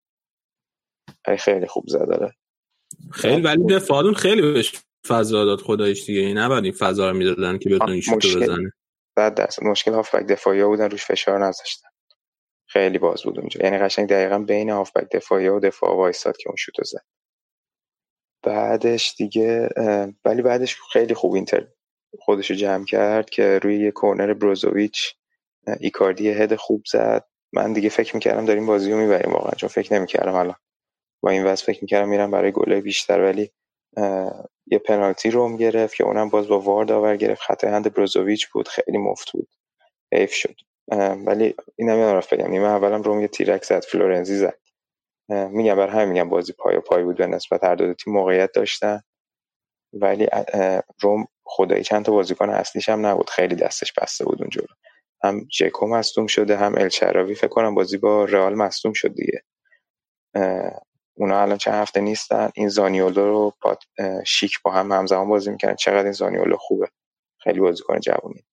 [1.28, 2.36] ولی خیلی خوب زد داره
[3.12, 4.74] خیلی ولی دفاعتون خیلی بهش
[5.08, 6.20] فضا داد خدایش دیگه.
[6.20, 8.72] این نباید این فضا رو می‌دادن که شوتو مشکل- بزنه.
[9.20, 11.88] صد درصد مشکل هافبک دفاعی ها بودن روش فشار نذاشتن.
[12.68, 13.62] خیلی باز بود اونجا.
[13.64, 17.06] یعنی قشنگ دقیقا بین هافبک دفاعی و دفاع وایساد که اون شوتو زد.
[18.44, 19.70] بعدش دیگه
[20.26, 21.68] ولی بعدش خیلی خوب اینتر
[22.20, 25.16] خودشو جمع کرد که روی یه کورنر بروزوویچ
[25.68, 27.26] اه، ایکاردی هد خوب زد.
[27.54, 30.56] من دیگه فکر می‌کردم داریم بازی رو می‌بریم واقعا چون فکر نمی‌کردم الان.
[31.24, 33.52] با این وضع فکر می‌کردم میرم برای گله بیشتر ولی
[34.68, 37.42] یه پنالتی روم گرفت که اونم باز با وار داور گرفت.
[37.42, 39.48] خطای هند بروزوویچ بود خیلی مفت بود.
[40.14, 40.56] حیف شد.
[41.26, 42.52] ولی اینم یادم رفت بگم.
[42.52, 44.60] نیمه اولم روم یه تیرک زد فلورنزی زد.
[45.30, 48.52] میگم بر همین میگم بازی پای و پای بود به نسبت هر دو تیم موقعیت
[48.54, 49.02] داشتن.
[49.94, 50.28] ولی
[51.02, 54.62] روم خدایی چند تا بازیکن اصلیش هم نبود خیلی دستش بسته بود اونجا
[55.24, 59.44] هم جکو مصدوم شده هم الشراوی فکر کنم بازی با رئال مصدوم شد دیگه.
[61.18, 62.50] اونا الان چند هفته نیستن.
[62.56, 63.54] این زانیولو رو
[63.98, 66.90] اه، شیک با هم همزمان بازی می‌کنن چقدر این زانیولو خوبه.
[67.40, 68.46] خیلی بازیکن جوونی.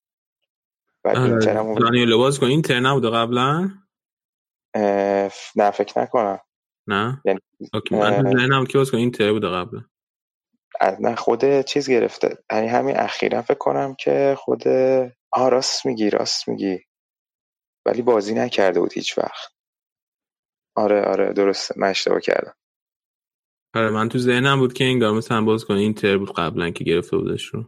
[1.05, 2.47] بعد اون- دانیل باز کن.
[2.47, 3.71] اینتر نبوده قبلا؟
[5.57, 6.41] نه فکر نکنم.
[6.87, 7.41] نه؟ یعنی
[7.75, 8.99] اوکی من ذهنم که باز کن.
[8.99, 9.85] اینتر بوده قبلا.
[10.83, 12.39] از نه خود چیز گرفته.
[12.53, 14.69] یعنی همین اخیرا فکر کنم که خود
[15.33, 16.81] آه راست میگی راست میگی.
[17.87, 19.53] ولی بازی نکرده بود هیچ وقت.
[20.77, 21.75] آره آره درسته.
[21.79, 22.55] من اشتباه کردم.
[23.75, 26.85] آره من تو ذهنم بود که این گار مثلا باز کن اینتر بود قبلا که
[26.85, 27.65] گرفته بودش رو.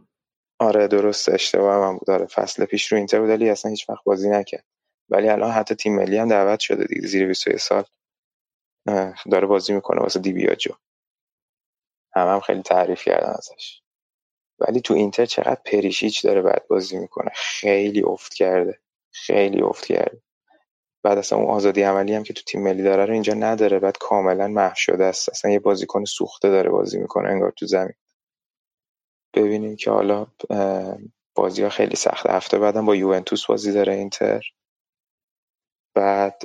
[0.59, 1.33] آره درسته.
[1.33, 2.09] اشتباه من بود.
[2.09, 4.65] آره فصل پیش رو اینتر بود ولی اصلا هیچ وقت بازی نکرد.
[5.09, 7.83] ولی الان حتی تیم ملی هم دعوت شده دیگه زیر 21 سال.
[9.31, 10.73] داره بازی می‌کنه واسه دی بیاجو
[12.15, 13.81] هم هم خیلی تعریف کردن ازش.
[14.59, 17.31] ولی تو اینتر چقدر پریشیچ داره بعد بازی می‌کنه.
[17.35, 18.79] خیلی افت کرده.
[19.11, 20.21] خیلی افت کرده.
[21.03, 23.79] بعد اصلا اون آزادی عملی هم که تو تیم ملی داره رو اینجا نداره.
[23.79, 25.29] بعد کاملا محو شده است.
[25.29, 27.93] اصلا یه بازیکن سوخته داره بازی می‌کنه انگار تو زمین.
[29.35, 30.27] ببینیم که حالا
[31.35, 32.33] بازی ها خیلی سخته.
[32.33, 34.41] هفته بعدم با یوونتوس بازی داره اینتر.
[35.95, 36.43] بعد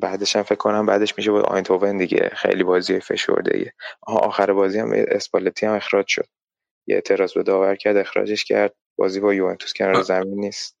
[0.00, 2.30] بعدش هم فکر کنم بعدش میشه با آینتوون دیگه.
[2.36, 3.72] خیلی بازی فشرده ایه
[4.02, 6.28] آخر بازی هم اسپالتی هم اخراج شد.
[6.86, 8.74] یه اعتراض به داور کرد اخراجش کرد.
[8.98, 10.76] بازی با یوونتوس کنار زمین نیست.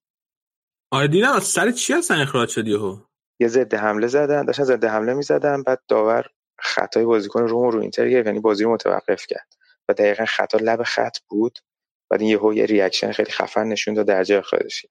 [0.90, 2.98] آره دیدم سر چی هستن اخراج شد یهو؟
[3.40, 6.26] یه ضد حمله زدن داشتن ضد حمله می‌زدن بعد داور
[6.58, 9.56] خطای بازیکن روم رو اینتر گرفت یعنی بازی رو متوقف کرد.
[9.88, 11.58] و دقیقا خطا لب خط بود.
[12.10, 14.86] بعد این یهو یه reaction خیلی خفن نشون داد در جا اخراجش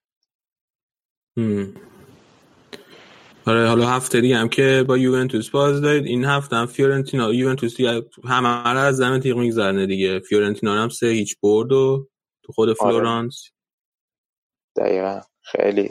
[3.48, 6.06] آره حالا هفته دیگه هم که با یوونتوس باز دارید.
[6.06, 10.20] این هفته هم فیورنتینا یوونتوس دیگه هم از زیر تیغ می‌گذرونه دیگه.
[10.20, 12.08] فیورنتینا هم سه هیچ برد و
[12.44, 12.78] تو خود آره.
[12.78, 13.44] فلورانس.
[14.78, 14.88] آره.
[14.88, 15.22] دقیقا.
[15.42, 15.90] خیلی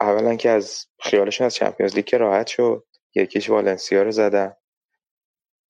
[0.00, 2.84] اولا که از خیالشون از Champions League راحت شد.
[3.14, 4.52] یکیش والنسیا رو زدن.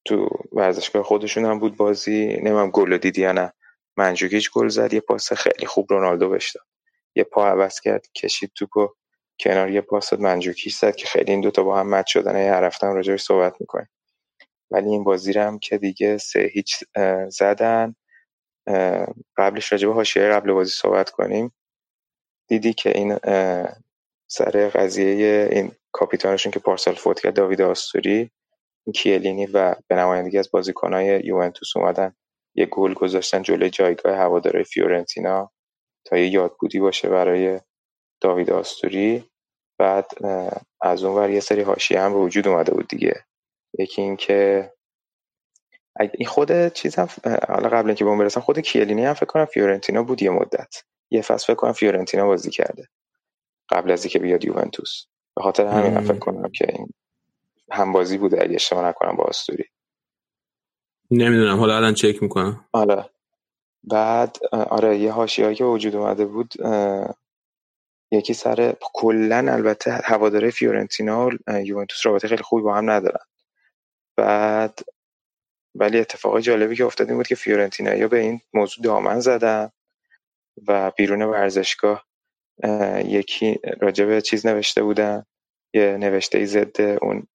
[0.05, 2.26] تو ورزشگاه خودشون هم بود بازی.
[2.26, 3.52] نمی‌دونم گل دیدی یا نه.
[3.96, 4.92] منجوکیچ گل زد.
[4.94, 6.57] یه پاس خیلی خوب رونالدو بهش
[7.14, 8.07] یه پا عوض کرد.
[8.14, 8.88] کشید توپو.
[9.41, 12.53] کنار یه پاس داد منجوکیچ زد که خیلی این دوتا با هم مچ شدن یه
[12.53, 13.89] هر راجعش صحبت می‌کنیم.
[14.70, 16.85] ولی این بازی هم که دیگه سه هیچ
[17.28, 17.95] زدن.
[19.37, 21.55] قبلش راجع به حاشیه قبل بازی صحبت کنیم.
[22.49, 23.16] دیدی که این
[24.30, 28.30] سر قضیه این کاپیتانشون که پارسال فوت کرد داوید آستوری
[28.95, 32.14] کیلینی و به نمایندگی از بازیکنهای یوونتوس اومدن.
[32.55, 35.53] یه گل گذاشتن جلوی جایگاه هوادارهای فیورنتینا
[36.05, 37.61] تا یه یادبودی باشه برای
[38.25, 39.31] داوید آستوری.
[39.79, 40.11] بعد
[40.81, 43.25] از اون ور یه سری حاشیه هم به وجود اومده بود دیگه.
[43.79, 44.72] یکی این که
[46.01, 47.09] این خود چیز هم
[47.49, 50.85] حالا قبل اینکه به اون برسم خود کیه‌لینی هم فکر کنم فیورنتینا بود یه مدت.
[51.11, 52.89] یه فصل فکر کنم فیورنتینا بازی کرده.
[53.68, 55.05] قبل از اینکه بیاد یوونتوس.
[55.37, 56.87] به خاطر همین فکر کنم که این
[57.70, 59.64] هم بازی بوده اگه اشتباه نکنم با آستوری.
[61.11, 61.59] نمی‌دونم.
[61.59, 62.64] حالا الان چک می‌کنم.
[62.72, 63.11] آره.
[63.83, 66.55] بعد آره یه حاشیه‌ای که وجود اومده بود
[68.14, 73.24] یکی سر کلا البته هواداره فیورنتینا و یوونتوس رابطه خیلی خوبی با هم ندارن.
[74.16, 74.80] بعد
[75.74, 79.70] ولی اتفاق جالبی که افتاد این بود که فیورنتینایی به این موضوع دامن زدن
[80.68, 82.06] و بیرون ورزشگاه
[83.04, 85.26] یکی راجع به چیز نوشته بودن
[85.74, 87.26] یه نوشته ای ضد اون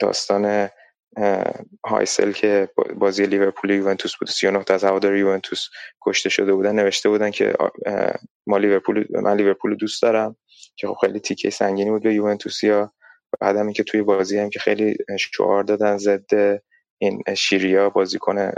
[0.00, 0.68] داستان
[1.86, 5.68] هایسل که بازی لیورپول یوونتوس بود 39 تا از هوادار یوونتوس
[6.06, 7.54] کشته شده بودن نوشته بودن که
[8.46, 10.36] ما لیورپول من لیورپول دوست دارم
[10.76, 12.92] که خب خیلی تیکه سنگینی بود به یوونتوسیا
[13.40, 16.60] بعد هم که توی بازی هم که خیلی شعار دادن ضد
[16.98, 18.52] این شیریا بازیکن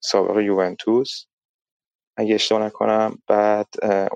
[0.00, 1.26] سابق یوونتوس.
[2.16, 3.66] اگه اشتباه نکنم بعد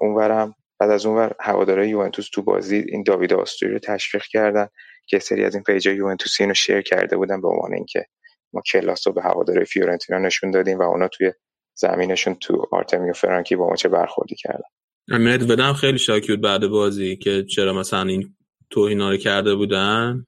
[0.00, 4.68] اونورم بعد از اونور هوادارهای یوونتوس تو بازی این داوید آستوری رو تشویق کردن.
[5.10, 8.06] که سری از این پیجای یوونتوسی اینو شیر کرده بودن به عنوان اینکه
[8.52, 11.32] ما کلاس رو به هواداره فیورنتینا نشون دادیم و اونا توی
[11.74, 14.68] زمینشون تو آرتمیو فرانکی با ما چه برخوردی کردن.
[15.08, 18.36] امید بدم خیلی شاکی بود بعد بازی که چرا مثلا این
[18.70, 20.26] توهینا رو کرده بودن.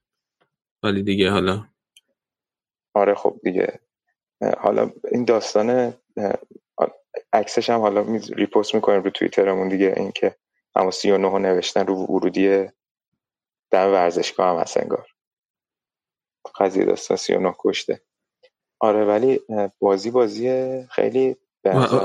[0.83, 1.63] ولی دیگه حالا
[2.93, 3.79] آره خب دیگه.
[4.57, 5.93] حالا این داستان
[7.33, 8.05] عکسش هم حالا
[8.35, 10.35] ریپوست می‌کنیم رو توییترمون دیگه اینکه
[10.75, 12.67] اما 39 نوشتن رو ورودی
[13.73, 15.07] دم ورزشگاه هم هست انگار.
[16.59, 18.01] قضیه داستان 39 کشته.
[18.79, 19.39] آره ولی
[19.79, 20.49] بازی بازی
[20.91, 21.35] خیلی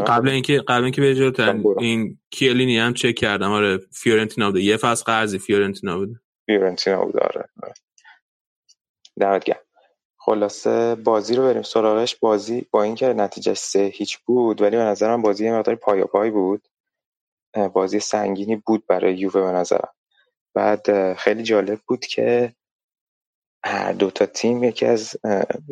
[0.07, 3.51] قبل اینکه قبل اینکه به جلوتر این کیلینی هم چک کردم.
[3.51, 4.62] آره فیورنتینا بوده.
[4.62, 6.21] یه فصل قرضی فیورنتینا بوده.
[6.47, 7.75] فیورنتینا بوده آره, آره.
[9.21, 9.61] دمت گرم.
[10.19, 12.16] خلاصه بازی رو بریم سراغش.
[12.16, 16.31] بازی با اینکه نتیجه سه هیچ بود ولی به نظرم بازی یه مقدار پایا پای
[16.31, 16.69] بود
[17.73, 19.95] بازی سنگینی بود برای یووه به نظرم.
[20.59, 22.54] بعد خیلی جالب بود که
[23.64, 25.16] هر دو تا تیم یکی از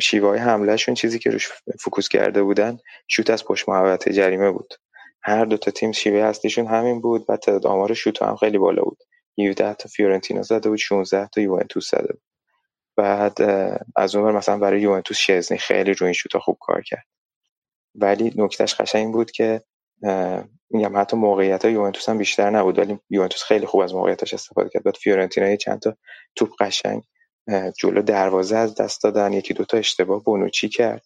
[0.00, 1.48] شیوه های حملهشون چیزی که روش
[1.84, 2.78] فکوس کرده بودن
[3.08, 4.74] شوت از پشت محوطه جریمه بود.
[5.22, 8.82] هر دو تا تیم شیوه هستیشون همین بود و تعداد آمار شوت هم خیلی بالا
[8.82, 8.98] بود.
[9.38, 12.22] 17 تا فیورنتینا زده بود 16 تا یوونتوس زده بود.
[12.96, 13.42] بعد
[13.96, 17.06] از اون مثلا برای یوونتوس شزنی خیلی روی این شوتا خوب کار کرد.
[17.94, 19.62] ولی نکتهش قشنگ بود که
[20.70, 24.68] میگم حتی موقعیت های یوونتوس هم بیشتر نبود ولی یوونتوس خیلی خوب از موقعیتش استفاده
[24.68, 24.82] کرد.
[24.82, 25.96] بعد فیورنتینا چند تا
[26.34, 27.02] توپ قشنگ
[27.78, 31.04] جلو دروازه از دست دادن یکی دوتا اشتباه بونوچی کرد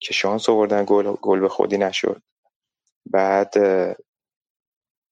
[0.00, 2.22] که شانس آوردن گل گل به خودی نشد.
[3.06, 3.54] بعد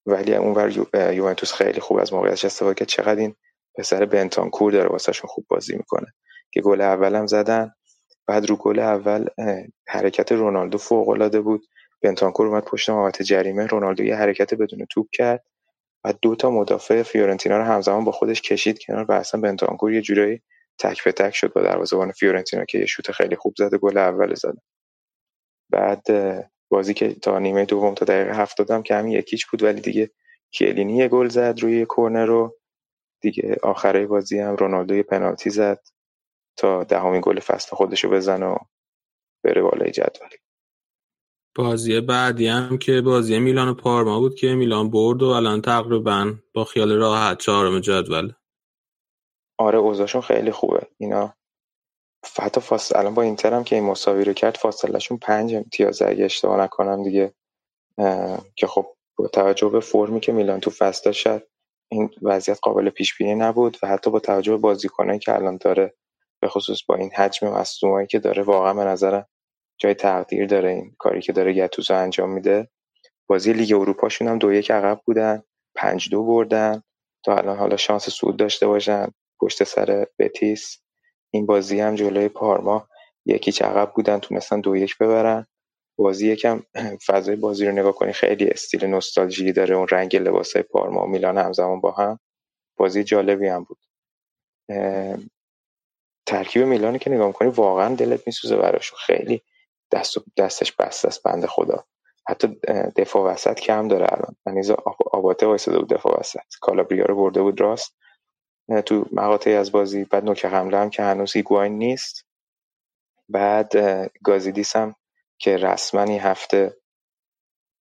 [0.06, 2.88] ولی اونور یوونتوس خیلی خوب از موقعیتش استفاده کرد.
[2.88, 3.34] چقدر این
[3.74, 6.06] پسر بنتانکور داره واسهشون خوب بازی می‌کنه.
[6.52, 7.72] که گل اولم زدن
[8.26, 9.26] بعد رو گل اول
[9.88, 11.62] حرکت رونالدو فوق العاده بود.
[12.02, 15.44] بنتانکور اومد پشت محوطه جریمه رونالدو یه حرکت بدون توپ کرد
[16.04, 20.02] و دو تا مدافع فیورنتینا رو همزمان با خودش کشید کنار و اصلا بنتانکور یه
[20.02, 20.42] جورایی
[20.78, 24.34] تک به تک شد با دروازه‌بان فیورنتینا که یه شوت خیلی خوب زد گل اول
[24.34, 24.54] زد.
[25.70, 26.06] بعد
[26.70, 30.10] بازی که تا نیمه دوم تا دقیقه هفتاد هم که همین یکیچ بود ولی دیگه
[30.52, 32.58] کیلینی یه گل زد روی کورنر رو.
[33.22, 35.80] دیگه آخره بازی هم رونالدو یه پنالتی زد
[36.58, 38.56] تا دهمین گل فصل خودشو بزنه و
[39.44, 40.28] بره بالای جدول.
[41.60, 46.34] بازی بعدی هم که بازی میلان و پارما بود که میلان برد و الان تقریبا
[46.54, 48.32] با خیال راحت چهارم جدول.
[49.58, 50.86] آره اوضاعشون خیلی خوبه.
[50.98, 51.34] اینا
[52.38, 56.24] حتی فاصله الان با اینتر هم که این مساوی رو کرد فاصلهشون پنج امتیاز اگه
[56.24, 57.34] اشتباه نکنم دیگه
[58.56, 58.86] که خب
[59.16, 61.46] با توجه به فرمی که میلان تو فصل شد
[61.88, 65.94] این وضعیت قابل پیش بینی نبود و حتی با توجه به بازیکنایی که الان داره
[66.40, 69.26] به خصوص با این حجم مصدومایی که داره واقعا به نظرم
[69.80, 72.68] جای تقدیر داره این کاری که داره گتوزو انجام میده.
[73.28, 75.42] بازی لیگ اروپاشون هم دو یک عقب بودن
[75.76, 76.82] پنج دو بردن.
[77.24, 79.08] تا الان حالا شانس صعود داشته باشن
[79.40, 80.78] پشت سر بتیس.
[81.30, 82.88] این بازی هم جلوی پارما
[83.26, 85.46] یکی عقب بودن تونستن دو یک ببرن.
[85.98, 86.62] بازی یکم
[87.08, 91.38] فضای بازی رو نگاه کنی خیلی استیل نوستالژی داره اون رنگ لباسای پارما و میلان
[91.38, 92.18] همزمان با هم.
[92.78, 93.78] بازی جالبی هم بود.
[96.26, 98.98] ترکیب میلانی که نگاه کنی واقعا دلت میسوزه براشون.
[99.06, 99.42] خیلی
[99.92, 101.84] دست دستش بسته است بنده خدا.
[102.28, 102.48] حتی
[102.96, 104.36] دفاع وسط کم داره الان.
[104.46, 104.76] منیزا
[105.12, 106.40] آباته وایساده بود دفاع وسط.
[106.60, 107.96] کالابریا رو برده بود راست.
[108.86, 112.26] تو مقاطعی از بازی بعد نوک حمله هم که هنوز ایگواین نیست.
[113.28, 113.72] بعد
[114.24, 114.94] گازیدیس هم
[115.38, 116.76] که رسما این هفته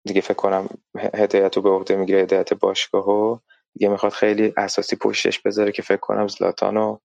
[0.07, 0.69] دیگه فکر کنم
[1.13, 3.41] هدایت رو به عهده می‌گیره هدایت باشگاه
[3.73, 6.97] دیگه می‌خواد خیلی اساسی پشتش بذاره که فکر کنم زلاتانو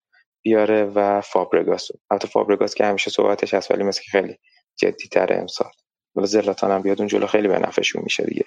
[0.43, 4.39] بیاره و فابرگاس البته فابرگاس که همیشه صحبتش هست ولی مثل خیلی
[4.77, 5.71] جدی تره امسال.
[6.15, 8.45] ولی زلاتان هم بیاد اون جلو خیلی به نفعشون میشه دیگه.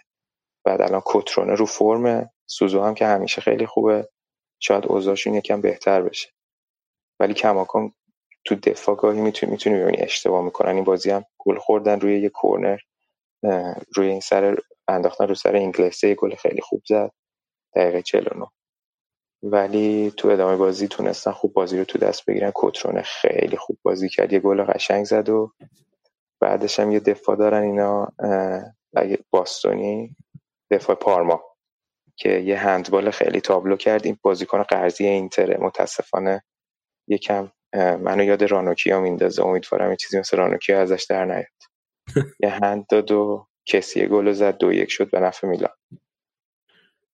[0.64, 4.10] بعد الان کترونه رو فرم سوزو هم که همیشه خیلی خوبه.
[4.60, 6.30] شاید اوضاعشون یکم بهتر بشه.
[7.20, 7.94] ولی کماکان
[8.46, 10.76] تو دفاع گاهی می‌تونی می‌تونی ببینی اشتباه می‌کنن.
[10.76, 12.78] این بازی هم گل خوردن روی یه کورنر
[13.96, 14.58] روی این سر
[14.88, 17.12] انداختن رو سر انگلیسه گل خیلی خوب زد.
[17.76, 18.48] دقیقه 49
[19.44, 22.52] ولی تو ادامه بازی تونستن خوب بازی رو تو دست بگیرن.
[22.56, 24.34] کترونه خیلی خوب بازی کرد.
[24.34, 25.52] یه گل قشنگ زد و
[26.42, 28.08] بعدش هم یه دفاع دارن اینا
[28.96, 30.16] اگه باستونی
[30.72, 31.44] دفاع پارما
[32.16, 36.44] که یه هندبال خیلی تابلو کرد این بازیکن قرضی اینتره متاسفانه
[37.08, 39.46] یکم منو یاد رانوکیا میندازه.
[39.46, 41.46] امیدوارم یه چیزی مثل رانوکیا ازش در نیاد.
[42.44, 45.74] یه هند داد و کسی گل زد دو یک شد به نفع میلان.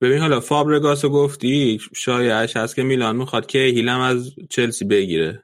[0.01, 5.43] ببین حالا فابرگاسو گفتی شایعش هست که میلان می‌خواد که هیلم از چلسی بگیره.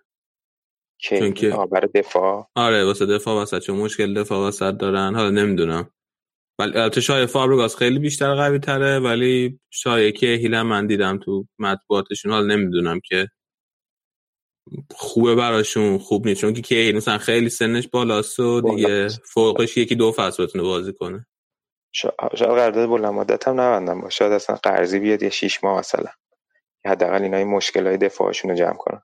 [1.00, 2.50] که چون که برای دفاع.
[2.56, 5.16] آره واسه دفاع واسه چون مشکل دفاع واسه دارن.
[5.16, 5.92] حالا نمی‌دونم.
[6.60, 11.46] ولی البته شایعه فابرگاس خیلی بیشتر قوی تره ولی شایعه که هیلم من دیدم تو
[11.60, 12.32] مطبوعاتشون.
[12.32, 13.28] حالا نمی‌دونم که
[14.96, 16.42] خوبه براشون خوب نیست.
[16.42, 20.94] چون که که مثلا خیلی سنش بالاست و دیگه فوقش یکی دو فصل بتونه بازی
[20.94, 21.26] کنه.
[21.92, 24.16] شاید قرارداد بلند مدت هم نبندم باشه.
[24.16, 26.12] شاید اصلا قرضی بیاد یه شیش ماه مثلا.
[26.86, 29.02] حداقل اینا این مشکل های دفاعشون رو جمع کنن.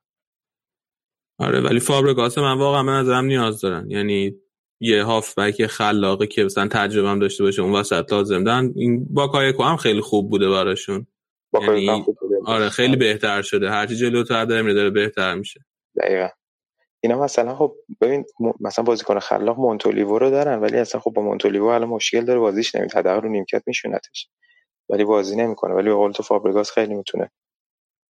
[1.38, 3.90] آره ولی فابرگاس من واقعا من نظرم نیاز دارن.
[3.90, 4.34] یعنی
[4.80, 8.44] یه هافبک خلاقه که مثلا تجربه هم داشته باشه اون وسط لازم.
[8.44, 11.06] دارن این باکایوکو هم خیلی خوب بوده براشون.
[11.60, 12.04] یعنی
[12.46, 13.70] آره خیلی بهتر شده.
[13.70, 15.60] هرچی جلوتر داره میره داره بهتر میشه.
[15.96, 16.28] دقیقا.
[17.00, 18.24] اینا مثلا خب ببین
[18.60, 22.74] مثلا بازیکن خلاق مونتولیوو رو دارن ولی اصلا خب با مونتولیوو الان مشکل داره بازیش
[22.74, 24.28] نمیده حداقل رو نیمکت میشونتش
[24.88, 25.74] ولی بازی نمی‌کنه.
[25.74, 27.30] ولی به قول تو فابرگاس خیلی می‌تونه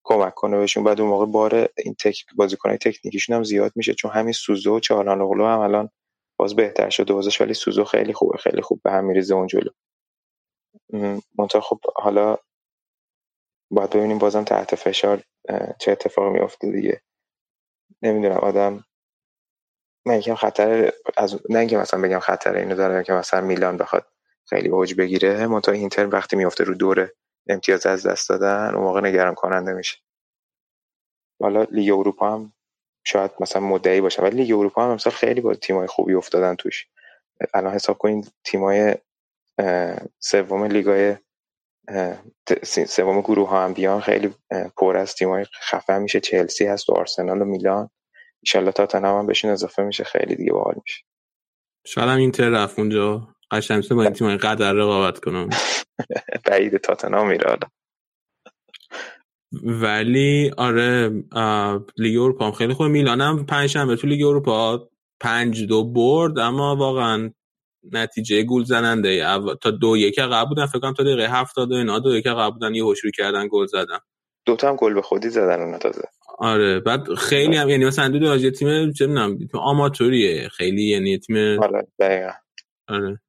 [0.06, 0.84] کمک کنه بهشون.
[0.84, 4.80] بعد اون موقع بار این تک بازیکنای تکنیکیشون هم زیاد میشه چون همین سوزو و
[4.80, 5.90] چالانوغلو هم الان
[6.38, 9.70] باز بهتر شده بازش ولی سوزو خیلی خوبه خیلی خوب به هم میریزه اون جلو.
[11.38, 12.38] منتها خب حالا
[13.72, 15.22] باید ببینیم بازم تحت فشار
[15.80, 17.02] چه اتفاقی میفته دیگه.
[18.02, 18.84] نمی‌دونم آدم
[20.06, 24.06] من یکم خطر از نه اینکه مثلا بگم خطر اینو داره که مثلا میلان بخواد
[24.48, 27.10] خیلی اوج بگیره منتها اینتر وقتی میفته رو دور
[27.48, 29.98] امتیاز از دست دادن اون موقع نگران کننده میشه.
[31.40, 32.52] حالا لیگ اروپا هم
[33.04, 36.86] شاید مثلا مدعی باشه ولی لیگ اروپا هم مثلا خیلی با تیمای خوبی افتادن توش.
[37.54, 38.94] الان حساب کنید تیمای
[40.18, 41.16] سوم لیگای
[42.64, 44.34] سوم گروه ها هم بیان خیلی
[44.76, 46.20] پر از تیمای خفن میشه.
[46.20, 47.90] چلسی هست و آرسنال و میلان.
[48.42, 51.04] ایشالله تاتنهام هم بهشون اضافه میشه خیلی دیگه باحال میشه.
[51.86, 53.28] شاید هم اینتر رفت اونجا.
[53.50, 55.48] قشنگ با این تیمای قدر رقابت کنم.
[56.46, 57.68] بعید تاتنهام میره حالا.
[59.62, 61.10] ولی آره
[61.96, 64.88] لیگ اروپا هم خیلی خوب میلان هم پنج شنبه تو لیگ اروپا
[65.20, 67.30] پنج دو برد اما واقعا
[67.92, 70.66] نتیجه گل زننده تا دو یک عقب بودن.
[70.66, 72.74] فکر کنم تا دقیقه 70 اینا دو یک عقب بودن.
[72.74, 73.98] یه هوشوری کردن گل زدن.
[74.46, 76.02] دوتا هم گل به خودی زدن اون تازه.
[76.38, 80.48] آره بعد خیلی هم یعنی مثلا دو دو تیم چه می‌دونم آماتوریه.
[80.48, 82.30] خیلی یعنی تیم آره دقیقاً.
[82.88, 83.20] آره.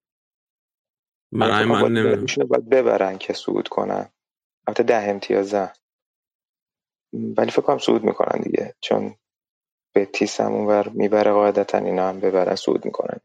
[1.32, 2.48] برای من نمی‌دونم.
[2.48, 4.10] باید ببرن که صعود کنن.
[4.68, 5.70] البته ده امتیازن
[7.14, 8.76] ولی فکر کنم صعود می‌کنن دیگه.
[8.82, 9.16] چون
[9.96, 13.20] به تیس هم اونور می‌بره قاعدتا اینا هم ببرن صعود می‌کنن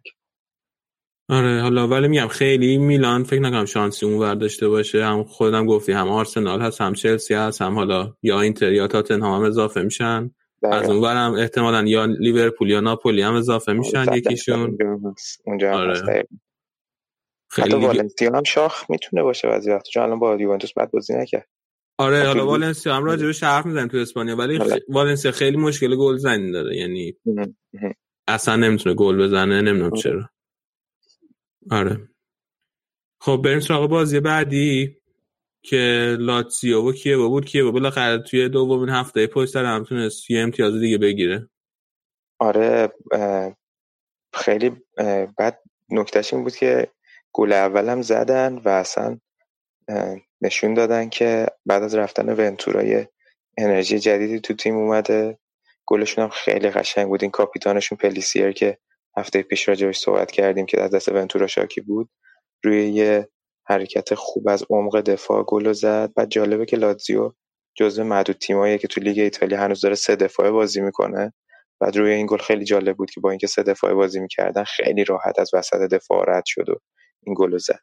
[1.30, 5.04] آره حالا ولی میگم خیلی میلان فکر نکنم شانسی اونور داشته باشه.
[5.04, 9.42] هم خودم گفتی هم آرسنال هست هم چلسی هست هم حالا یا اینتر یا تاتنهام
[9.42, 10.30] هم اضافه میشن.
[10.62, 14.78] از اونور هم احتمالا یا لیورپول یا ناپولی هم اضافه میشن یکیشون.
[15.44, 16.26] اونجا آره.
[17.52, 21.14] خیلی حتی والنسیا هم شاخ می‌تونه باشه بعضی وقتا چون الان با یوونتوس بعد بازی
[21.14, 21.48] نکرد.
[21.98, 24.72] آره حالا والنسیا هم راجع به حرف می‌زنیم تو اسپانیا ولی خ...
[24.88, 27.16] والنسیا خیلی مشکل گل زنی داره یعنی
[28.28, 30.30] اصلا نمی‌تونه گل بزنه نمی‌دونم چرا.
[31.70, 32.08] آره.
[33.20, 34.96] خب بریم سراغ بازی بعدی
[35.62, 37.44] که لاتزیو و کیه بود.
[37.44, 41.48] کیه بالاخره توی دومین هفته پشت سر هم تونست یه امتیاز دیگه بگیره.
[42.38, 42.92] آره
[44.34, 44.72] خیلی
[45.38, 46.88] بعد نکتهش این بود که
[47.32, 49.18] گل اولم زدن و اصلا
[50.40, 53.06] نشون دادن که بعد از رفتن ونتورای
[53.58, 55.38] انرژی جدیدی تو تیم اومده.
[55.86, 57.22] گلشون هم خیلی قشنگ بود.
[57.22, 58.78] این کاپیتانشون پلیسیر که
[59.16, 62.10] هفته پیش راجبش صحبت کردیم که از دست ونتورا شاکی بود
[62.64, 63.28] روی یه
[63.66, 66.12] حرکت خوب از عمق دفاع گل زد.
[66.16, 67.32] بعد جالبه که لاتزیو
[67.74, 71.32] جزو معدود تیمایی که تو لیگ ایتالیا هنوز داره سه دفاعه بازی می‌کنه.
[71.80, 75.04] بعد روی این گل خیلی جالب بود که با اینکه سه دفاعه بازی می‌کردن خیلی
[75.04, 76.74] راحت از وسط دفاع رد شد و
[77.22, 77.80] این گل زد.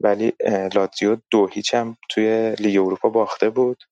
[0.00, 0.32] ولی
[0.74, 3.84] لاتزیو دو هیچ هم توی لیگ اروپا باخته بود.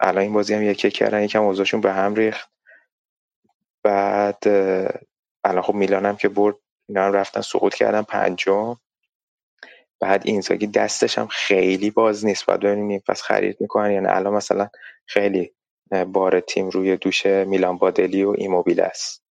[0.00, 2.50] الان این بازی هم یکی کردن یکم اوضاعشون به هم ریخت.
[3.84, 4.48] بعد
[5.44, 6.56] الان خب میلان هم که برد
[6.88, 8.76] اینا هم رفتن سقوط کردن پنجم.
[10.00, 12.46] بعد اینزاگی دستش هم خیلی باز نیست.
[12.46, 14.68] باید ببینیم پس خرید می‌کنن یعنی الان مثلا
[15.06, 15.54] خیلی
[16.06, 19.24] بار تیم روی دوش میلان بادلی و ایموبیل است.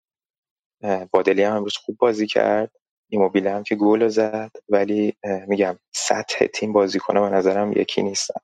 [1.11, 2.71] بادلی هم امروز خوب بازی کرد.
[3.09, 5.15] ایموبیل هم که گل زد ولی
[5.47, 8.41] میگم سطح تیم بازی کنه به نظرم یکی نیستن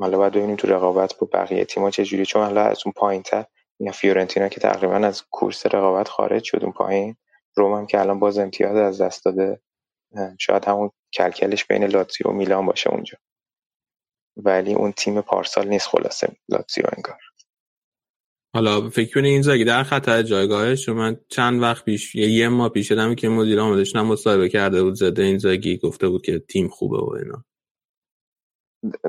[0.00, 3.46] حالا باید ببینیم تو رقابت با بقیه تیم‌ها چه جوری چون حالا از اون پایینتر
[3.80, 7.16] یا فیورنتینا که تقریبا از کورس رقابت خارج شد اون پایین
[7.56, 9.60] روم هم که الان باز امتیاز از دست داده.
[10.40, 13.18] شاید همون کلکلش بین لاتزیو و میلان باشه اونجا.
[14.36, 16.28] ولی اون تیم پارسال نیست خلاصه.
[16.48, 17.18] لاتزیو انگار.
[18.54, 22.68] حالا فکر کنی این زاگی در خطر جایگاهش من چند وقت پیش یه, یه ماه
[22.68, 26.38] پیش دادم که مدیر آمدش هم مصاحبه کرده بود زده این زاگی گفته بود که
[26.38, 27.44] تیم خوبه و اینا.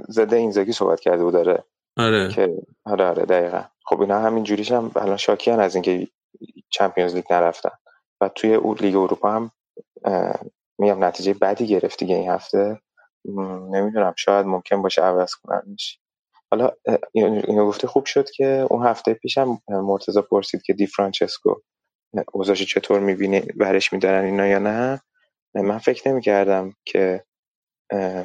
[0.10, 1.64] زده این زاگی صحبت کرده بود داره
[1.98, 2.30] آره.
[2.30, 3.64] که آره آره دقیقا.
[3.86, 6.08] خب اینا همین جوریش هم الان شاکیان از اینکه
[6.70, 7.70] چمپیونز لیگ نرفتن.
[8.22, 9.52] و توی لیگ اروپا هم
[10.80, 12.82] میگم نتیجه بدی گرفت دیگه این هفته.
[13.72, 16.01] نمی‌دونم شاید ممکن باشه عوض کننش.
[16.52, 16.72] حالا
[17.14, 21.56] اینو گفته خوب شد که اون هفته پیشم مرتضی پرسید که دی فرانچسکو
[22.34, 25.02] اوضاعش چطور می‌بینی برش میدارن اینا یا نه.
[25.54, 27.24] من فکر نمی‌کردم که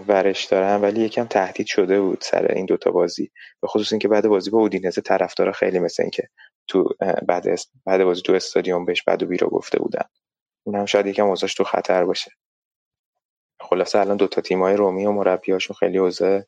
[0.08, 3.30] ورش دارن ولی یکم تهدید شده بود سر این دوتا بازی.
[3.62, 6.28] به خصوص اینکه بعد بازی با اودینزه طرفدارا خیلی مثل اینکه
[6.68, 6.88] تو
[7.28, 7.46] بعد
[7.86, 10.04] بعد بازی تو استادیوم بهش بعد و بیرا گفته بودن.
[10.66, 12.30] اون هم شاید یکم اوضاعش تو خطر باشه.
[13.60, 16.42] خلاصه الان دوتا تیمای رومی و مربیاشون خیلی اوضاع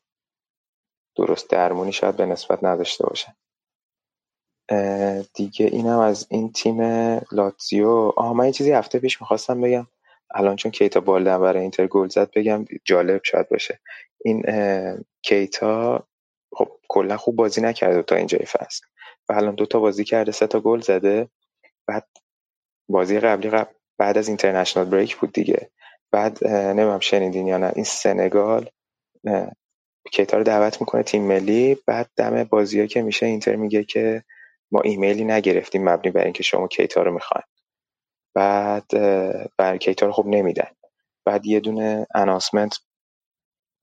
[1.19, 3.33] درست درمونی شاید به نسبت نداشته باشن.
[5.33, 6.81] دیگه اینم از این تیم
[7.31, 7.89] لاتزیو.
[8.17, 9.87] آها من این چیزی هفته پیش می‌خواستم بگم.
[10.35, 13.79] الان چون کیتا بالدن برای اینتر گل زد بگم جالب شاید باشه.
[14.25, 14.43] این
[15.21, 16.07] کیتا
[16.53, 18.85] خب کلا خوب بازی نکرده تا اینجای فصل.
[19.29, 21.29] و الان دوتا بازی کرده سه تا گل زده.
[21.87, 22.07] بعد
[22.89, 25.69] بازی قبلی قبل بعد از اینترنشنال بریک بود دیگه.
[26.11, 28.69] بعد نمیم شنیدین یا نه این سنگال
[30.11, 31.77] کیتا رو دعوت می‌کنه تیم ملی.
[31.87, 34.23] بعد دم بازی که میشه اینتر میگه که
[34.71, 37.45] ما ایمیلی نگرفتیم مبنی بر اینکه شما کیتا رو می‌خواین.
[38.35, 38.87] بعد
[39.57, 40.67] بر کیتا رو خب نمیدن.
[41.25, 42.77] بعد یه دونه announcement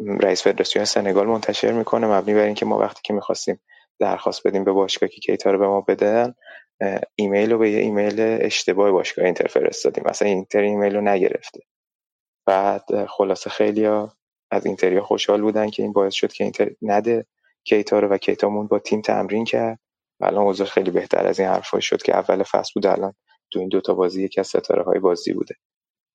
[0.01, 3.61] رئیس فدراسیون سنگال منتشر می‌کنه مبنی بر اینکه ما وقتی که می‌خواستیم
[3.99, 6.35] درخواست بدیم به باشگاه که کیتا رو به ما بدن
[7.17, 10.05] ایمیل رو به یه ایمیل اشتباه باشگاه اینتر فرستادیم.
[10.07, 11.61] مثلا اینتر ایمیل رو نگرفته.
[12.47, 13.87] بعد خلاصه خیلی
[14.51, 17.27] از اینتریا خوشحال بودن که این باعث شد که اینتر نده
[17.65, 19.79] کیتا رو و کیتا مون با تیم تمرین کرد.
[20.21, 23.15] و الان اوضاع خیلی بهتر از این حرفا شد که اول فصل بود الان
[23.51, 25.55] تو این دوتا بازی یکی از ستاره های بازی بوده.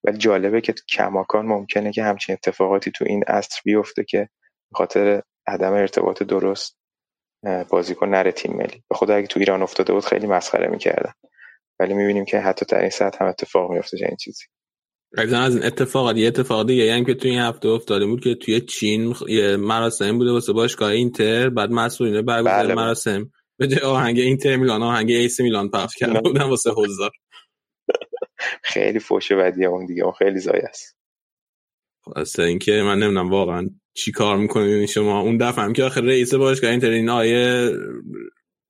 [0.04, 4.30] ولی جالبه که کماکان ممکنه که همچین اتفاقاتی تو این عصر بیفته که
[4.74, 6.78] خاطر عدم ارتباط درست
[7.70, 8.84] بازیکن نره تیم ملی.
[8.90, 11.14] به خدا اگه تو ایران افتاده بود خیلی مسخره می‌کردن.
[11.80, 14.44] ولی می‌بینیم که حتی در این سطح هم اتفاق میفته این چیزی.
[15.18, 18.62] از این اتفاقات یه اتفاق دیگه یعنی که توی این هفته افتاده بود که توی
[18.62, 23.32] چین یه مراسم بوده واسه باشگاه اینتر بعد مسئولین برگزار بله مراسم.
[23.58, 27.12] به جای آهنگ اینتر میلان آهنگ ای سی میلان پخش کرده بودن واسه حضار.
[28.64, 30.98] خیلی فوش بدیه اون دیگه اون خیلی ضایع است.
[32.16, 35.22] واسه اینکه من نمی‌دونم واقعا چی کار می‌کنید شما.
[35.22, 37.72] اون دفعه هم که آخر رئیس باشگاه اینتر این آیه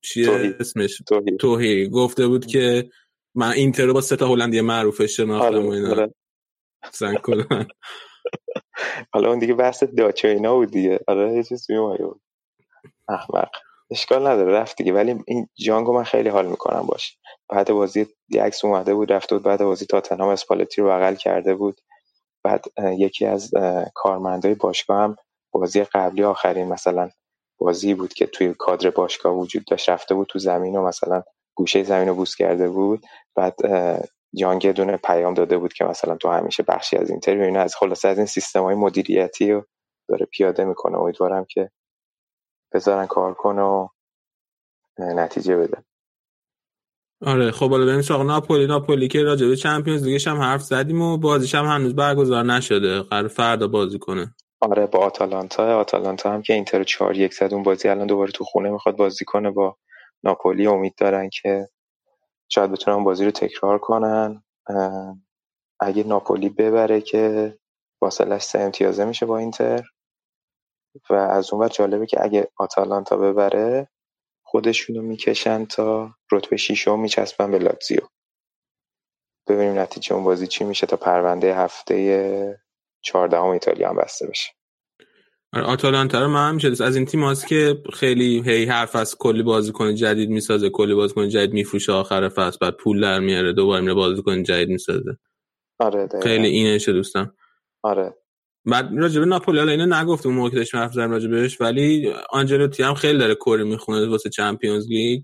[0.02, 1.02] چیه اسمش؟
[1.40, 1.90] توهیر.
[1.90, 2.90] گفته بود که
[3.36, 5.92] من اینتر رو با سه تا هلندی معروفش شناختم و اینا.
[5.92, 6.14] آره.
[6.92, 7.68] سن کلن
[9.14, 11.00] حالا اون دیگه بحث Dutch ه اینا بود دیگه.
[11.08, 12.22] آره یه چیز بود
[13.10, 13.50] احمق.
[13.92, 14.94] اشکال نداره رفت دیگه.
[14.94, 17.18] ولی این جانگو من خیلی حال می‌کنم باش.
[17.50, 21.56] بعد بازی یه عکس اومده بود رفته بود بعد بازی تاتنهام اسپالتی رو بغل کرده
[21.56, 21.82] بود.
[22.44, 22.66] بعد
[22.98, 23.52] یکی از
[23.96, 25.16] کارمندای باشگاه هم
[25.54, 27.10] بازی قبلی آخرین مثلا
[27.60, 29.90] بازی بود که توی کادر باشگاه وجود داشت.
[29.90, 31.24] رفته بود تو زمین و مثلا
[31.56, 33.06] گوشه زمین رو بوس کرده بود.
[33.36, 33.56] بعد
[34.34, 38.08] یانگ دونه پیام داده بود که مثلا تو همیشه بخشی از اینتر اینا از خلاصه
[38.08, 39.66] از این سیستم های مدیریتی رو
[40.10, 40.98] داره پیاده می‌کنه.
[40.98, 41.72] امیدوارم که
[42.74, 43.88] بذارن کار کنه و
[45.00, 45.84] نتیجه بده.
[47.26, 48.68] آره خب حالا بریم سراغ ناپولی.
[48.68, 53.02] ناپولی که راجع به چمپیونز لیگش هم حرف زدیم و بازیش هم هنوز برگزار نشده.
[53.02, 54.36] قرار فردا بازی کنه.
[54.62, 55.80] آره با آتالانتا.
[55.80, 59.26] آتالانتا هم که اینتر 4 1 زد اون بازی الان دوباره تو خونه می‌خواد بازی
[59.26, 59.52] کنه.
[59.52, 59.78] با
[60.24, 61.68] ناپولی امید دارن که
[62.54, 64.44] شاید بتونن بازی رو تکرار کنن.
[65.82, 67.58] اگه ناپولی ببره که
[68.02, 69.84] فاصلش سه امتیازه میشه با اینتر.
[71.10, 73.90] و از اون جالبه که اگه آتالانتا ببره
[74.46, 78.02] خودشونو می‌کشن تا رتبه شیشم میچسبن به لاتزیو.
[79.50, 82.62] ببینیم نتیجه اون بازی چی میشه تا پرونده هفته
[83.04, 84.52] چهاردهم ایتالیا هم بسته بشه.
[85.54, 89.96] آتالانتا رو من همیشه از این تیم هست که خیلی هی حرف از کلی بازیکن
[89.96, 94.44] جدید می‌سازه کلی بازیکن جدید میفروشه آخر فصل بعد پول در میاره دوباره میره بازیکن
[94.44, 95.18] جدید می‌سازه.
[95.80, 97.36] آره خیلی اینشه دوستم.
[97.84, 98.16] آره.
[98.66, 102.84] بعد راجبه ناپولی حالا اینو نگفت اون موقع که داشتم حرف زدم راجبش ولی آنجلوتی
[102.84, 105.24] هم خیلی داره کری می‌خونه واسه چمپیونز لیگ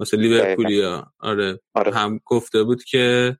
[0.00, 1.12] واسه لیورپولیا.
[1.18, 1.60] آره.
[1.74, 1.94] آره.
[1.94, 3.36] هم گفته بود که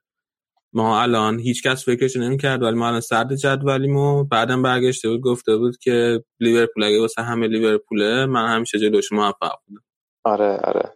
[0.73, 5.57] ما الان هیچ کس فکرش نمی‌کرد ولی ما الان سرد جدولیمو بعدم برگشته بود گفته
[5.57, 9.83] بود که لیورپول اگه واسه همه لیورپوله من همیشه جلوش موفق بودم.
[10.25, 10.93] آره آره.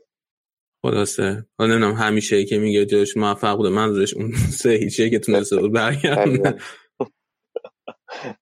[0.85, 1.45] خلاصه.
[1.59, 4.31] حالا نمی‌دونم همیشه ای که میگه جلوش موفق بوده منظورش اون
[4.61, 6.57] سه هیچیه که تونسته بود برگردونه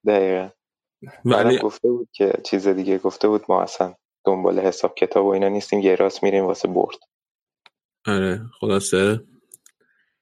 [0.08, 0.50] دقیقا.
[1.26, 3.96] ولی گفته بود که چیز دیگه گفته بود ما اصلا
[4.26, 6.98] دنبال حساب کتاب و اینا نیستیم یه راست میریم واسه برد.
[8.08, 9.24] آره خلاصه.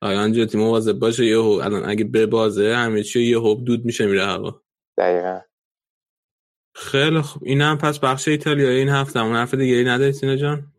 [0.02, 4.06] آیا تیم مواظب باشه یه الان اگه به بازه همه چی یه هوب دود میشه
[4.06, 4.62] میره هوا.
[4.98, 5.40] دقیقا.
[6.76, 7.44] خیلی خوب.
[7.46, 9.20] این هم پس بخش ایتالیا این هفته.
[9.20, 10.74] همون حرف دیگه ای نداری سینا جان؟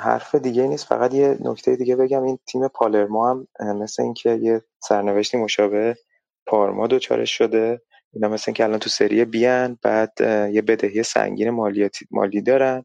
[0.00, 0.86] حرف دیگه نیست.
[0.86, 2.22] فقط یه نکته دیگه بگم.
[2.22, 5.96] این تیم پالرمو هم مثل اینکه یه سرنوشتی مشابه
[6.46, 7.82] پارما دوچارش شده.
[8.12, 10.12] اینا مثل که الان تو سری بیان بعد
[10.52, 12.84] یه بدهی سنگین مالیاتی مالی دارن.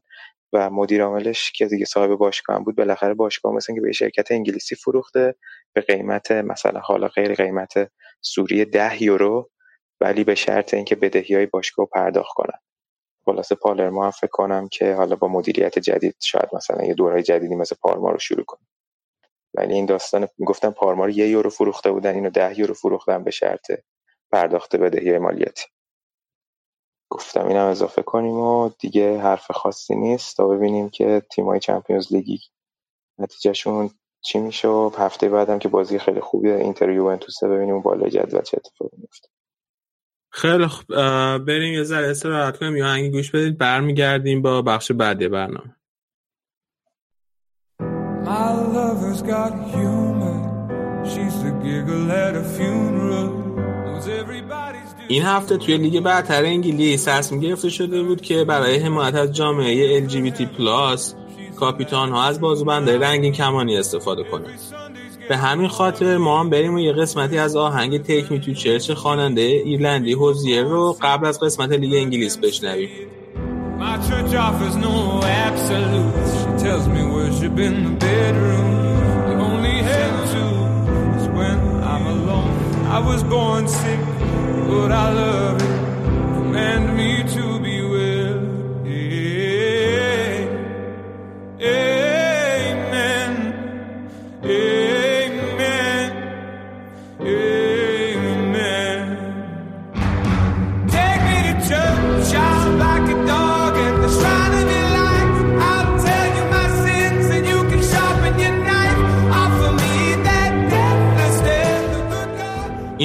[0.54, 4.74] و مدیر عاملش که دیگه صاحب باشگاه بود بالاخره باشگاه مثل که به شرکت انگلیسی
[4.74, 5.34] فروخته
[5.72, 7.90] به قیمت مثلا حالا غیر قیمت
[8.20, 9.50] سوری ده یورو
[10.00, 12.58] ولی به شرط اینکه بدهی های باشگاه پرداخت کنن.
[13.24, 17.54] خلاصه پالرما هم فکر کنم که حالا با مدیریت جدید شاید مثلا یه دورهای جدیدی
[17.54, 18.60] مثل پارما رو شروع کنه.
[19.54, 23.30] ولی این داستان گفتم پارما رو یه یورو فروخته بودن اینو ده یورو فروختن به
[23.30, 23.70] شرط
[24.32, 25.64] پرداخت بدهی مالیاتی.
[27.10, 30.36] گفتم اینم اضافه کنیم و دیگه حرف خاصی نیست.
[30.36, 32.40] تا ببینیم که تیمای چمپیونز لیگی
[33.18, 33.90] نتیجهشون
[34.20, 38.56] چی میشه و هفته بعدم که بازی خیلی خوبیه اینتر یوونتوس ببینیم بالای جدول چه
[38.56, 39.28] اتفاقی میفته
[40.30, 40.86] خیلی خوب.
[41.38, 42.76] بریم یه ذره استراحت کنیم.
[42.76, 45.76] یه آهنگی گوش بدید برمیگردیم با بخش بعدی برنامه.
[48.24, 50.40] My lover's got humor.
[51.10, 53.43] She's the giggle at a funeral.
[55.08, 60.06] این هفته توی لیگ برتر انگلیس تصمیم گرفته شده بود که برای حمایت از جامعه
[60.08, 61.14] LGBT plus
[61.56, 64.44] کاپیتان ها از بازوبندهای رنگین کمانی استفاده کنه
[65.28, 68.90] به همین خاطر ما هم بریم و یه قسمتی از آهنگ Take Me to Church
[68.90, 72.88] خواننده ایرلندی هوزیر رو قبل از قسمت لیگ انگلیس بشنویم.
[82.96, 84.13] I was born sick.
[84.66, 86.34] But I love it.
[86.36, 87.53] Command me to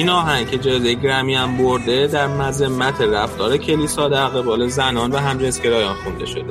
[0.08, 5.94] آهنگ که جایزه گرمی هم برده در مذمت رفتار کلیسا در قبال زنان و همجنسگرایان
[5.94, 6.44] خونده شده.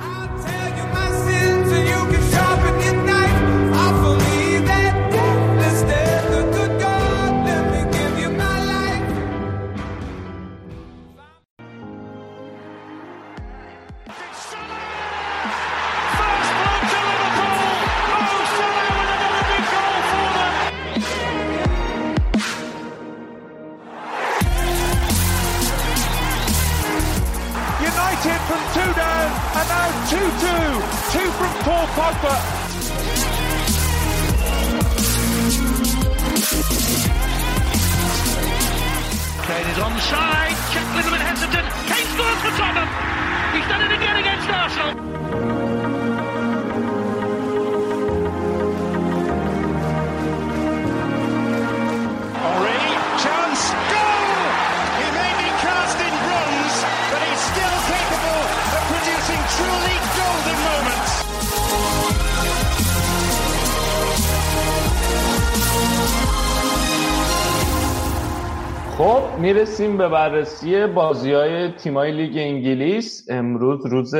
[69.80, 73.26] می‌رسیم به بررسی بازی های تیمای لیگ انگلیس.
[73.30, 74.16] امروز روز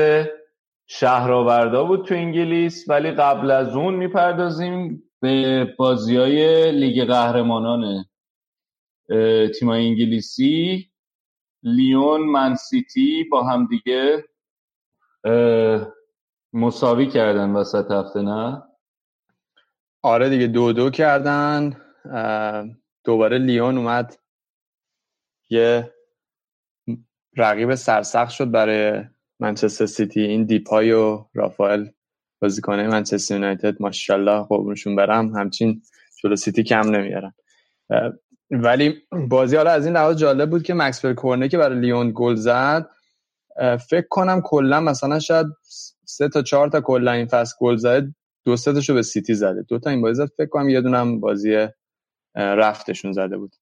[0.86, 8.04] شهرآوردا بود تو انگلیس ولی قبل از اون می‌پردازیم به بازی های لیگ قهرمانان
[9.58, 10.90] تیمای انگلیسی.
[11.62, 14.24] لیون منسیتی با هم دیگه
[16.52, 18.62] مساوی کردن وسط هفته نه؟
[20.02, 21.76] آره دیگه دو دو کردن.
[23.04, 24.16] دوباره لیون اومد.
[25.50, 25.94] یه
[27.36, 29.04] رقیب سرسخت شد برای
[29.40, 30.20] منچستر سیتی.
[30.20, 31.86] این دیپای و رافائل
[32.42, 35.36] بازیکنه منچستر یونایتد ماشاءالله قربونشون برم.
[35.36, 35.82] همچین
[36.22, 37.34] جلو سیتی کم نمیارن.
[38.50, 42.34] ولی بازی حالا از این لحاظ جالب بود که مکسول کورنه که برای لیون گل
[42.34, 42.90] زد
[43.90, 45.46] فکر کنم کلا مثلا شاید
[46.04, 48.14] سه تا چهار تا کلا این فصل گل زده
[48.44, 49.62] دو سه تاشو به سیتی زده.
[49.68, 51.68] دو تا این بازی زد فکر کنم یه دونم بازی
[52.36, 53.56] رفتشون زده بود.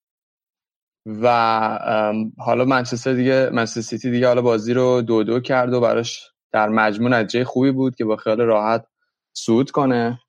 [1.21, 6.31] و حالا منچستر دیگه منچستر سیتی دیگه حالا بازی رو دو دو کرد و براش
[6.51, 8.85] در مجموع نتیجه خوبی بود که با خیال راحت
[9.33, 10.19] صعود کنه.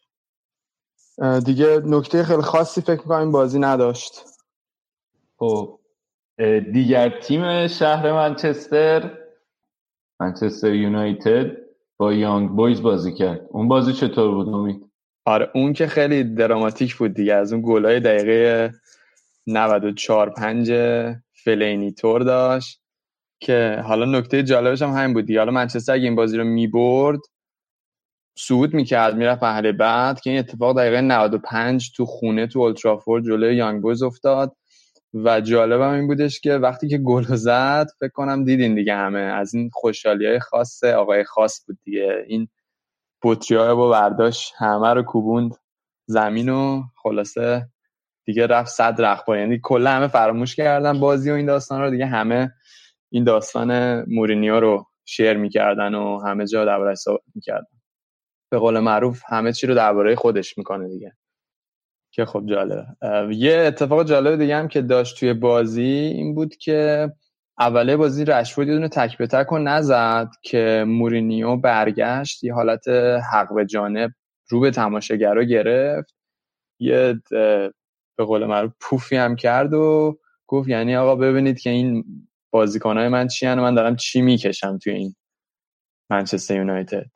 [1.45, 4.25] دیگه نکته خیلی خاصی فکر می‌کنم این بازی نداشت.
[5.37, 5.79] خب
[6.73, 9.19] دیگر تیم شهر منچستر
[10.21, 11.57] منچستر یونایتد
[11.97, 13.41] با یانگ بویز بازی کرد.
[13.49, 14.91] اون بازی چطور بود امید؟
[15.25, 18.73] آره اون که خیلی دراماتیک بود دیگه از اون گلای دقیقه
[19.51, 20.73] 94 5
[21.45, 22.81] فلینی تور داشت
[23.41, 27.21] که حالا نکته جالبش هم همین بود حالا منچستر اگه این بازی رو می‌برد
[28.39, 33.57] صعود می‌کرد می‌رفت مرحله بعد که این اتفاق دقیقه 95 تو خونه تو اولترافورد جلوی
[33.57, 34.57] یانگ بویز افتاد.
[35.15, 39.19] و جالب هم این بودش که وقتی که گل زد فکر کنم دیدین دیگه همه.
[39.19, 42.25] از این خوشحالی های خاص آقای خاص بود دیگه.
[42.27, 42.49] این
[43.23, 45.57] بطری های با برداشت همه رو کوبوند
[46.07, 47.69] زمین و خلاصه
[48.31, 51.91] دیگه رفت صد رخبا یعنی کلا همه فراموش کردن بازی و این داستان رو.
[51.91, 52.53] دیگه همه
[53.13, 57.67] این داستان مورینیو رو شیر می‌کردن و همه جا درباره صحبت می‌کردن.
[58.51, 61.13] به قول معروف همه چی رو درباره خودش می‌کنه دیگه.
[62.13, 62.87] که خب جالبه.
[63.31, 67.13] یه اتفاق جالب دیگه هم که داشت توی بازی این بود که
[67.59, 72.45] اوله بازی رشفورد یه دونه تک به تک نزد که مورینیو برگشت.
[72.45, 72.89] یه حالت
[73.33, 74.11] حق به جانب
[74.49, 76.15] رو به تماشاگرا گرفت.
[76.81, 77.15] یه
[78.21, 82.05] به قول معروف پوفی هم کرد و گفت یعنی آقا ببینید که این
[82.51, 85.15] بازیکنهای من چی و من دارم چی می‌کشم توی این
[86.11, 87.11] منچستر یونایتد.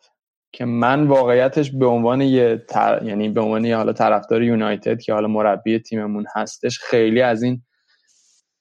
[0.53, 3.03] که من واقعیتش به عنوان یه تر...
[3.05, 7.63] یعنی به عنوان یه حالا طرفدار یونایتد که حالا مربی تیممون هستش خیلی از این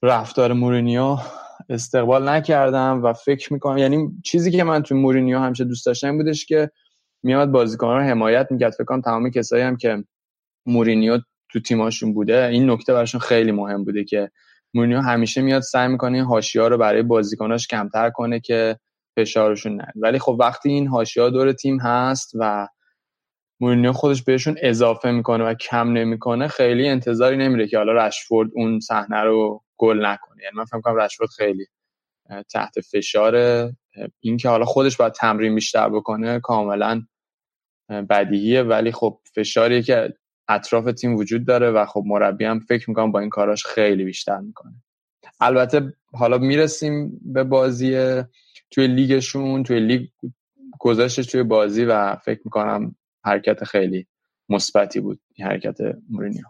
[0.02, 1.18] رفتار مورینیو
[1.70, 6.46] استقبال نکردم و فکر می‌کنم یعنی چیزی که من تو مورینیو همیشه دوست داشتم بودش
[6.46, 6.72] که
[7.24, 8.74] میاد بازیکنان رو حمایت می‌کرد.
[8.74, 10.04] فکر کنم تمام کسایی هم که
[10.66, 11.20] مورینیو
[11.54, 12.46] تو تیماشون بوده.
[12.46, 14.32] این نکته براشون خیلی مهم بوده که
[14.74, 18.80] مورینیو همیشه میاد سعی می‌کنه این حاشیه‌ها رو برای بازیکناش کمتر کنه که
[19.18, 22.68] فشارشون نه ولی خب وقتی این حاشیه‌ها دور تیم هست و
[23.62, 28.80] مورینیو خودش بهشون اضافه می‌کنه و کم نمی‌کنه خیلی انتظاری نمیره که حالا رشفورد اون
[28.80, 30.44] صحنه رو گل نکنه.
[30.44, 31.68] یعنی من فکر کنم رشفورد خیلی
[32.54, 33.36] تحت فشار
[34.20, 37.02] این که حالا خودش باید تمرین بیشتر بکنه کاملا
[38.10, 38.64] بدیهیه.
[38.64, 40.14] ولی خب فشاری که
[40.48, 44.38] اطراف تیم وجود داره و خب مربی هم فکر می‌کنم با این کاراش خیلی بیشتر
[44.40, 44.74] می‌کنه.
[45.40, 48.22] البته حالا می‌رسیم به بازی
[48.72, 50.10] توی لیگشون توی لیگ
[50.80, 52.96] گذاشتش توی بازی و فکر می‌کنم
[53.26, 54.08] حرکت خیلی
[54.50, 55.78] مثبتی بود این حرکت
[56.10, 56.44] مورینیو.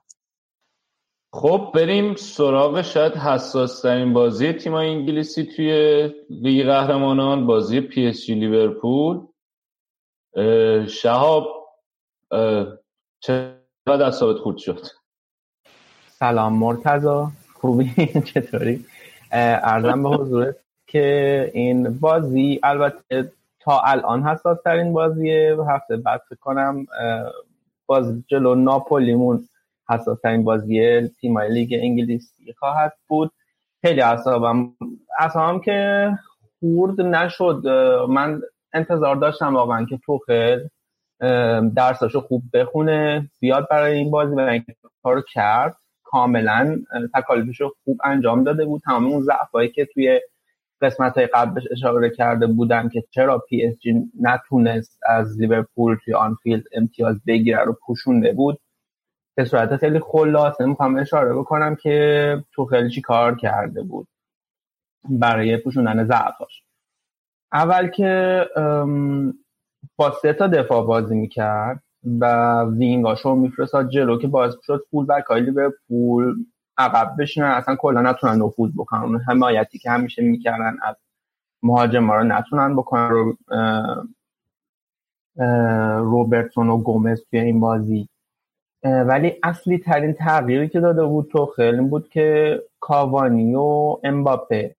[1.33, 8.25] خب بریم سراغ شاید حساس ترین بازی تیم انگلیسی توی لیگ قهرمانان بازی پی اس
[8.25, 9.27] جی لیورپول.
[10.87, 11.69] شهاب
[13.87, 14.79] چقدر اعصابت خورد شد.
[16.07, 17.91] سلام مرتضی خوبی؟
[18.33, 18.85] چطوری؟
[19.31, 20.55] عرضم به حضورت
[20.87, 25.57] که این بازی البته تا الان حساس ترین بازیه.
[25.69, 26.85] هفته بعد کنم
[27.85, 29.49] بازی جلو ناپولیمون
[29.89, 33.31] حساس ترین بازی تیم لیگ انگلیسی خواهد بود.
[33.81, 34.73] خیلی اعصابم
[35.19, 36.09] اعصابم که
[36.59, 37.67] خورد نشد.
[38.09, 38.41] من
[38.73, 40.59] انتظار داشتم واقعا که توخل
[41.75, 44.65] درساشو خوب بخونه بیاد برای این بازی و این
[45.03, 45.77] کارو کرد.
[46.03, 46.79] کاملا
[47.13, 48.81] تکالیفشو خوب انجام داده بود.
[48.81, 50.21] تمام اون ضعفایی که توی
[50.81, 56.13] قسمت های قبلش اشاره کرده بودن که چرا پی اس جی نتونست از لیورپول توی
[56.13, 58.59] آنفیلد امتیاز بگیره رو پوشونده بود.
[59.35, 64.07] به صورت خیلی خلاصه می‌خوام اشاره بکنم که تو خیلی چی کار کرده بود
[65.09, 66.63] برای پوشوندن ضعفاش.
[67.53, 68.45] اول که
[69.95, 71.83] با سه تا دفاع بازی می‌کرد
[72.19, 76.35] و وینگاشو میفرستاد جلو که باعث شد فول بک های لیورپول
[76.77, 79.19] عقب بشینن اصلا کلا نتونن نفوذ بکنن.
[79.27, 80.95] حمایتی که همیشه می‌کردن از
[81.63, 83.09] مهاجم رو نتونن بکنن.
[83.09, 83.37] رو
[85.99, 88.09] روبرتسون و گومز توی این بازی.
[88.83, 94.75] ولی اصلی ترین تغییری که داده بود تو خیلی بود که کاوانی و امباپه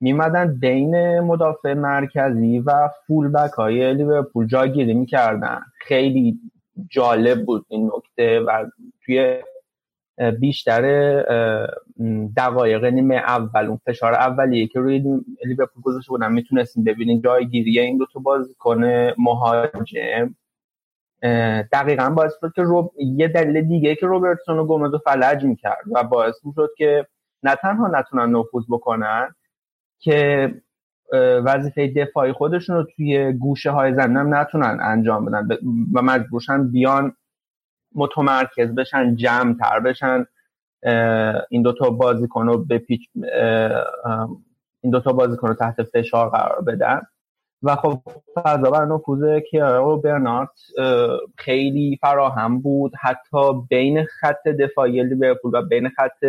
[0.00, 4.46] میمدن بین مدافع مرکزی و فول بک های لیورپول.
[4.46, 5.62] جاگیری می‌کردن.
[5.78, 6.38] خیلی
[6.88, 8.66] جالب بود این نکته و
[9.04, 9.42] توی
[10.40, 10.82] بیشتر
[12.36, 14.98] دقایق نیمه اول اون فشار اولیه که روی
[15.44, 18.84] لیورپول گذاشته بودن می‌تونستیم ببینیم جایگیری این دو تا بازیکن
[19.18, 20.34] مهاجم.
[21.72, 22.92] دقیقا باعث بود که روب...
[22.98, 27.06] یه دلیل دیگه که روبرتسون و گومز رو فلج می‌کرد و باعث می‌شد که
[27.42, 29.34] نه تنها نتونن نفوذ بکنن
[29.98, 30.54] که
[31.44, 35.48] وظیفه دفاعی خودشون رو توی گوشه های زمین نتونن انجام بدن.
[35.94, 37.16] و مجبورشن بیان
[37.94, 40.26] متمرکز بشن جمع تر بشن.
[41.50, 43.00] این دوتا بازیکن رو به پیچ
[44.80, 47.02] این دوتا بازیکن رو تحت فشار قرار بدن.
[47.62, 48.00] و خب
[48.34, 50.50] فضا برا نفوذ کیارا و برنات
[51.36, 52.92] خیلی فراهم بود.
[53.00, 56.24] حتی بین خط دفاعی لیورپول و بین خط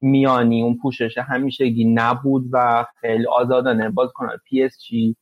[0.00, 3.90] میانی اون پوشش همیشگی نبود و خیلی آزادانه.
[3.90, 5.16] بازیکنای پی اس جی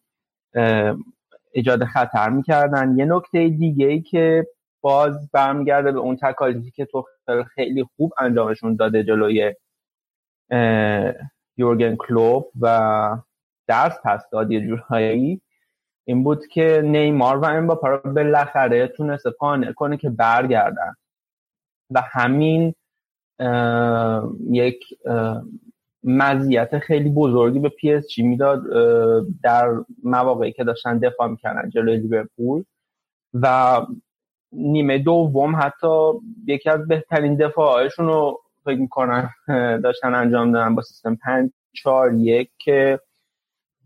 [1.53, 2.98] ایجاد خطر می‌کردن.
[2.98, 4.47] یه نکته دیگه ای که
[4.81, 7.05] باز برمیگرده به اون تکالیفی که توخل
[7.55, 9.55] خیلی خوب انجامشون داده جلوی
[11.57, 13.19] یورگن کلوب و
[13.66, 15.40] درس پس داد یه جورهایی
[16.05, 20.94] این بود که نیمار و امباپا رو بالاخره تونست قانع کنه که برگردن.
[21.90, 22.74] و همین
[24.50, 24.84] یک
[26.04, 28.62] مزیت خیلی بزرگی به پی اس جی می‌داد
[29.42, 29.68] در
[30.02, 32.64] مواقعی که داشتن دفاع می‌کردن جلوی لیورپول
[33.34, 33.80] و
[34.52, 36.12] نیمه دوم حتی
[36.46, 39.31] یکی از بهترین دفاعهایشون رو فکر می‌کنم
[39.82, 43.00] داشتن انجام دادن با سیستم 5 4 1 که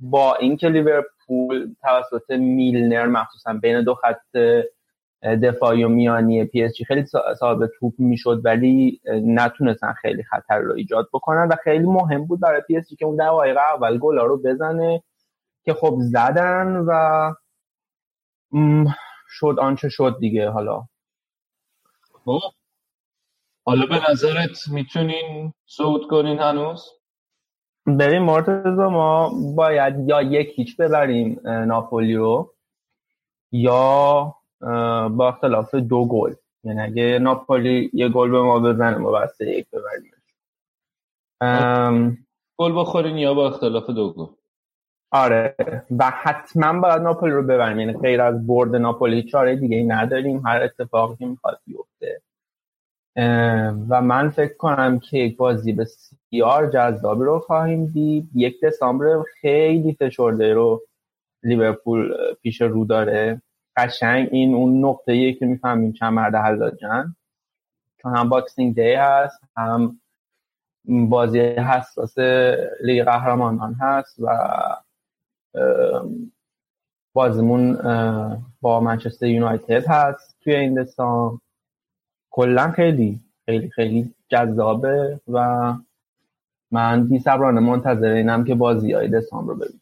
[0.00, 4.62] با اینکه لیورپول توسط میلنر مخصوصا بین دو خط
[5.22, 7.06] دفاعی و میانی پی اس جی خیلی
[7.38, 12.60] صاحب توپ می‌شد ولی نتونستن خیلی خطر رو ایجاد بکنن و خیلی مهم بود برای
[12.60, 15.02] پی اس جی که اون دقایق اول گلا رو بزنه
[15.64, 17.32] که خب زدن و
[19.28, 20.84] شد آنچه شد دیگه حالا.
[22.24, 22.40] خب.
[23.64, 26.84] حالا به نظرت می‌تونین صعود کنین هنوز؟
[27.86, 32.54] بریم مرتضا ما باید یا یک هیچ ببریم ناپولی رو
[33.52, 34.34] یا
[35.10, 36.34] با اختلاف دو گل.
[36.64, 40.12] یعنی اگه ناپولی یه گل به ما بزنه ما بسته یک ببریم.
[42.58, 44.26] گل بخورین یا با اختلاف دو گل؟
[45.12, 45.56] آره.
[45.98, 47.80] و حتما باید ناپولی رو ببریم.
[47.80, 50.46] یعنی غیر از برد ناپولی چاره دیگه ای نداریم.
[50.46, 52.22] هر اتفاقی که می‌خواد بیفته.
[53.88, 58.30] و من فکر کنم که یک بازی بسیار جذابی رو خواهیم دید.
[58.34, 60.82] یک دسامبر خیلی فشرده رو
[61.42, 63.42] لیورپول پیش رو داره.
[63.80, 67.16] قشنگ این اون نقطه ایه که می‌فهمیم چند مرد حلاجن.
[68.02, 70.00] چون هم باکسینگ دی هست هم
[70.84, 72.18] بازی حساس
[72.84, 74.28] لیگ قهرمانان هست و
[77.12, 77.74] بازیمون
[78.60, 81.40] با منچستر یونایتد هست توی این دستان
[82.30, 85.74] کلا خیلی خیلی خیلی جذابه و
[86.70, 89.80] من بی صبرانه منتظر اینم که بازی های دسامبر رو ببینم.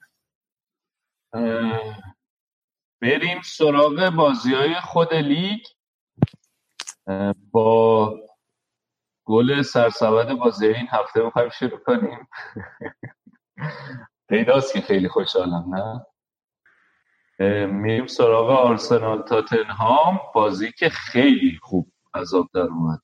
[3.02, 5.60] بریم سراغ بازی های خود لیگ.
[7.50, 8.14] با
[9.24, 12.28] گل سرسبد بازی این هفته می‌خوایم شروع کنیم.
[14.28, 16.06] پیداست که خیلی خوشحالم نه؟
[17.66, 20.20] میریم سراغ آرسنال تاتنهام.
[20.34, 23.00] بازی که خیلی خوب عذاب در اومد.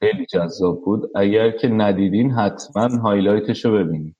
[0.00, 1.10] خیلی جذاب بود.
[1.16, 4.16] اگر که ندیدین حتما هایلایتش رو ببینید.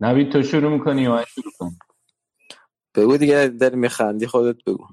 [0.00, 1.78] نوید تو شروع می‌کنی یا شروع کنم؟
[2.94, 4.86] بگو دیگه در میخندی خودت بگو.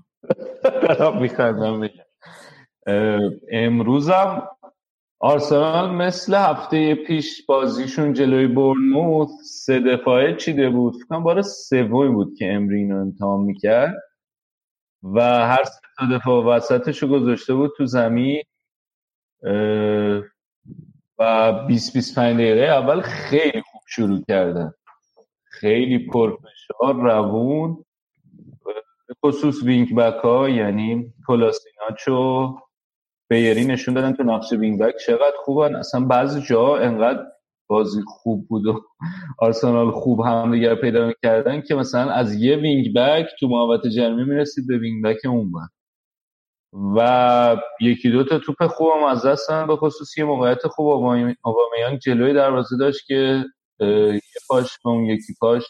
[1.21, 2.03] میخندم بگم
[3.51, 4.47] امروزم
[5.19, 10.95] آرسنال مثل هفته پیش بازیشون جلوی برنموث سه دفاعه چیده بود.
[11.03, 13.93] فکرم بار سومی بود که امرین رو امتحان می‌کرد.
[15.03, 18.43] و هر سه دفاع وسطش رو گذاشته بود تو زمین.
[21.19, 24.73] و 20 25 دقیقه اول خیلی خوب شروع کردن.
[25.43, 27.85] خیلی پرفشار روون.
[29.25, 32.55] خصوص wing back ها یعنی کولاشیناچ
[33.29, 37.25] و بیرین نشون دادن تو نقش wing back چقدر خوبن اصلا بعضی جا انقدر
[37.69, 38.81] بازی خوب بود و
[39.39, 44.23] آرسنال خوب هم دیگر پیدا می‌کردن که مثلا از یه wing back تو محوطه جریمه
[44.23, 45.67] می‌رسید به wing back اون بر.
[46.95, 50.87] و یکی دو تا توپ خوب هم از دستن به خصوص یه موقعیت خوب
[51.43, 53.45] آبامیان جلوی دروازه داشت که
[53.79, 55.63] یه پاش به اون یکی پاش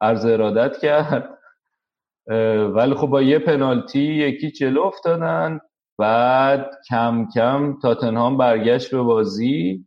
[0.00, 1.38] عرض ارادت کرد
[2.74, 5.60] ولی خب با یه پنالتی یکی جلو افتادن.
[5.98, 9.86] بعد کم کم تاتنهام برگشت به بازی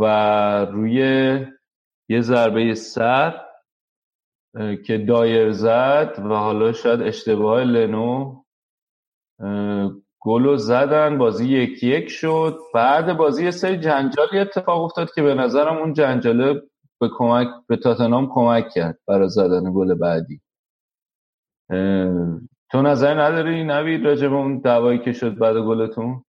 [0.00, 0.04] و
[0.64, 0.98] روی
[2.08, 3.40] یه ضربه سر
[4.86, 8.42] که دایر زد و حالا شاید اشتباه لنو
[10.20, 11.18] گلو زدن.
[11.18, 12.58] بازی یکی یک شد.
[12.74, 16.62] بعد بازی یه سری جنجالی اتفاق افتاد که به نظرم اون جنجاله
[17.00, 20.40] به کمک به تاتنام کمک کرد برای زدن گل بعدی.
[22.70, 26.24] تو نظر نداری نوید راجع به اون دعوایی که شد بعد گلتون؟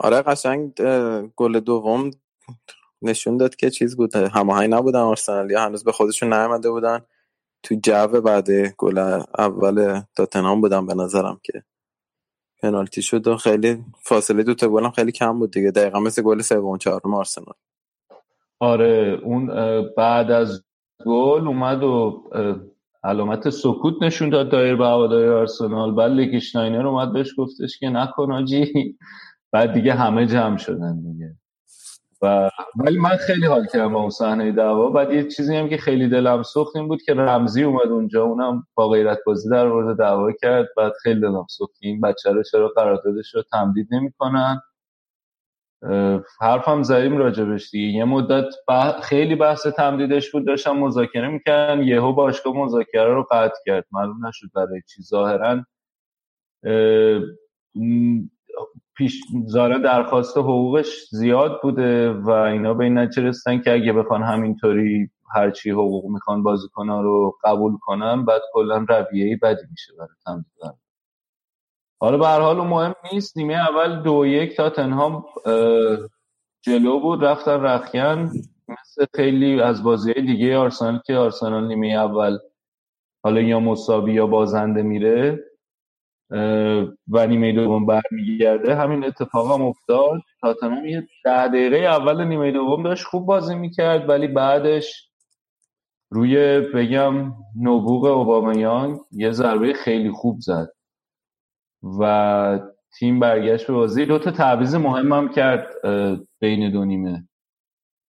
[0.00, 0.72] آره قشنگ
[1.36, 2.10] گل دوم
[3.02, 7.00] نشون داد که چیز بود هماهنگ نبودن آرسنالیا هنوز به خودشون نیامده بودن.
[7.62, 8.98] تو جو بعد گل
[9.38, 11.62] اول تاتنهام بودن به نظرم که
[12.62, 15.70] پنالتی شد و خیلی فاصله دو تا گلم خیلی کم بود دیگه.
[15.70, 17.54] دقیقا مثل گل سوم چهارم آرسنال.
[18.60, 19.46] آره اون
[19.96, 20.64] بعد از
[21.06, 22.22] گل اومد و
[23.06, 25.94] علامت سکوت نشون داد دایر به هواداری آرسنال.
[25.94, 28.96] بعد لیشتاینر اومد بهش گفتش که نکن آجی
[29.52, 31.34] بعد دیگه همه جمع شدن دیگه.
[32.22, 34.90] و ولی من خیلی حال کردم با اون صحنه دعوا.
[34.90, 38.24] بعد یه چیزی هم که خیلی دلم سوخت این بود که رمزی اومد اونجا.
[38.24, 40.66] اونم با غیرت بازی در مورد دعوا کرد.
[40.76, 44.60] بعد خیلی دلم سوخت این بچه رو چرا قراردادش رو تمدید نمی‌کنن.
[46.40, 47.98] حرفم زدیم راجبش دیگه.
[47.98, 48.44] یه مدت
[49.02, 53.84] خیلی بحث تمدیدش بود داشتم مذاکره می‌کردن یهو باشگاه مذاکره رو قطع کرد.
[53.92, 55.02] معلوم نشد برای چی.
[55.02, 55.64] ظاهرا
[58.96, 64.22] پیش زاره درخواست حقوقش زیاد بوده و اینا به این نتیجه رسیدن که اگه بخوان
[64.22, 70.85] همینطوری هرچی حقوق می‌خوان بازیکنان رو قبول کنن بعد کلا رویه بدی میشه برای تمدید
[72.00, 73.36] حالا به هر حال مهم نیست.
[73.36, 75.26] نیمه اول دو یک تا تنها
[76.62, 78.30] جلو بود رفتن رخیان.
[78.68, 82.38] مثل خیلی از بازی دیگه آرسنال که آرسنال نیمه اول
[83.24, 85.44] حالا یا مساوی یا بازنده میره
[87.08, 88.74] و نیمه دوم برمیگرده.
[88.76, 90.20] همین اتفاق هم افتاد.
[90.40, 95.10] تاتنهام یه ده دقیقه اول نیمه دوم داشت خوب بازی می‌کرد ولی بعدش
[96.10, 100.75] روی بگم نبوغ اوبامیان یه ضربه خیلی خوب زد.
[102.00, 102.60] و
[102.98, 104.06] تیم برگشت به بازی.
[104.06, 105.68] دو تا تعویض مهمم کرد
[106.40, 107.28] بین دو نیمه.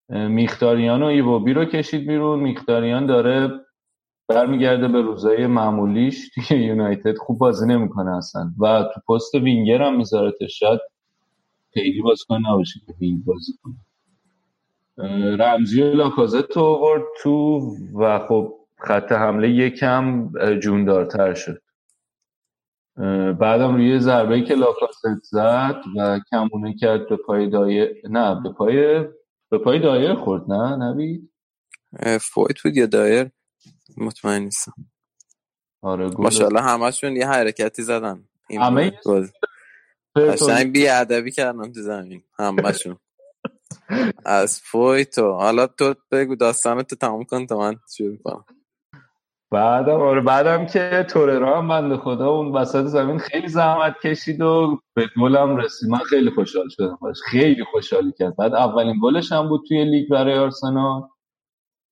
[0.08, 2.40] میختاریان و ایووبی رو کشید بیرون.
[2.40, 3.50] میختاریان داره
[4.28, 6.30] برمیگرده به روزای معمولیش.
[6.34, 8.50] توی یونایتد خوب بازی نمی‌کنه اصلا.
[8.60, 10.80] و تو پست وینگر هم میذارتش شاید
[11.74, 13.74] خیلی بازیکن نباشه که وینگ بازی کنه.
[15.36, 17.60] رمزی و لاکازت آورد تو
[17.94, 20.30] و خب خط حمله یکم
[20.62, 21.63] جوندارتر شد.
[23.40, 29.04] بعدم روی ضربه که لاکازت زد و کمونه کرد به پای دایر نه به پای
[29.50, 31.30] به پای دایر خورد نه؟ نوید؟
[32.20, 33.30] فویث بود یا دایر؟
[33.96, 34.72] مطمئن نیستم.
[35.82, 38.24] آره ماشاءالله همشون یه حرکتی زدن.
[38.60, 38.92] همه
[40.16, 42.98] قشنگ بی ادبی کردن تو زمین همشون
[44.24, 48.44] از فویثو حالا تو بگو داستانتو تمام کن تا من شروع کنم.
[49.54, 54.80] بعدم آره بعدم که توریرا هم بنده خدا اون وسط زمین خیلی زحمت کشید و
[54.94, 55.90] به گلم رسید.
[55.90, 57.16] من خیلی خوشحال شدم باش.
[57.26, 58.36] خیلی خوشحالی کرد.
[58.36, 61.02] بعد اولین گلش هم بود توی لیگ برای آرسنال.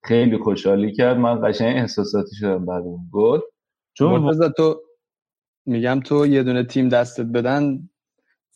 [0.05, 1.17] خیلی خوشحالی کرد.
[1.17, 3.41] من قشنگ احساساتی شدم بعد اون گل.
[3.95, 4.81] چون تو
[5.67, 7.89] میگم تو یه دونه تیم دستت بدن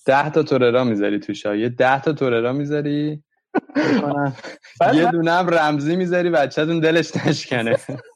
[0.06, 1.54] ده تا توررا می‌ذاری توش ها.
[1.54, 3.22] یه ده تا توررا می‌ذاری.
[4.94, 7.76] یه دونه هم رمزی می‌ذاری بچه‌تون دلش نشکنه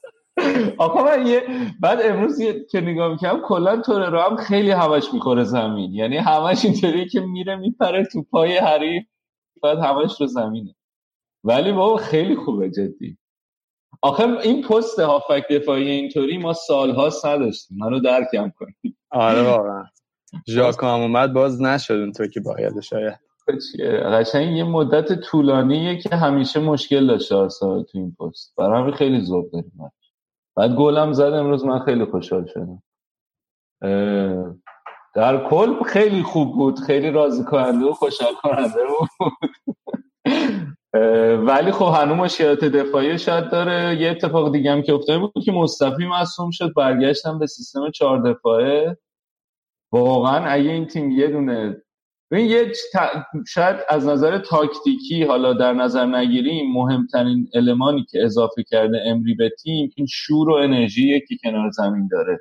[0.77, 1.43] آقا من یه
[1.79, 2.65] بعد امروز یه...
[2.71, 5.93] که نگاه می‌کنم کلا توررا هم خیلی همش می‌خوره زمین.
[5.93, 9.03] یعنی همش اینطوری که میره میپره تو پای حریف
[9.63, 10.75] بعد همش رو زمینه.
[11.43, 13.17] ولی بابا خیلی خوبه جدی.
[14.01, 17.77] آخه این پست هافک دفاعی اینطوری ما سالهاست نداشتیم.
[17.77, 19.83] منو درکم کنیم آره واقعا
[20.47, 23.19] ژاکو هم اومد باز نشد اونطور که باید شاید.
[24.13, 28.53] قشنگ یه مدت طولانیه که همیشه مشکل داشته آرسنال تو این پست.
[28.57, 29.71] برای همین خیلی ذوق داریم
[30.55, 32.83] بعد گلم زد امروز من خیلی خوشحال شدم.
[35.15, 39.09] در کل خیلی خوب بود خیلی راضی کننده و خوشحال کننده بود
[41.47, 44.01] ولی خب هنوز مشکلات دفاعی شاید داره.
[44.01, 48.33] یه اتفاق دیگه هم که افتاده بود که مصطفی مصوم شد برگشتم به سیستم چهار
[48.33, 48.97] دفاعه.
[49.91, 51.83] واقعا اگه این تیم یه دونه
[52.35, 52.71] این یه
[53.47, 59.49] شاید از نظر تاکتیکی حالا در نظر نگیریم مهمترین المانی که اضافه کرده امری به
[59.63, 62.39] تیم این شور و انرژی که کنار زمین داره.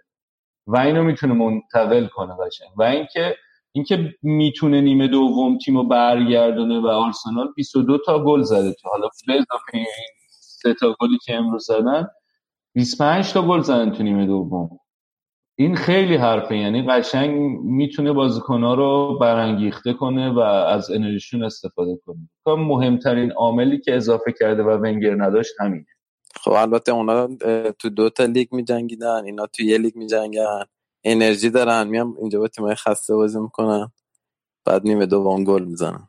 [0.67, 2.69] و اینو می‌تونه منتقل کنه قشنگ.
[2.79, 3.37] و اینکه
[3.73, 8.89] اینکه می‌تونه نیمه دوم تیم رو برگردونه و آرسنال 22 تا گل زده تو.
[8.89, 9.87] حالا به اضافه این
[10.31, 12.07] سه تا گلی که امروز زدن
[12.75, 14.81] 25 تا گل زدن تو نیمه دوم.
[15.61, 16.57] این خیلی حرفه.
[16.57, 22.29] یعنی قشنگ می‌تونه بازیکنها رو برانگیخته کنه و از انرژیشون استفاده کنه.
[22.45, 25.87] که مهمترین عاملی که اضافه کرده و ونگر نداشت همینه.
[26.41, 27.29] خب البته اونا
[27.79, 30.65] تو دو تا لیگ میجنگیدن اینا تو یه لیگ میجنگن.
[31.05, 31.89] انرژی دارن.
[31.89, 33.93] میان اینجا با تیمای خسته بازی می‌کنن.
[34.65, 36.09] بعد نیمه دوم گل می‌زنن.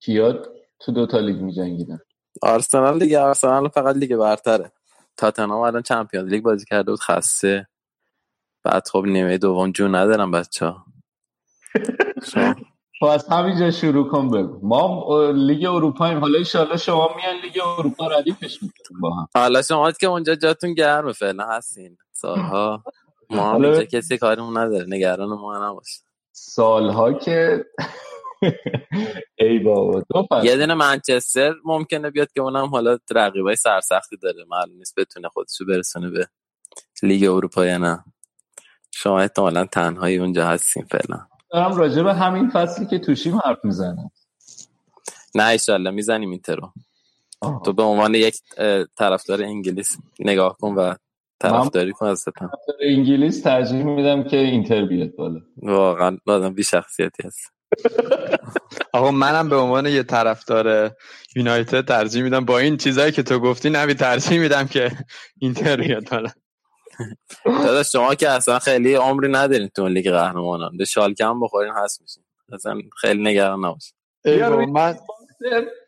[0.00, 0.42] کیا
[0.78, 1.98] تو دو تا لیگ میجنگیدن؟
[2.42, 3.18] آرسنال دیگه.
[3.18, 4.72] آرسنال فقط لیگ برتره.
[5.16, 7.68] تاتنهام الان Champions League بازی کرده بود خسته.
[8.64, 10.84] بعد خب نیمه دوم جون ندارن بچه ها.
[13.00, 14.58] خب از همینجا شروع کن بگو.
[14.62, 16.20] ما لیگ اروپا ایم.
[16.20, 19.28] حالا ایشالله شما میان لیگ اروپا ردیفش می‌کنیم با هم.
[19.34, 21.96] حالا شما که اونجا جاتون گرمه فعلا هستین.
[22.12, 22.84] سالها
[23.30, 24.86] ما هم اینجا کسی کارمون نداره.
[24.88, 26.00] نگران ما نباشه
[26.32, 27.64] سالها که
[29.38, 30.02] ای بابا
[30.44, 34.44] یه دونه منچستر ممکنه بیاد که اونم حالا رقیبای سرسختی داره.
[34.48, 36.26] معلوم نیست بتونه خودشو برسونه به
[37.02, 38.04] لیگ اروپا یا نه.
[39.02, 41.26] شما احتمالا تنهایی اونجا هستیم فعلا.
[41.50, 44.10] دارم راجع به همین فصلی که توشیم حرف می‌زنم
[45.34, 46.72] نه ایشالله می‌زنیم این ترو.
[47.64, 48.40] تو به عنوان یک
[48.98, 50.94] طرفدار انگلیس نگاه کن و
[51.40, 52.50] طرفداری کن از ستم.
[52.82, 55.40] انگلیس ترجیح میدم که اینتر بیاد بالا.
[55.56, 57.52] واقعا آدم بی شخصیتی هست.
[58.92, 60.96] آقا منم به عنوان یه طرفدار
[61.36, 62.44] یونایتد ترجیح میدم.
[62.44, 64.92] با این چیزایی که تو گفتی نبی ترجیح میدم که
[65.38, 66.30] اینتر بیاد بالا.
[67.44, 70.76] داداش شما که اصلا خیلی عمری ندارین تو لیگ قهرمانان.
[70.76, 72.24] به شالکه هم بخورین هست میشین.
[72.52, 73.92] اصلا خیلی نگران نباش
[74.72, 74.98] من...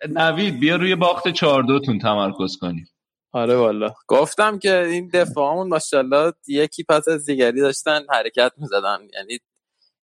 [0.09, 2.87] نوید بیا روی باخت 4 تون تمرکز کنیم.
[3.33, 3.95] آره والا.
[4.09, 8.99] گفتم که این دفاعمون ماشاءالله یکی پس از دیگری داشتن حرکت می‌زدن.
[9.15, 9.39] یعنی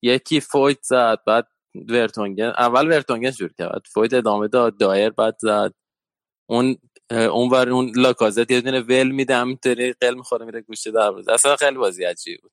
[0.02, 1.48] یکی فویت زد بعد
[1.90, 5.74] ورتونگن اول ورتونگن شروع کرد فویت ادامه داد دایر بعد زد.
[6.50, 6.78] اون
[7.12, 11.56] اونور اون لاکازت یه دونه ول میده همینطوری قل می‌خوره میره گوشه در بود اصلا
[11.56, 12.52] خیلی بازی عجیبی بود.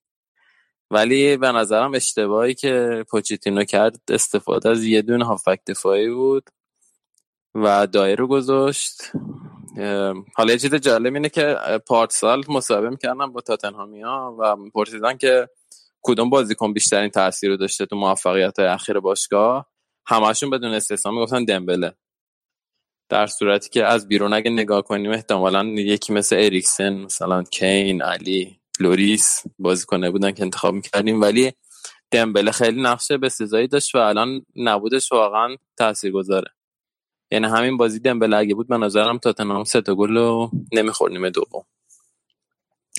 [0.90, 6.50] ولی به نظرم اشتباهی که پوچیتینو کرد استفاده از یه دونه هافبک دفاعی بود
[7.54, 9.12] و دایر رو گذاشت.
[10.34, 15.48] حالا یه چیز جالب اینه که پارسال مصاحبه می‌کردن با تاتنهامیا و پرسیدن که
[16.02, 19.66] کدوم بازیکن بیشترین تاثیر رو داشته تو موفقیت های اخیر باشگاه.
[20.06, 21.94] همشون بدون استثنا می‌گفتن دمبله.
[23.12, 28.60] در صورتی که از بیرون اگه نگاه کنیم احتمالا یکی مثل اریکسن مثلا کین الی
[28.80, 31.20] لوریس بازیکنه بودن که انتخاب می‌کردیم.
[31.20, 31.52] ولی
[32.10, 35.56] دمبله خیلی نقشه به سزایی داشت و الان نبودش واقعا
[36.12, 36.50] گذاره
[37.30, 41.64] یعنی همین بازی دمبله اگه بود به نظرم تاتنهام سه تا گل رو نمیخوردیم دوم.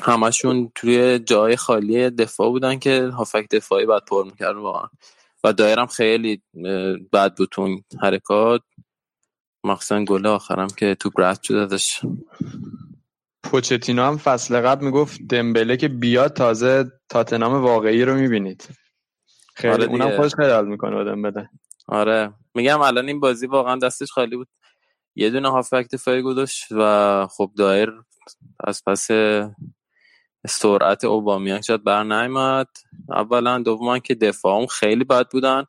[0.01, 4.87] همشون توی جای خالی دفاع بودن که هافک دفاعی بعد پر می‌کرد واقعا.
[5.43, 6.41] و دایرم خیلی
[7.13, 7.49] بد بود
[8.01, 8.61] حرکات.
[9.63, 12.01] مخصوصا گل آخرم که توپ رد شد ازش.
[13.43, 18.69] پوچتینو هم فصل قبل می‌گفت دمبله که بیاد تازه تاتنام واقعی رو می‌بینید.
[19.55, 21.49] خیلی آره اونم خوش خیال می‌کنه آدم بده
[21.87, 22.33] آره.
[22.55, 24.47] میگم الان این بازی واقعا دستش خالی بود.
[25.15, 27.93] یه دونه هافک دفاعی گذاشت و خب دایر
[28.63, 29.07] از پس
[30.47, 32.67] سرعت اوبامیان شد بر نیامد
[33.09, 35.65] اولا دوما که دفاعم خیلی بد بودن.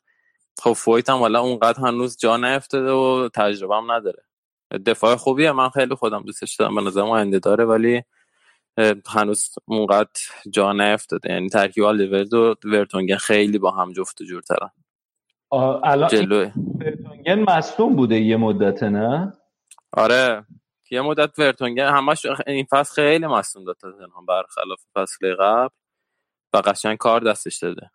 [0.62, 4.22] خب فویت هم والا اونقدر هنوز جا نیفتاده و تجربه هم نداره.
[4.86, 6.74] دفاع خوبیه من خیلی خودم دوستش دارم.
[6.74, 8.02] به نظرم آینده داره ولی
[9.06, 10.20] هنوز اونقدر
[10.50, 11.32] جا نیفتاده.
[11.32, 14.70] یعنی ترکیب آلیورد و ورتونگن خیلی با هم جفت و جورترن.
[15.52, 16.52] الان جلوه.
[16.80, 19.32] فرتونگن مصدوم بوده یه مدت نه؟
[19.92, 20.44] آره.
[20.90, 25.74] یه مدت ورتونگن همش این فصل خیلی مصدوم داد تاتنهام برخلاف فصل قبل.
[26.52, 27.90] و قشنگ کار دستش داده.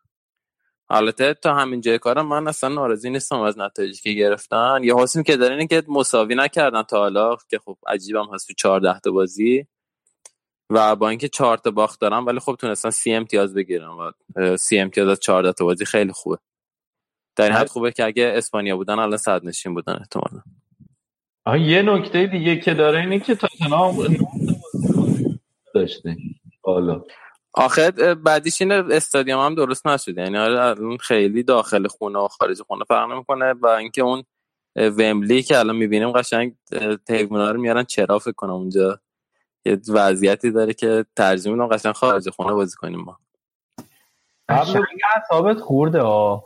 [0.89, 4.79] البته تا همین جای کارم من اصلا ناراضی نیستم از نتایجی که گرفتن.
[4.83, 8.53] یه حسیم که داره اینه که مساوی نکردن تا حالا که خب عجیبم هست تو
[8.53, 9.65] 14 تا بازی.
[10.69, 14.11] و با اینکه 4 تا باخت دارن ولی خب تونستن سی امتیاز بگیرن و
[14.57, 16.37] سی امتیاز از 14 تا بازی خیلی خوبه.
[17.35, 20.41] در این حد خوبه که اگه اسپانیا بودن الان صد نشین بودن احتمالاً.
[21.65, 24.17] یه نکته دیگه که داره اینه که تاتنهام
[25.73, 26.17] داشته
[26.61, 27.03] حالا.
[27.53, 30.21] آخه بعدیش اینه استادیوم هم درست نشده.
[30.21, 34.23] یعنی آره الان خیلی داخل خونه و خارج خونه فرق نمی‌کنه و اینکه اون
[34.75, 36.55] ومبلی که الان می‌بینیم قشنگ
[37.09, 38.99] حیوونا رو میارن چرا فکر کنم اونجا
[39.65, 43.19] یه وضعیتی داره که ترجمه میدن قشنگ خارج خونه بازی کنیم ما.
[44.49, 44.83] قشنگ
[45.15, 46.43] اعصابت خورده آه.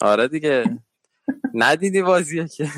[0.00, 0.64] آره دیگه.
[1.54, 2.68] ندیدی بازیه که.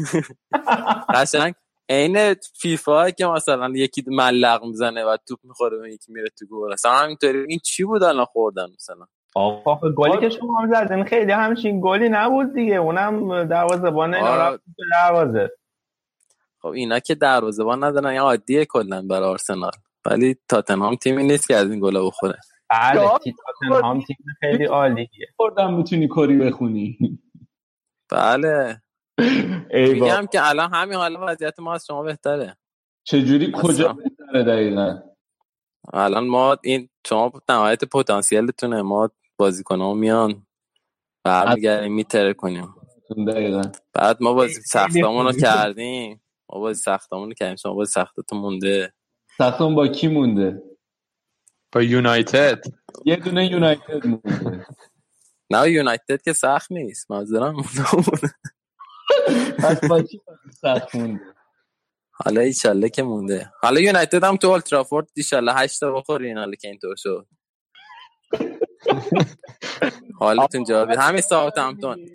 [1.14, 1.54] قشنگ
[1.88, 6.72] عین فیفا که مثلا یکی ملق می‌زنه و توپ می‌خوره و یکی میره تو گل.
[6.72, 7.44] اصلا همینطوری.
[7.48, 11.04] این چی بود الان خوردن مثلا؟ آقا گلی که شما هم زدین.
[11.04, 12.76] خیلی همچین گلی نبود دیگه.
[12.76, 14.58] اونم دروازه‌بان اینا آره.
[14.92, 15.50] دروازه.
[16.62, 18.14] خب اینا که دروازه‌بان ندارن.
[18.14, 19.70] یا عادیه کلا برای آرسنال.
[20.06, 22.38] ولی تاتنهام تیمی نیست که از این گلا بخوره.
[22.70, 23.08] بله
[23.60, 25.08] تاتنهام تیم خیلی عالیه.
[25.36, 26.98] خوردم می‌تونی کری بخونی.
[28.10, 28.82] بله.
[29.72, 32.56] میگم که الان همین حالا وضعیت ما از شما بهتره.
[33.04, 33.92] چجوری کجا.
[33.92, 35.02] بهتره دقیقا؟
[35.92, 38.82] الان ما این شما نهایت پتانسیلتونه.
[38.82, 40.46] ما بازیکن‌ها میان.
[41.24, 42.74] برمیگردیم میتره کنیم.
[43.28, 43.62] دقیقا.
[43.92, 46.22] بعد ما بازی سختمون رو کردیم.
[46.52, 47.56] ما بازی سختمون رو کردیم.
[47.56, 48.92] شما بازی سختتون مونده.
[49.38, 50.62] سختون با کی مونده؟
[51.72, 52.64] با یونایتد.
[53.04, 54.66] یه دونه یونایتد مونده.
[55.50, 57.10] نه یونایتد که سخت نیست.
[57.10, 57.56] منظورم
[59.58, 60.20] پس با کی
[60.60, 61.20] سخت مونده؟
[62.12, 63.52] حالا ایشالله که مونده.
[63.62, 67.26] حالا یونایتد هم تو اولترافورد ایشالله هشت تا بخورین حالا که اینطور شد.
[70.18, 72.08] حالتون جا بیاد همین ساعت همتون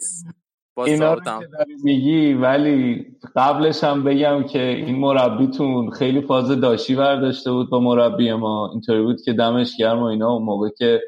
[0.75, 1.15] با اینا
[1.83, 3.05] میگی ولی
[3.35, 8.69] قبلش هم بگم که این مربیتون خیلی فاز داشی برداشته بود با مربی ما.
[8.71, 10.31] اینطوری بود که دمش گرم و اینا.
[10.31, 11.01] اون موقع که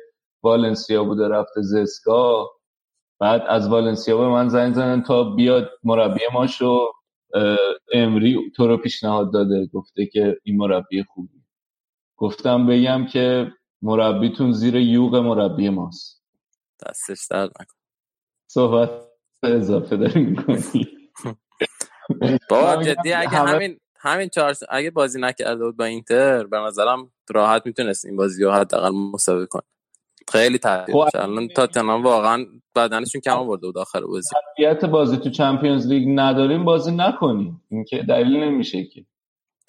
[0.43, 2.49] والنسیا بوده رفته زسکا
[3.19, 6.91] بعد از والنسیا به من زنگ زدن تا بیاد مربی ما شو
[7.93, 11.43] امری تو رو پیشنهاد داده گفته که این مربی خوبی
[12.17, 16.23] گفتم بگم که مربیتون زیر یوغ مربی ماست.
[16.87, 17.75] دستش درد نکن
[18.47, 18.89] صحبت
[19.43, 20.87] اضافه داری می‌کنی؟
[22.49, 27.11] بابا جدی اگه همه- همین همین چهار اگه بازی نکرده بود با اینتر به نظرم
[27.29, 29.63] راحت می‌تونست این بازی رو حداقل مساوی کنه.
[30.31, 31.09] خیلی تاثیر خب،.
[31.15, 32.45] الان تاتنهام واقعا
[32.75, 34.29] بدنشون کم آورده بود آخر بازی.
[34.53, 37.61] قطعیت بازی تو چمپیونز لیگ نداریم بازی نکنیم.
[37.71, 39.05] این که دلیل نمیشه که.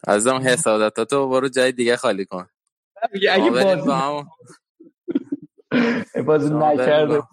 [0.09, 2.47] ازم حسادتاتو برو جای دیگه خالی کن.
[3.31, 4.27] اگه بازی با هم-
[6.27, 7.29] بازی نکرده با-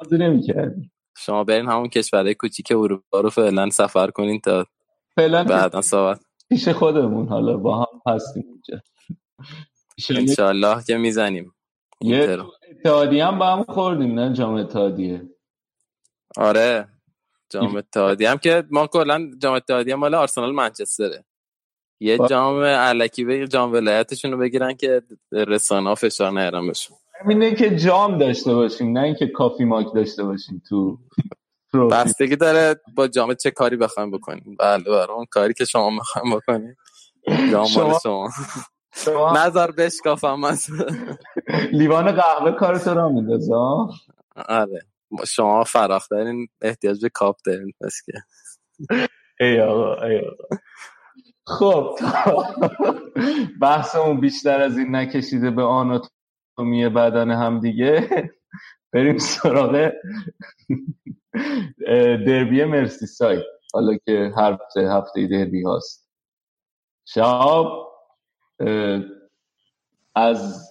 [0.00, 0.92] بازی نمی‌کردیم.
[1.16, 4.66] شما برین همون کشورهای کوچیک اروپا رو فعلا سفر کنین تا
[5.16, 6.20] فعلا بعدا صحبت.
[6.48, 8.80] پیش خودمون حالا با هم هستیم اونجا
[10.20, 11.52] انشالله که می‌زنیم.
[12.02, 12.38] یه.
[12.70, 15.28] اتحادیه هم با هم خوردیم نه جام اتحادیه.
[16.36, 16.88] آره
[17.50, 21.24] جام اتحادیه هم که ما کلا جام اتحادیه مال آرسنال منچستره.
[22.00, 25.02] یه با- جام علکی به جام ولایتشون رو بگیرن که
[25.32, 26.96] رسانه فشار نیارن بهشون.
[27.28, 30.98] اینه که جام داشته باشیم نه اینکه کافی ماک داشته باشیم تو.
[31.90, 34.56] بستگی داره با جام چه کاری بخوایم بکنیم.
[34.58, 36.76] بله برای اون کاری که شما می‌خوایم بکنیم.
[37.52, 38.28] جام شما شما.
[39.36, 40.66] نظر بشکافم از
[41.72, 43.54] لیوان قهوه کار تو را میندازه؟
[44.48, 44.80] آره.
[45.26, 48.12] شما فراخ دارین احتیاج به کاپ دارین بس که.
[49.40, 50.56] ای آقا ای آقا.
[51.46, 51.98] خب.
[53.60, 58.08] بحثمون بیشتر از این نکشیده به آناتومی بدن هم دیگه.
[58.92, 59.90] بریم سراغ
[62.26, 63.42] دربی مرسی سایت
[63.74, 66.10] حالا که هفته هفته دربی هاست.
[67.08, 67.87] شاب
[70.14, 70.68] از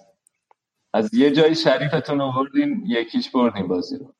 [0.94, 4.14] از یه جای شریفتون آوردین یکیش بردین بازی رو.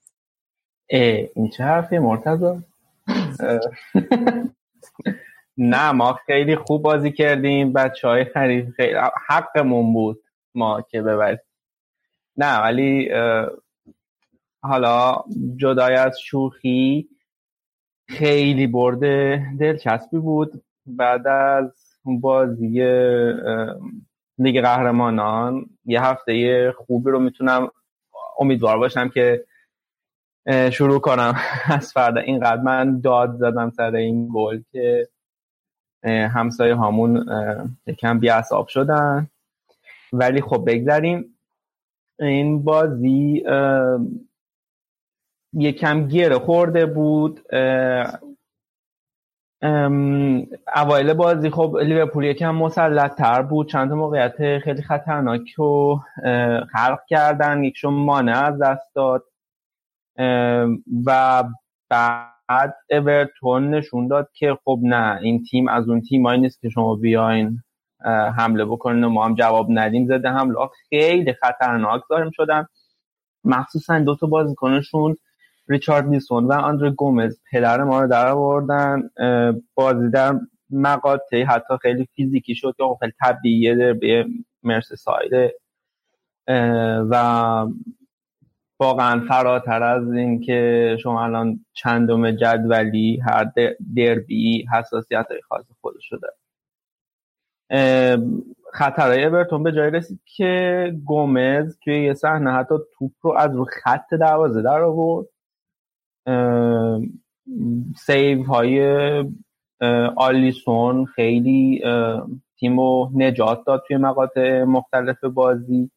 [1.34, 2.64] این چه حرفی مرتضی؟
[5.58, 10.22] نه ما خیلی خوب بازی کردیم بچه های خرید خیلی حقمون بود
[10.54, 11.38] ما که ببریم.
[12.36, 13.10] نه ولی
[14.62, 15.24] حالا
[15.56, 17.08] جدای از شوخی
[18.08, 20.64] خیلی برده دلچسبی بود.
[20.86, 22.82] بعد از بازی
[24.38, 27.70] لیگ قهرمانان یه هفته خوبی رو می‌تونم
[28.38, 29.44] امیدوار باشم که
[30.72, 31.34] شروع کنم.
[31.78, 35.08] از فردا اینقدر من داد زدم سر این گل که
[36.04, 37.26] همسایه هامون
[37.86, 39.28] یکم بیعصاب شدن.
[40.12, 41.38] ولی خب بگذاریم
[42.20, 43.44] این بازی
[45.52, 47.40] یکم گره خورده بود.
[50.74, 53.68] اوایل بازی خب لیورپول یکم مسلط تر بود.
[53.68, 56.00] چند موقعیت خیلی خطرناک رو
[56.72, 57.64] خلق کردن.
[57.64, 59.24] یکشون مانع از دست داد.
[61.06, 61.44] و
[61.90, 66.94] بعد اورتون نشون داد که خب نه این تیم از اون تیمایی نیست که شما
[66.94, 67.62] بیاین
[68.36, 70.06] حمله بکنین و ما هم جواب ندیم.
[70.06, 70.56] زده حمله
[70.88, 72.66] خیلی خطرناک ظاهر شدن
[73.44, 75.16] مخصوصا دو تا بازیکنشون
[75.68, 79.10] ریچارد لیسون و آندر گومز پدر ما رو در آوردن
[79.74, 80.40] بازی در
[80.70, 84.26] مقاطعی حتی خیلی فیزیکی شد که خیلی طبیعیه به
[84.62, 85.54] مرس سایده
[87.10, 87.66] و
[88.80, 93.52] واقعا فراتر از این که شما الان چندم جدولی هر
[93.96, 96.28] دربی حساسیت های خاص خودش شده
[98.72, 103.66] خطرهای اورتون به جای رسید که گومز توی یه صحنه حتی توپ رو از رو
[103.82, 105.26] خط دروازه در آورد.
[107.96, 108.80] save های
[110.16, 111.82] آلیسون خیلی
[112.58, 115.90] تیم رو نجات داد توی مقاطع مختلف بازی.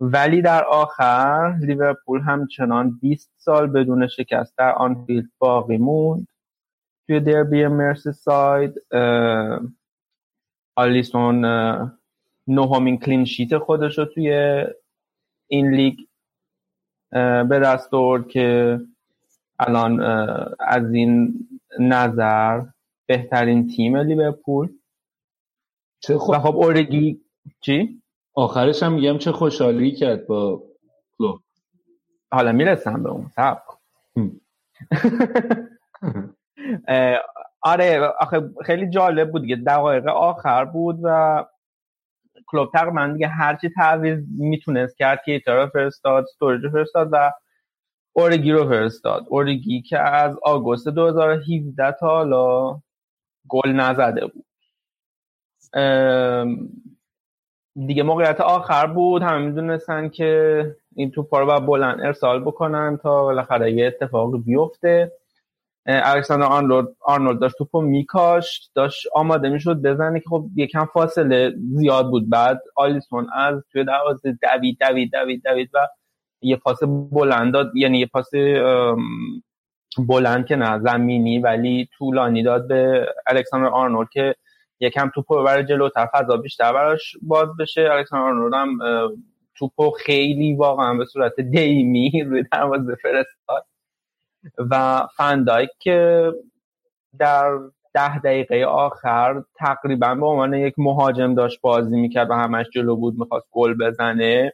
[0.00, 6.26] ولی در آخر لیورپول همچنان 20 سال بدون شکست در آنفیلد باقی موند.
[7.06, 8.74] توی دربی مرسی ساید
[10.76, 11.44] آلیسون
[12.46, 14.64] نهمین clean sheet خودش رو توی
[15.46, 15.98] این لیگ
[17.48, 17.90] به دست
[18.30, 18.80] که
[19.58, 20.00] الان
[20.60, 21.34] از این
[21.80, 22.62] نظر
[23.06, 24.68] بهترین تیم لیورپول.
[26.00, 27.20] چه و خب اورگی
[27.60, 28.02] چی؟
[28.34, 30.62] آخرش هم میگم چه خوشحالی کرد با
[31.18, 31.40] کلوب
[32.32, 33.62] حالا می‌رسم به اون سب
[37.62, 39.56] آره آخه خیلی جالب بود دیگه.
[39.56, 41.44] دقایق آخر بود و
[42.46, 47.32] کلوب تقریبا دیگه هرچی تعویض می‌تونست کرد که رو فرستاد ستوریج فرستاد و
[48.16, 49.24] اورگی رو فرستاد.
[49.28, 52.80] اورگی که از آگوست 2017 تا حالا
[53.48, 54.44] گل نزده بود.
[57.86, 59.22] دیگه موقعیت آخر بود.
[59.22, 60.64] همه می‌دونستن که
[60.96, 65.12] این توپا رو بلند ارسال بکنن تا بالاخره یه اتفاق بیفته.
[65.86, 68.70] الکساندر آرنولد آرنولد داشت توپو میکاشت.
[68.74, 72.30] داشت آماده می‌شد بزنه که خب یکم فاصله زیاد بود.
[72.30, 75.78] بعد آلیسون از توی دروازه دوید دوید دوید دوید و
[76.44, 76.78] یه پاس
[77.12, 78.30] بلند داد یعنی یه پاس
[80.08, 84.34] بلند که نه زمینی ولی طولانی داد به الکساندر آرنولد که
[84.80, 87.88] یکم توپو ببره جلوتر فضا بیشتر براش باز بشه.
[87.92, 88.78] الکساندر آرنولد هم
[89.58, 93.66] توپو خیلی واقعا به صورت دیمی روی دروازه فرستاد.
[94.70, 96.32] و فندایک که
[97.18, 97.58] در
[97.94, 103.18] ده دقیقه آخر تقریبا به عنوان یک مهاجم داشت بازی می‌کرد و همش جلو بود
[103.18, 104.52] می‌خواست گل بزنه.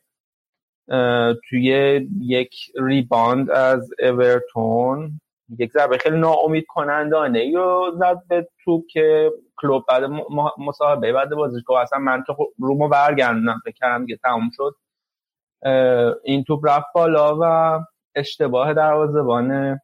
[1.48, 5.20] توی یک ریباند از اورتون.
[5.58, 10.04] یک ضربه خیلی ناامید کنندانه یا زد به توپ که کلوب بعد
[10.58, 14.74] مصاحبه بعد بازیش گفت اصلا من تو رومو برگردونم فکر کردم که تموم شد.
[16.24, 17.78] این توپ رفت بالا و
[18.14, 19.80] اشتباه دروازه‌بان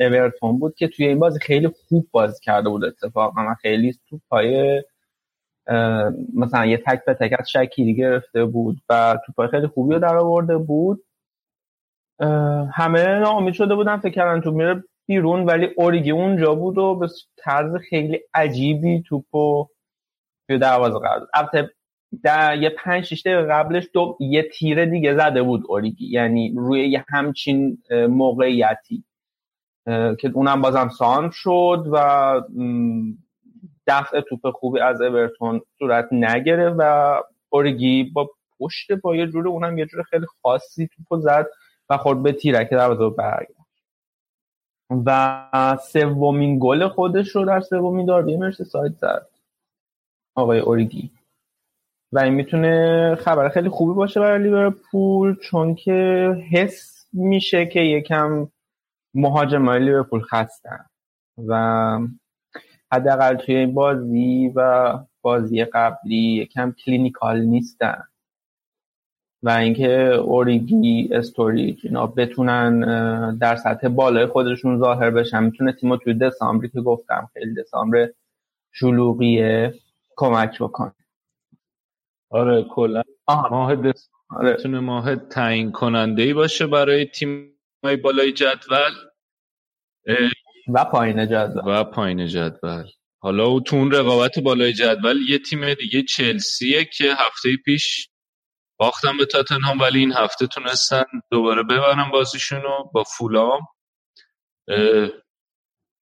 [0.00, 3.42] اورتون بود که توی این بازی خیلی خوب بازی کرده بود اتفاقا.
[3.42, 4.82] من خیلی توپ های
[6.34, 10.16] مثلا یه تک به تک از شکیری گرفته بود و توپای خیلی خوبی رو در
[10.16, 11.04] آورده بود.
[12.72, 17.08] همه ناامید شده بودن فکر کردن تو میره بیرون ولی اوریگی اونجا بود و به
[17.36, 19.68] طرز خیلی عجیبی توپو
[20.48, 21.70] توی دروازه قرار البته
[22.22, 27.04] در یه پنج شیش قبلش دو یه تیره دیگه زده بود اوریگی یعنی روی یه
[27.08, 27.78] همچین
[28.08, 29.04] موقعیتی.
[29.86, 31.96] که اونم بازم سان شد و
[33.86, 39.78] دفع توپ خوبی از اورتون صورت نگره و اوریگی با پشت با یه جوره اونم
[39.78, 41.46] یه جوره خیلی خاصی توپ زد
[41.88, 43.62] و خورد به تیرک دروازه برگشت.
[45.06, 49.28] و سومین گل خودش رو در سومین داربی مرسی سایت زد.
[50.34, 51.10] آقای اوریگی
[52.12, 58.48] و این می‌تونه خبر خیلی خوبی باشه برای لیورپول چون که حس میشه که یکم
[59.14, 60.84] مهاجمای لیورپول خستن.
[61.48, 61.98] و
[62.92, 68.02] حداقل توی این بازی و بازی قبلی یکم clinical نیستن.
[69.42, 72.80] و اینکه اوریگی استوریج اینا بتونن
[73.38, 75.42] در سطح بالای خودشون ظاهر بشن.
[75.42, 78.08] می‌تونه تیمو توی دسامبری که گفتم خیلی دسامبر
[78.72, 79.74] شلوغیه
[80.16, 80.92] کمک بکن
[82.30, 84.80] آره کلا ماه دسامبر آره.
[84.80, 88.92] ماه تعیین کننده ای باشه برای تیم های بالای جدول.
[90.68, 91.62] و پایین جدول.
[91.66, 92.86] و پایین جدول.
[93.18, 98.08] حالا تو اون رقابت بالای جدول یه تیم دیگه چلسیه که هفته پیش
[98.76, 103.60] باختن به تاتنهام ولی این هفته تونستن دوباره ببرن بازیشونو با فولام.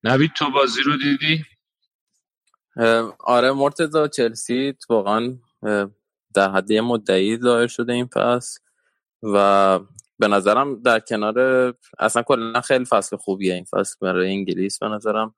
[0.04, 1.44] نوید تو بازی رو دیدی؟
[3.20, 5.38] آره مرتضا چلسی واقعا
[6.34, 8.60] در حد یه مدعی ظاهر شده این فصل
[9.22, 9.78] و
[10.20, 14.78] به نظرم در کنار اصلا کلا خیلی فصل خوبیه این فصل برای انگلیس.
[14.78, 15.34] به نظرم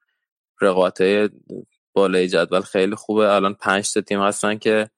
[0.61, 1.03] رقابت
[1.93, 3.35] بالای جدول خیلی خوبه.
[3.35, 4.91] الان پنج تا تیم هستن که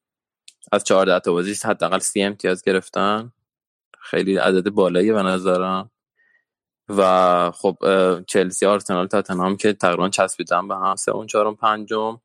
[0.73, 3.33] از 14 تا بازی حداقل سی امتیاز گرفتن.
[4.01, 5.91] خیلی عدد بالایی به نظرم.
[6.89, 7.77] و خب
[8.27, 10.97] چلسی آرسنال تاتنهام که تقریبا چسبیدن به هم.
[10.97, 12.21] سه اون چهارم پنجم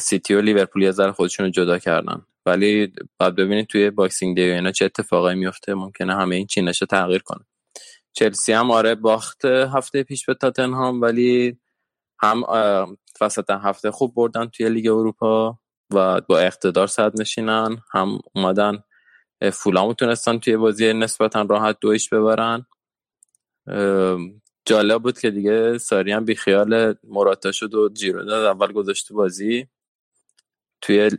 [0.00, 2.26] سیتی و لیورپول یه ذره خودشون رو جدا کردن.
[2.50, 5.74] ولی بعد ببینید توی Boxing Day اینا چه اتفاقایی میفته.
[5.74, 7.44] ممکنه همه این چینش رو تغییر کنه.
[8.12, 11.60] چلسی هم آره باخت هفته پیش به تاتنهام ولی
[12.22, 12.42] هم
[13.20, 15.58] وسط هفته خوب بردن توی لیگ اروپا
[15.94, 17.76] و با اقتدار صدرنشینن.
[17.92, 18.82] هم اومدن
[19.52, 22.66] فولامو تونستن توی بازی نسبتا راحت دو هیچ ببرن.
[24.66, 29.12] جالب بود که دیگه ساری هم بیخیال مراتا شد و ژیرو رو از اول گذاشت
[29.12, 29.68] بازی.
[30.80, 31.10] توی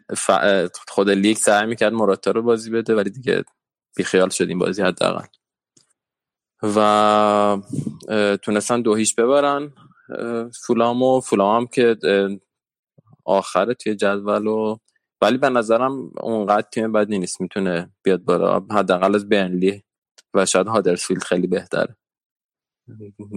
[0.87, 3.43] خود لیگ سعی می‌کرد مراتا رو بازی بده ولی دیگه
[3.95, 5.25] بیخیال شد این بازی حداقل.
[6.63, 7.57] و
[8.41, 9.73] تونستن دو هیچ ببرن.
[10.65, 11.97] فولام و فولام هم که
[13.25, 14.77] آخره توی جدول و
[15.21, 18.59] ولی به نظرم اونقدر تیم بدی نیست می‌تونه بیاد بالا.
[18.71, 19.83] حداقل از برنلی
[20.33, 21.97] و شاید هادرسفیلد خیلی بهتره.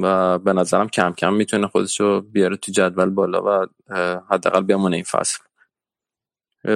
[0.03, 3.67] و به نظرم کم کم می‌تونه خودش رو بیاره تو جدول بالا و
[4.31, 5.39] حداقل بمونه این فصل.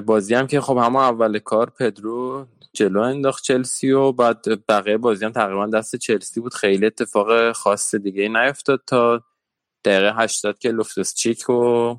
[0.07, 5.25] بازی هم که خب همه اول کار پدرو جلو انداخت چلسی و بعد بقیه بازی
[5.25, 6.55] هم تقریبا دست چلسی بود.
[6.55, 9.23] خیلی اتفاق خاص دیگه نیفتاد تا
[9.85, 11.95] دقیقه 80 که لوفتوس چیک و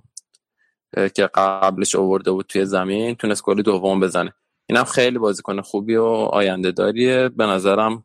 [1.16, 4.34] که قبلش آورده بود توی زمین تونست گل دوم بزنه.
[4.70, 7.30] اینم خیلی بازیکن خوبی و آینده داریه.
[7.30, 8.04] به نظرم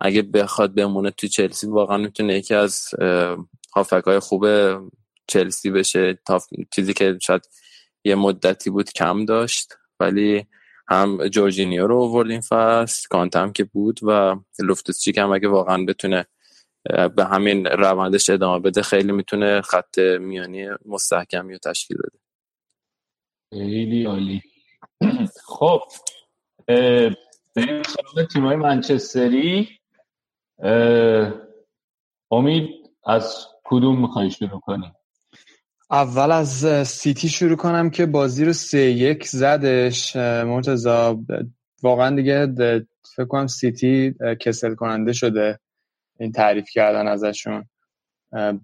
[0.00, 2.88] اگه بخواد بمونه توی چلسی واقعا می‌تونه یکی از
[3.74, 4.46] هافک های خوب
[5.26, 6.18] چلسی بشه.
[6.26, 6.40] تا
[6.70, 7.42] چیزی که شاید
[8.04, 10.46] یه مدتی بود کم داشت ولی
[10.88, 15.84] هم جورجینیو رو آورد این فصل کانتم که بود و لوفتوس چیک هم اگه واقعا
[15.84, 16.26] بتونه
[17.16, 22.18] به همین روندش ادامه بده خیلی می‌تونه خط میانی مستحکمی رو تشکیل بده.
[23.52, 24.42] خیلی عالی.
[25.44, 25.80] خب
[27.56, 29.68] بریم سراغ تیمای منچستری.
[32.30, 32.70] امید
[33.06, 34.92] از کدوم می‌خوای شروع کنی
[35.92, 40.16] اول از سیتی شروع کنم که بازی رو سه یک زدش.
[40.16, 41.20] مرتزا
[41.82, 42.46] واقعا دیگه
[43.16, 45.58] فکر کنم سیتی کسل کننده شده
[46.18, 47.68] این تعریف کردن ازشون.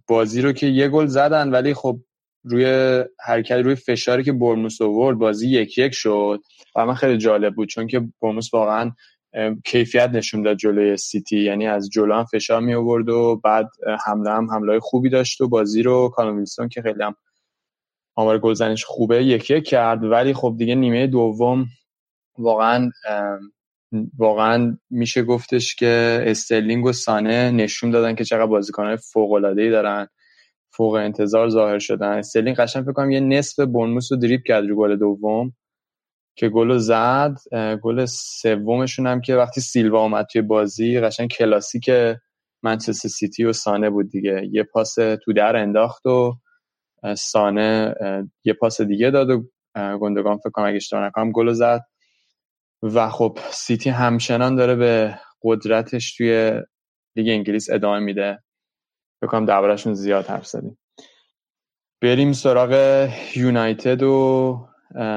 [0.07, 2.01] بازی رو که یه گل زدن ولی خب
[2.45, 6.41] روی حرکت روی فشاری که برموس آورد بازی یک یک شد.
[6.77, 8.93] و من خیلی جالب بود چون که برموس واقعا
[9.65, 11.41] کیفیت نشون داد جلوی سیتی.
[11.41, 13.71] یعنی از جلو هم فشار می آورد و بعد
[14.07, 17.15] حمله هم حمله خوبی داشت و بازی رو کالوم ویلسون که خیلی هم
[18.15, 20.05] آمار گلزنش خوبه یک یک کرد.
[20.05, 21.67] ولی خب دیگه نیمه دوم
[22.39, 22.91] واقعا
[24.19, 29.71] واقعا میشه گفتش که استرلینگ و سانه نشون دادن که چقدر بازیکنهای فوق العاده ای
[29.71, 30.09] دارن
[30.71, 32.13] فوق انتظار ظاهر شدن.
[32.13, 35.53] استرلینگ قشنگ فکر کنم یه نصف بورنموث رو دریبل کرد رو گل دوم.
[36.39, 37.37] که گل زد
[37.83, 41.91] گل سومشون هم که وقتی سیلوا اومد توی بازی قشنگ کلاسیک
[42.63, 44.49] منچستر سیتی و سانه بود دیگه.
[44.53, 46.35] یه پاس تو در انداخت و
[47.17, 47.95] سانه
[48.45, 49.45] یه پاس دیگه داد و
[50.01, 51.81] گوندوگان فکر کنم اگه اشتباه نکنم گل زد.
[52.83, 56.63] و خب سیتی همچنان داره به قدرتش توی
[57.17, 58.39] لیگ انگلیس ادامه میده.
[59.21, 60.79] فکر کنم دربارشون زیاد حرف زدیم.
[62.03, 64.68] بریم سراغ یونایتد و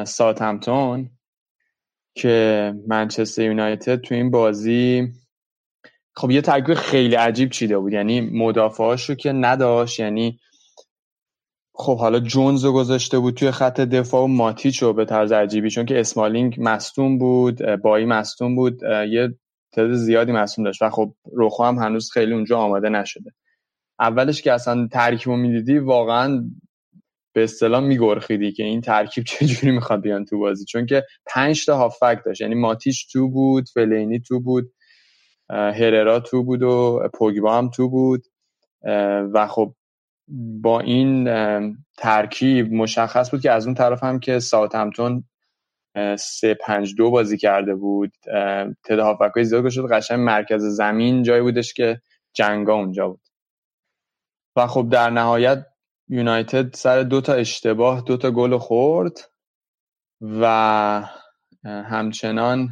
[0.05, 1.09] ساتمتون
[2.15, 5.11] که منچستر یونایتد تو این بازی
[6.15, 7.93] خب یه ترکیب خیلی عجیب چیده بود.
[7.93, 10.39] یعنی مدافعاشو که نداشت یعنی
[11.73, 15.69] خب حالا جونز رو گذاشته بود توی خط دفاع و ماتیچ رو به طرز عجیبی
[15.69, 19.37] چون که اسمالینگ مستون بود بایی مستون بود یه
[19.71, 23.31] تعداد زیادی مصوم داشت و خب روخو هم هنوز خیلی اونجا آماده نشده.
[23.99, 26.51] اولش که اصلا ترکیب رو می‌دیدی واقعا
[27.33, 30.65] به اصطلاح میگرخیدی که این ترکیب چجوری می‌خواد بیان تو بازی.
[30.65, 32.41] چون که پنج تا هافک داشت.
[32.41, 34.73] یعنی ماتیش تو بود فلینی تو بود
[35.49, 38.23] هررا تو بود و پوگبا هم تو بود.
[39.33, 39.75] و خب
[40.61, 41.29] با این
[41.97, 45.23] ترکیب مشخص بود که از اون طرف هم که ساوت همتون
[46.19, 48.11] سه پنج دو بازی کرده بود
[48.83, 52.01] تعداد هافک های زیاد شد قشنگ مرکز زمین جایی بودش که
[52.33, 53.21] جنگا اونجا بود.
[54.55, 55.65] و خب در نهایت
[56.11, 59.19] یونایتد سر دو تا اشتباه دو تا گل خورد
[60.21, 60.45] و
[61.63, 62.69] همچنان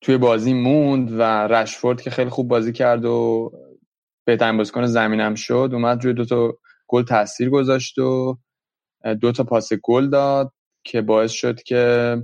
[0.00, 3.50] توی بازی موند و رشفورد که خیلی خوب بازی کرد و
[4.24, 6.58] بهترین بازیکن زمینم شد اومد روی دو تا
[6.88, 8.38] گل تاثیر گذاشت و
[9.20, 10.52] دو تا پاس گل داد
[10.84, 12.16] که باعث شد که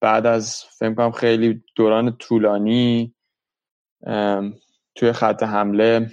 [0.00, 3.14] بعد از فکر کنم خیلی دوران طولانی
[4.94, 6.10] توی خط حمله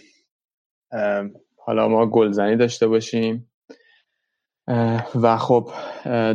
[1.65, 3.51] حالا ما گلزنی داشته باشیم.
[5.15, 5.71] و خب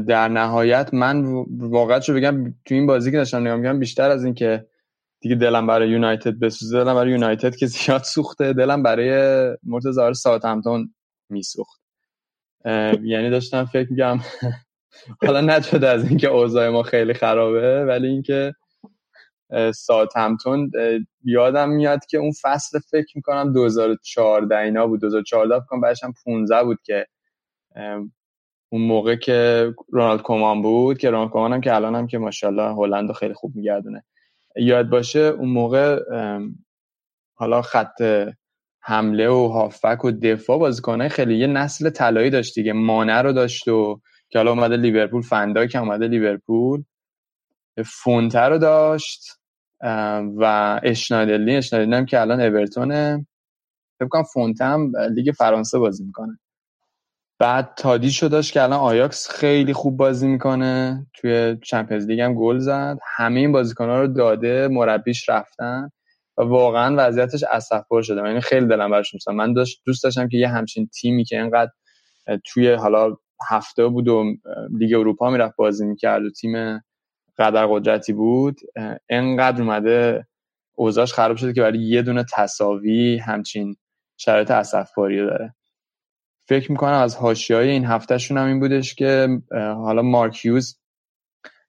[0.08, 4.34] در نهایت من واقعا رو بگم تو این بازی که داشتم نگاه بیشتر از این
[4.34, 4.66] که
[5.20, 9.10] دیگه دلم برای یونایتد بسوزه دلم برای یونایتد که زیاد سوخته دلم برای
[9.62, 10.94] مرتضی ساعت همتون
[11.30, 11.80] میسوخت
[13.02, 14.18] یعنی داشتم فکر میگم
[15.26, 18.54] حالا نشده از اینکه اوضاع ما خیلی خرابه ولی اینکه
[19.74, 20.70] ساعت همتون
[21.24, 25.00] یادم میاد که اون فصل فکر می‌کنم 2014 اینا بود.
[25.00, 27.06] 2014 فکر بعدش هم 15 بود که
[28.72, 32.74] اون موقع که رونالد کومان بود که رونالد کومان هم که الان هم که ماشاءالله
[32.74, 34.04] هلند خیلی خوب میگردونه.
[34.56, 36.00] یاد باشه اون موقع
[37.34, 38.28] حالا خط
[38.82, 42.72] حمله و هافک و دفاع بازیکنای خیلی یه نسل طلایی داشت دیگه.
[42.72, 45.22] مانه رو داشت و که حالا اومده لیورپول
[45.66, 46.82] که اومده لیورپول.
[47.86, 49.39] فونته رو داشت.
[50.36, 53.26] و اشنایدرلین اشنایدرلین هم که الان اورتونه.
[53.98, 56.38] فکر کنم فونته هم لیگ فرانسه بازی می‌کنه.
[57.38, 61.06] بعد تادیچو داشت که الان آیاکس خیلی خوب بازی می‌کنه.
[61.14, 62.98] توی Champions League هم گل زد.
[63.16, 65.90] همه این بازیکن‌ها رو داده مربیش رفتن.
[66.38, 68.28] و واقعا وضعیتش اسفبار شده.
[68.28, 71.70] یعنی خیلی دلم براش میشم من داشت دوست داشتم که یه همچین تیمی که اینقدر
[72.44, 73.16] توی حالا
[73.48, 74.24] هفته بود و
[74.78, 76.82] لیگ اروپا می‌رفت بازی می‌کرد و تیم
[77.40, 78.60] قدر قدرتی بود
[79.08, 80.26] انقدر اومده
[80.74, 83.76] اوضاعش خراب شده که برای یه دونه تساوی همچین
[84.16, 85.54] شرایط اسفباری داره.
[86.48, 90.78] فکر می‌کنم از حاشیه‌های این هفتهشون هم این بودش که حالا مارکیوز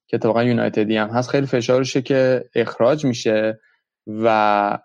[0.08, 3.60] که اتفاقا یونایتدی هم هست خیلی فشارشه که اخراج میشه
[4.08, 4.78] و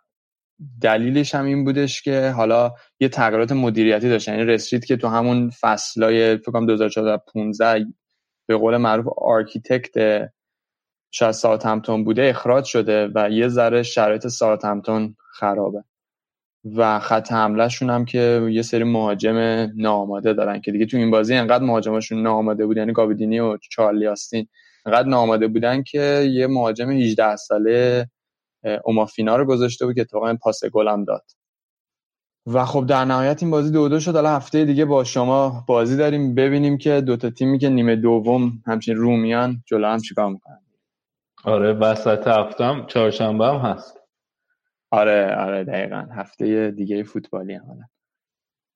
[0.82, 5.08] دلیلش هم این بودش که حالا یه تغییرات مدیریتی داشت یعنی لس رید که تو
[5.08, 7.86] همون فصلای فکر کنم 2014 15
[8.46, 10.28] به قول معروف architect
[11.10, 15.84] شاید ساوتهمپتون بوده اخراج شده و یه ذره شرایط ساوتهمپتون خرابه.
[16.74, 19.36] و خط حملهشون هم که یه سری مهاجم
[19.76, 24.06] ناآماده دارن که دیگه تو این بازی انقدر مهاجمشون ناآماده بود یعنی گابیادینی و چارلی
[24.06, 24.48] آستین
[24.86, 28.08] انقدر ناآماده بودن که یه مهاجم 18 ساله
[28.84, 31.24] اومافینا رو گذاشته بود که اتفاقا پاس گل هم داد.
[32.46, 34.14] و خب در نهایت این بازی دو دو شد.
[34.14, 36.34] حالا هفته دیگه با شما بازی داریم.
[36.34, 40.65] ببینیم که دوتا تیمی که نیمه دوم همچین رومیان جلو هم چیکار می‌کنن.
[41.47, 44.01] آره وسط هفتم چهارشنبه هم هست.
[44.90, 46.06] آره آره دقیقا.
[46.12, 47.89] هفته دیگه فوتبالی هم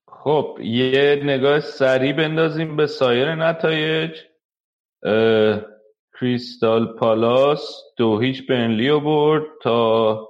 [0.09, 4.21] خب یه نگاه سریع بندازیم به سایر نتایج.
[6.21, 10.29] کریستال پالاس دو هیچ برنلی رو برد تا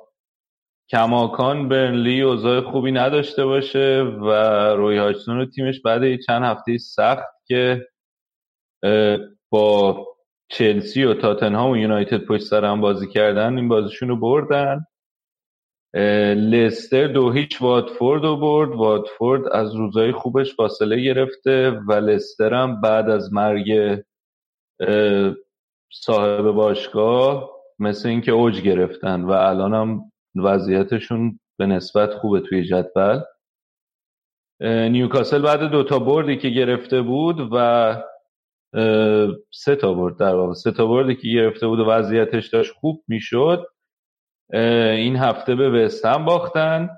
[0.91, 4.31] کماکان برنلی اوضاع خوبی نداشته باشه و
[4.75, 7.89] روی هاچتون رو تیمش بعد چند هفته سخت که
[9.51, 10.07] با
[10.51, 14.85] چلسی و تاتنهام و یونایتد پشت سر هم بازی کردن این بازیشون رو بردن
[16.35, 18.71] لستر دو هیچ واتفورد رو برد.
[18.71, 23.99] واتفورد از روزای خوبش فاصله گرفته و لستر هم بعد از مرگ
[25.93, 33.21] صاحب باشگاه مثل اینکه اوج گرفتن و الان هم وضعیتشون به نسبت خوبه توی جدول.
[34.61, 37.97] نیوکاسل بعد دوتا بردی که گرفته بود و
[39.51, 40.55] سه تا برد در واقع.
[40.55, 43.67] سه تا بردی که گرفته بود و وضعیتش داشت خوب می‌شد.
[44.53, 46.91] این هفته به وستهم باختن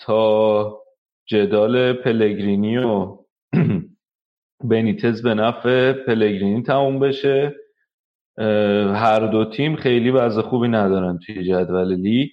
[0.00, 0.82] تا
[1.26, 3.18] جدال پلگرینی و
[4.70, 7.54] بنیتز به نفع پلگرینی تموم بشه.
[8.94, 12.30] هر دو تیم خیلی وضع خوبی ندارن توی جدول لیگ.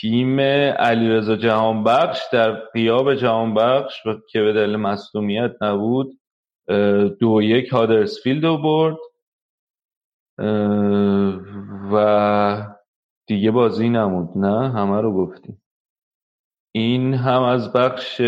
[0.00, 0.40] تیم
[0.70, 6.18] علیرضا جهانبخش در قیاب جهانبخش که به دلیل مصدومیت نبود
[7.20, 8.96] دو یک هادرسفیلد رو برد.
[11.92, 12.76] و
[13.26, 15.62] دیگه بازی نمود نه؟ همه رو گفتیم.
[16.72, 18.20] این هم از بخش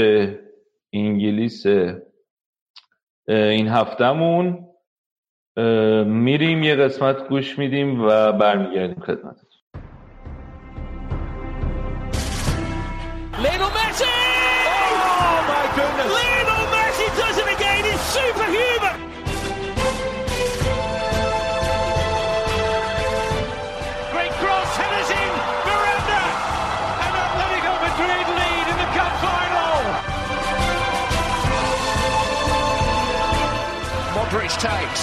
[0.93, 1.67] انگلیس
[3.29, 4.65] این هفتهمون.
[6.07, 9.48] میریم یه قسمت گوش میدیم و برمیگردیم خدمت
[34.59, 35.03] takes.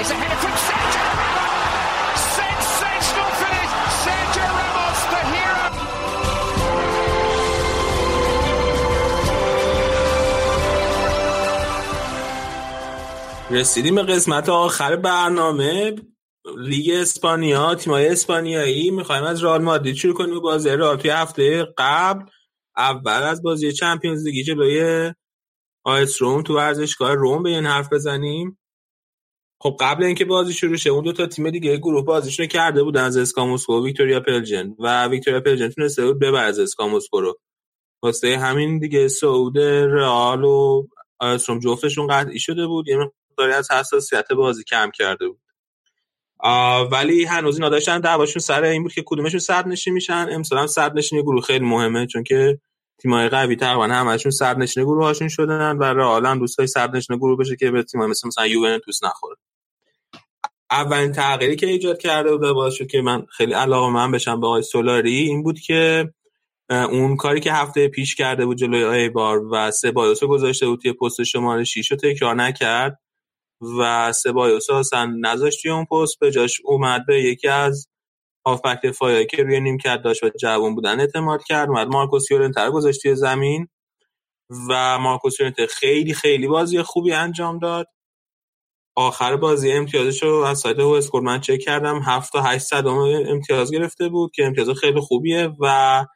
[0.00, 2.20] It's a header from Sergio Ramos.
[2.40, 3.72] Sensational finish.
[4.04, 5.66] Sergio Ramos, the hero.
[13.50, 15.94] رسیدیم به قسمت آخر برنامه
[16.58, 22.24] لیگ اسپانیا تیمای اسپانیایی می‌خوایم از رئال مادرید شروع کنیم بازی رئال توی هفته قبل
[22.76, 25.12] اول از بازی چمپیونز لیگ جلوی
[25.84, 28.58] آاس رم تو ورزشگاه رم به این حرف بزنیم
[29.62, 33.04] خب قبل اینکه بازی شروع شه اون دو تا تیم دیگه گروه بازیشون کرده بودن
[33.04, 37.38] زسکا مسکو و ویکتوریا پلژن و ویکتوریا پلژن تونسته بود ببره زسکا مسکو رو.
[38.02, 40.86] واسه همین دیگه صعود رئال و
[41.18, 42.88] آاس رم جفتشون قطعی شده بود.
[42.88, 45.40] یه مقداری از حساسیت بازی کم کرده بود.
[46.92, 50.26] ولی هنوز اینا داشتن دعواشون سر این بود که کدومشون صدرنشین میشن.
[50.30, 52.58] امسال هم صدرنشین گروه خیلی مهمه چون که
[52.98, 57.16] تیمای قوی تقریبا همشون صد نشین گروه هاشون شدن و رئال هم دوست صد نشین
[57.16, 59.31] گروه بشه که به تیمای مثل مثلا یوونتوس نخوره.
[60.72, 64.46] اولین تغییری که ایجاد کرده بود باعث شد که من خیلی علاقه من بشم به
[64.46, 66.12] آقای سولاری این بود که
[66.70, 71.22] اون کاری که هفته پیش کرده بود جلوی ایبار و سبایوس گذاشته بود توی پست
[71.22, 72.98] شماره 6 رو تکرار نکرد
[73.78, 77.88] و سبایوس اصلا نذاشت توی اون پست به جاش اومد به یکی از
[78.46, 83.02] هافبک دفاعی که روی نیمکت داشت و جوان بودن اعتماد کرد اومد مارکوس یورنتر گذاشت
[83.02, 83.68] توی زمین
[84.68, 87.86] و مارکوس یورنتر خیلی خیلی بازی خوبی انجام داد.
[88.94, 92.00] آخر بازی امتیازش رو از سایت هو اسکور من چک کردم.
[92.04, 96.06] 7 تا 8 امتیاز گرفته بود که امتیاز خیلی خوبیه و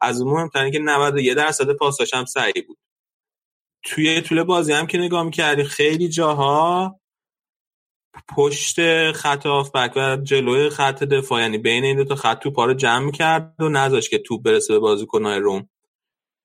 [0.00, 2.78] از اون مهمتر که 91 درصد پاساش هم صحیح بود.
[3.82, 7.00] توی طول بازی هم که نگاه می‌کردی خیلی جاها
[8.36, 12.74] پشت خط آفبک و جلوی خط دفاع یعنی بین این دو تا خط توپا رو
[12.74, 15.68] جمع کرد و نذاشت که توپ برسه به بازیکن‌های روم.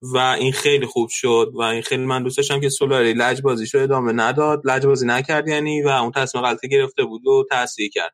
[0.02, 3.78] و این خیلی خوب شد و این خیلی من دوست داشتم که سولاری لج بازیشو
[3.78, 4.62] ادامه نداد.
[4.66, 8.14] لج بازی نکرد یعنی و اون تصمیم غلطی گرفته بود و تاثیر کرد.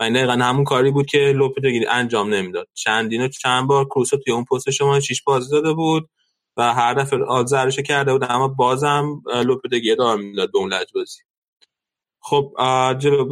[0.00, 2.68] و این دقیقا همون کاری بود که لوپتگی انجام نمی‌داد.
[2.74, 6.10] چندین و چند بار کروسو توی اون پست شما شیش بازی داده بود
[6.56, 11.20] و هر دفعه آزارش کرده بود اما بازم لوپتگی ادامه می‌داد به اون لج بازی
[12.26, 12.52] خب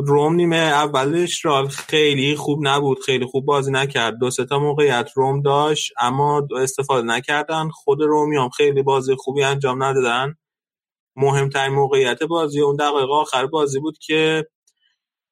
[0.07, 4.19] روم نیمه اولش رال خیلی خوب نبود خیلی خوب بازی نکرد.
[4.19, 7.69] دو تا موقعیت روم داشت اما استفاده نکردن.
[7.71, 10.35] خود رومی هم خیلی بازی خوبی انجام ندادن.
[11.17, 14.47] مهمترین موقعیت بازی اون دقایق آخر بازی بود که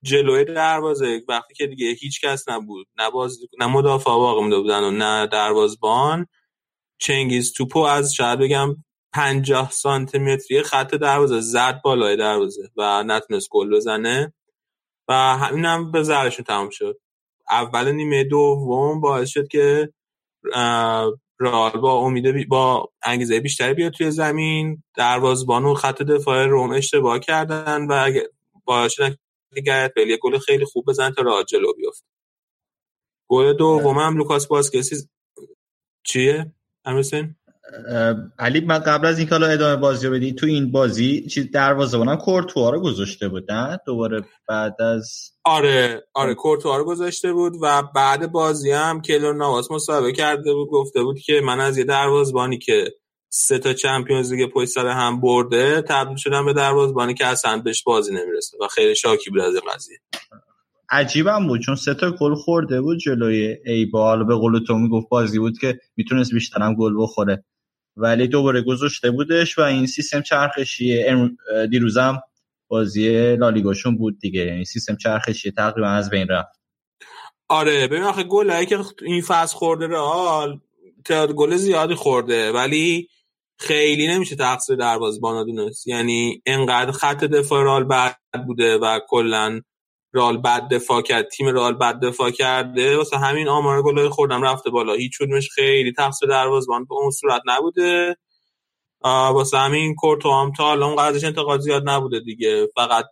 [0.04, 2.86] جلوی دروازه وقتی که دیگه هیچ کس نبود.
[2.98, 6.26] نه باز نه مدافع واقع مونده بودن و نه دروازبان
[6.98, 8.76] چنگیز توپو از شاید بگم
[9.12, 14.32] 50 سانتی متری خط دروازه زد بالای دروازه و نتونست گل بزنه.
[15.08, 17.00] و همین هم به ضررشون تمام شد.
[17.50, 19.92] اول نیمه دوم باعث شد که
[21.38, 24.82] رال با امید با انگیزه بیشتری بیاد توی زمین.
[24.96, 28.20] دروازبان و خط دفاع روم اشتباه کردن و
[28.64, 29.18] باعث شد
[29.54, 32.04] که گرت بیل گل خیلی خوب بزن تا رال جلو بیفت
[33.28, 35.08] گل دوم هم لوکاس باسکسی
[36.02, 36.52] چیه؟
[36.84, 37.36] امیرسین
[38.38, 42.16] علی من قبل از اینکه حالا ادامه بازی رو بدی تو این بازی چیز دروازه‌بانم
[42.16, 47.82] کورتوا رو گذاشته بود نه دوباره بعد از آره آره کورتوا رو گذاشته بود و
[47.94, 52.58] بعد بازی هم کلور نواس مصاحبه کرده بود گفته بود که من از یه دروازه‌بانی
[52.58, 52.94] که
[53.28, 57.82] سه تا چمپیونز لیگ پشت سر هم برده تبدیل شدم به دروازه‌بانی که اصلا بهش
[57.82, 59.98] بازی نمی‌رسه و خیلی شاکی بود از این قضیه.
[60.90, 65.38] عجیبم بود چون سه تا گل خورده بود جلوی ایبال به قول تو می‌گفت بازی
[65.38, 67.44] بود که می‌تونست بیشتر هم گل بخوره.
[67.96, 71.04] ولی دوباره گذاشته بودش و این سیستم چرخشی
[71.70, 72.22] دیروزم
[72.68, 74.40] بازی لالیگاشون بود دیگه.
[74.40, 76.60] یعنی سیستم چرخشی تقریبا از بین رفت.
[77.48, 80.60] آره ببین آخه گل که این فصل خورده رئال
[81.04, 83.08] تعداد گل زیادی خورده ولی
[83.58, 89.60] خیلی نمیشه تقصیر دروازه‌بانا دونست یعنی انقدر خط دفاع رئال بد بوده و کلا
[90.12, 92.96] رال بد دفاع کرد تیم رال بد دفاع کرده.
[92.96, 94.92] واسه همین آمار گلای خوردم رفته بالا.
[94.94, 98.16] هیچ کدومش خیلی تقصیر دروازه‌بان به اون صورت نبوده.
[99.04, 102.68] واسه همین کورتو هم تا الان قضیش انتقاد زیاد نبوده دیگه.
[102.74, 103.04] فقط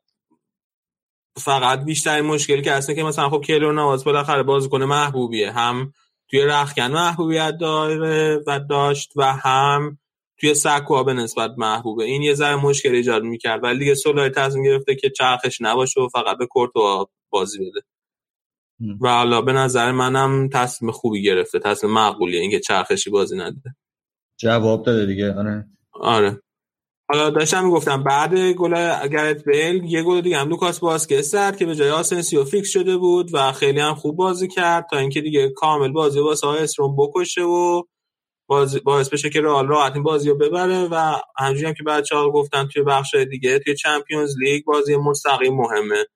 [1.38, 5.52] فقط بیشترین مشکلی که هست که مثلا خب کیلور نواز بالاخره بازیکن محبوبیه.
[5.52, 5.92] هم
[6.30, 9.98] توی رخکن محبوبیت داره و داشت و هم
[10.40, 12.04] توی سکوها به نسبت محبوبه.
[12.04, 13.64] این یه ذره مشکل ایجاد می‌کرد.
[13.64, 17.80] ولی دیگه سولای تصمیم گرفته که چرخش نباشه و فقط به کورتوا بازی بده.
[19.00, 21.58] و حالا به نظر منم تصمیم خوبی گرفته.
[21.58, 23.76] تصمیم معقولیه اینکه چرخشی بازی نده
[24.40, 25.66] جواب داده دیگه آره.
[25.92, 26.42] آره.
[27.10, 31.66] حالا داشتم می‌گفتم بعد گل گرث بیل یه گل دیگه هم لوکاس باسکس زد که
[31.66, 35.50] به جای آسنسیو فیکس شده بود و خیلی هم خوب بازی کرد تا اینکه دیگه
[35.50, 37.82] کامل بازی واسه آاس رم بکشه و
[38.48, 42.16] باز باعث بشه که رئال راحت این بازی رو ببره و همونجوری هم که بچه
[42.16, 46.06] ها گفتن توی بخش دیگه توی Champions League بازی مستقیم مهمه.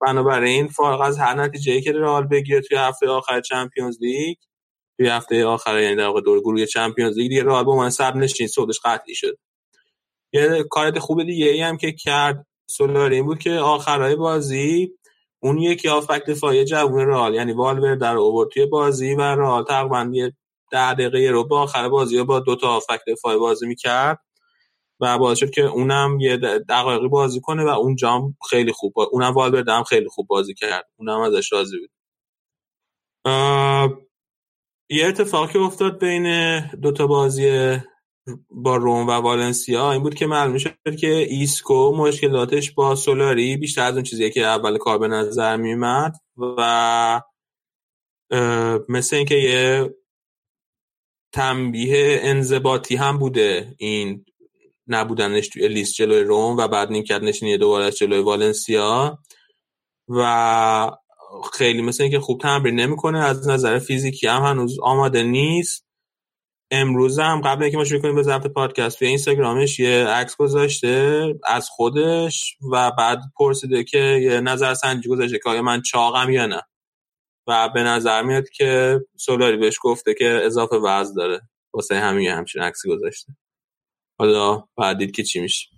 [0.00, 4.36] بنابراین فارغ از هر نتیجه که رئال بگیره توی هفته آخر Champions League
[4.96, 8.16] توی هفته آخر یعنی در واقع دور گروه چمپیونز لیگ دیگه رئال به عنوان صبر
[8.16, 9.38] نشین صعودش قطعی شد.
[10.32, 14.92] یه کار خوب دیگه ای هم که کرد سولاری بود که آخرای بازی
[15.42, 20.04] اون یکی هافبک دفاعی جوون رئال یعنی والور در اوورد بازی و رئال تقریبا
[20.70, 24.18] ده دقیقه رو با آخر بازی با دو تا هافبک دفاعی بازی می‌کرد
[25.00, 26.36] و باعث شد که اونم یه
[26.68, 29.04] دقایقی بازی کنه و اون جام خیلی خوب با.
[29.04, 31.90] اونم والورده هم خیلی خوب بازی کرد اونم ازش راضی بود
[34.90, 37.76] یه اتفاقی افتاد بین دو تا بازی
[38.50, 43.82] با روم و والنسیا این بود که معلوم شد که ایسکو مشکلاتش با سولاری بیشتر
[43.82, 46.16] از اون چیزی که اول کار به نظر میومد
[46.58, 47.22] و
[48.88, 49.94] مثل اینکه یه
[51.32, 53.74] تنبیه انضباطی هم بوده.
[53.78, 54.24] این
[54.88, 59.18] نبودنش توی لیست جلوی روم و بعد نیمکت نشینی دوباره جلوی والنسیا.
[60.08, 60.90] و
[61.52, 63.24] خیلی مثل اینکه خوب تمرین نمی‌کنه.
[63.24, 65.86] از نظر فیزیکی هم هنوز آماده نیست.
[66.70, 71.24] امروز هم قبل اینکه ما شروع کنیم به ضبط پادکست توی اینستاگرامش یه عکس گذاشته
[71.44, 76.46] از خودش و بعد پرسیده که یه نظر سنجی گذاشته که آیا من چاقم یا
[76.46, 76.62] نه.
[77.46, 81.40] و به نظر میاد که سولاری بهش گفته که اضافه وزن داره.
[81.74, 83.32] واسه همین همچین عکسی گذاشته.
[84.18, 85.68] حالا بعد دید که چی میشه؟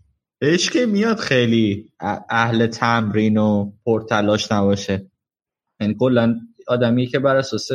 [0.41, 1.93] بهش که میاد خیلی
[2.31, 5.11] اهل تمرین و پرتلاش نباشه.
[5.81, 7.69] یعنی کلا آدمی که بر اساس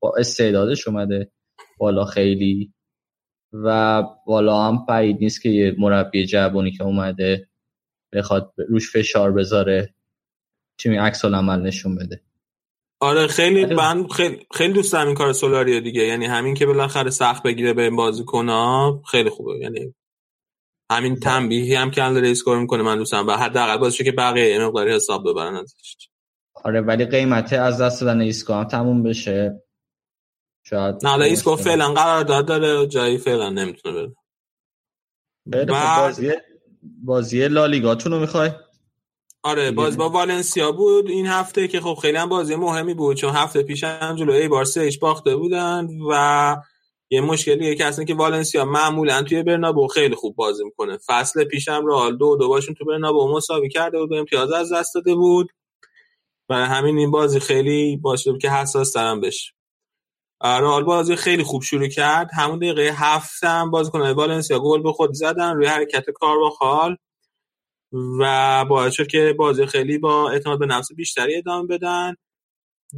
[0.00, 1.32] با استعدادش اومده
[1.78, 2.72] بالا خیلی
[3.52, 7.48] و بالا هم بعید نیست که یه مربی جوانی که اومده
[8.12, 9.94] بخواد روش فشار بذاره
[10.78, 12.22] تیمی عکس عمل نشون بده.
[13.04, 16.02] آره خیلی من خیلی, خیلی دوست دارم این کار سولاریو دیگه.
[16.02, 19.58] یعنی همین که بالاخره سخت بگیره به این بازیکن‌ها خیلی خوبه.
[19.58, 19.94] یعنی
[20.92, 24.12] همین تنبیهی هم که داره ایسکو رو می‌کنه من دوست دارم و حداقل بازیشه که
[24.12, 25.96] بقیه مقداری حساب ببرن ازش.
[26.54, 29.62] آره ولی به قیمت از دست دادن ایسکو هم تموم بشه.
[30.66, 34.12] شاید نه حالا ایسکو فعلا قرار داد داره جایی فعلا نمی‌تونه
[35.46, 35.66] بره.
[35.66, 36.32] بازی
[36.82, 38.50] بازی لالیگاتون رو می‌خوای؟
[39.46, 43.30] آره باز با والنسیا بود این هفته که خب خیلی هم بازی مهمی بود چون
[43.30, 46.56] هفته پیش هم جلو ایبار سه هیچ باخته بودن و
[47.10, 50.98] یه مشکلی که اصلا که والنسیا معمولا توی برنابو خیلی خوب بازی می‌کنه.
[51.06, 54.94] فصل پیشم رئال دو دو باشون تو برنابو مساوی کرده بود و امتیاز از دست
[54.94, 55.48] داده بود
[56.48, 59.52] و همین این بازی خیلی باشه که حساس دارم بشه.
[60.44, 62.30] رئال بازی خیلی خوب شروع کرد.
[62.36, 66.96] همون دقیقه هفت هم بازیکن والنسیا گل به خود زدن روی حرکت کار با خال
[68.20, 72.14] و باعث شد که بازی خیلی با اعتماد به نفس بیشتری ادامه بدن.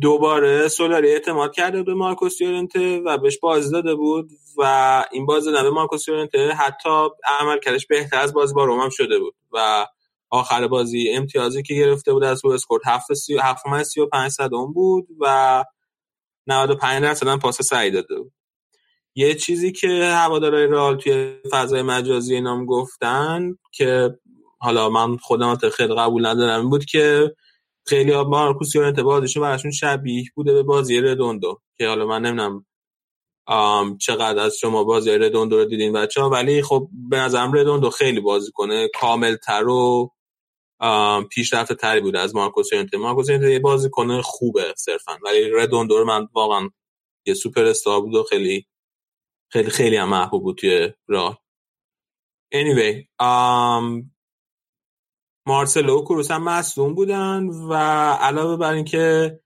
[0.00, 5.52] دوباره سولاری اعتماد کرده به مارکوس یورنته و بهش بازی داده بود و این بازی
[5.52, 6.48] دادن به مارکوس یورنته.
[6.48, 7.08] حتی
[7.40, 9.86] عمل کردش بهتر از بازی با روم شده بود و
[10.30, 15.64] آخر بازی امتیازی که گرفته بود از اسکورت 7 35 صدم بود و
[16.46, 18.32] 95 درصد هم پاس سعی داده بود.
[19.14, 24.18] یه چیزی که هوادارهای رئال توی فضای مجازی نام گفتن که
[24.58, 26.70] حالا من خودم خیلی قبول ندارم.
[26.70, 27.34] بود که
[27.86, 32.66] خیلی ها مارکوس یورنته بازیشون براشون شبیه بوده به بازی ردوندو که حالا من نمی‌دونم
[33.98, 38.20] چقدر از شما بازی ردوندو رو دیدین بچه ها ولی خب به نظرم ردوندو خیلی
[38.20, 38.88] بازی کنه.
[39.00, 40.10] کامل تر و
[41.30, 46.04] پیشرفت تری بوده از مارکوس یورنته مارکوس یورنته یه بازی کنه خوبه صرفا ولی ردوندو
[46.04, 46.70] من واقعا
[47.26, 48.66] یه سوپر استار بود و خیلی
[49.48, 51.42] خیلی خیلی هم محبوب بود توی راه
[52.54, 54.15] anyway um,
[55.46, 57.74] مارسلو و کروس هم مصدوم بودن و
[58.20, 59.38] علاوه بر اینکه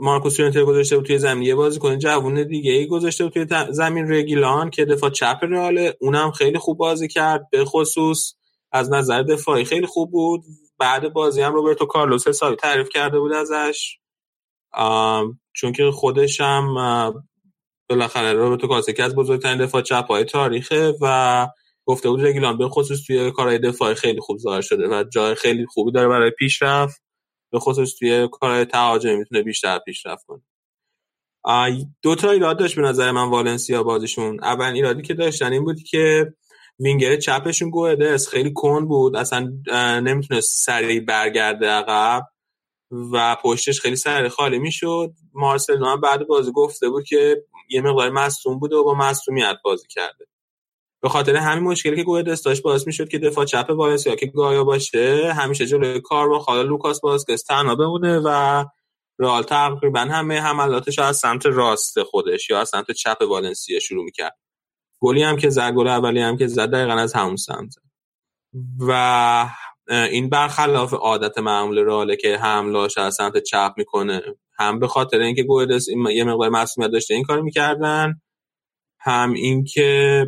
[0.00, 3.46] مارکوس یونتر گذاشته بود توی زمین یه بازی کنه جوون دیگه ای گذاشته بود توی
[3.70, 4.12] زمین.
[4.12, 7.50] رگیلان که دفاع چپ رئال اونم خیلی خوب بازی کرد.
[7.50, 8.34] به خصوص
[8.72, 10.44] از نظر دفاعی خیلی خوب بود.
[10.78, 13.98] بعد بازی هم روبرتو کارلوس حسابی تعریف کرده بود ازش.
[15.52, 16.74] چون که خودش هم
[17.88, 21.48] بالاخره روبرتو کارلوس که از بزرگترین دفاع چپ های تاریخه و
[21.84, 25.66] گفته بود رگیلان به خصوص توی کارهای دفاعی خیلی خوب ظاهر شده و جای خیلی
[25.66, 27.02] خوبی داره برای پیشرفت.
[27.52, 30.42] به خصوص توی کارهای تهاجمی می‌تونه بیشتر پیشرفت کنه.
[32.02, 34.44] دو تا ایراد داشت به نظر من والنسیا بازیشون.
[34.44, 36.34] اول ایرادی که داشتن این بود که
[36.80, 39.16] وینگر چپشون گوهدس خیلی کن بود.
[39.16, 39.52] اصلا
[40.00, 42.22] نمی‌تونست سریع برگرده عقب
[43.12, 45.12] و پشتش خیلی سر خالی می‌شد.
[45.34, 49.86] مارسلو هم بعد بازی گفته بود که یه مقدار مصوم بوده و با مصومیت بازی
[49.90, 50.21] کرده.
[51.02, 54.64] به خاطر همین مشکلی که گوهدس داشت باعث می‌شد که دفاع چپ والنسیا که گایا
[54.64, 58.64] باشه همیشه جلوی کار با خاله لوکاس بازکس تنها بمونه و
[59.18, 64.36] رئال تقریبا همه حملاتش از سمت راست خودش یا از سمت چپ والنسیا شروع می‌کرد.
[65.00, 67.74] گلی هم که زد گل اولی هم که زد دقیقا از همون سمت.
[68.78, 69.48] و
[69.88, 74.22] این برخلاف عادت معمول راله که حملاش از سمت چپ می‌کنه.
[74.58, 78.20] هم به خاطر اینکه گویدس یه مقدار مسئولیت داشته این کار می‌کردن.
[79.00, 80.26] هم اینکه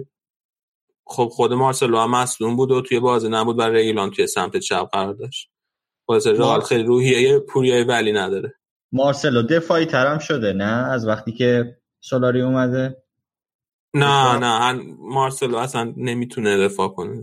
[1.07, 4.89] خب خود مارسلو هم مصدوم بود و توی بازی نبود و ریلان توی سمت چپ
[4.93, 5.51] قرار داشت.
[6.09, 8.55] واسه رئال خیلی روحیه پوریای ولی نداره.
[8.93, 13.03] مارسلو دفاعی ترم شده نه؟ از وقتی که سولاری اومده؟
[13.95, 17.23] نه نه مارسلو اصلا نمی‌تونه دفاع کنه.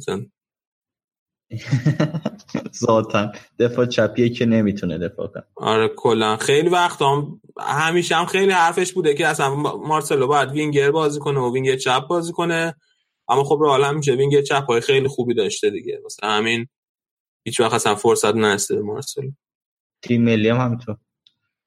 [2.86, 5.44] ذاتا دفاع چپیه که نمی‌تونه دفاع کنه.
[5.56, 6.38] آره کلا.
[6.38, 11.40] خیلی وقت هم همیشه هم خیلی حرفش بوده که اصلا مارسلو باید وینگر بازی کنه
[11.40, 12.76] و وینگر چپ بازی کنه.
[13.32, 16.02] اما خب رئال همیشه وینگر چپ های خیلی خوبی داشته دیگه.
[16.06, 16.68] مثلا همین
[17.46, 19.32] هیچ وقت اصلا فرصت نرسیده به مارسلو.
[20.02, 20.98] تیم ملی هم همینطور.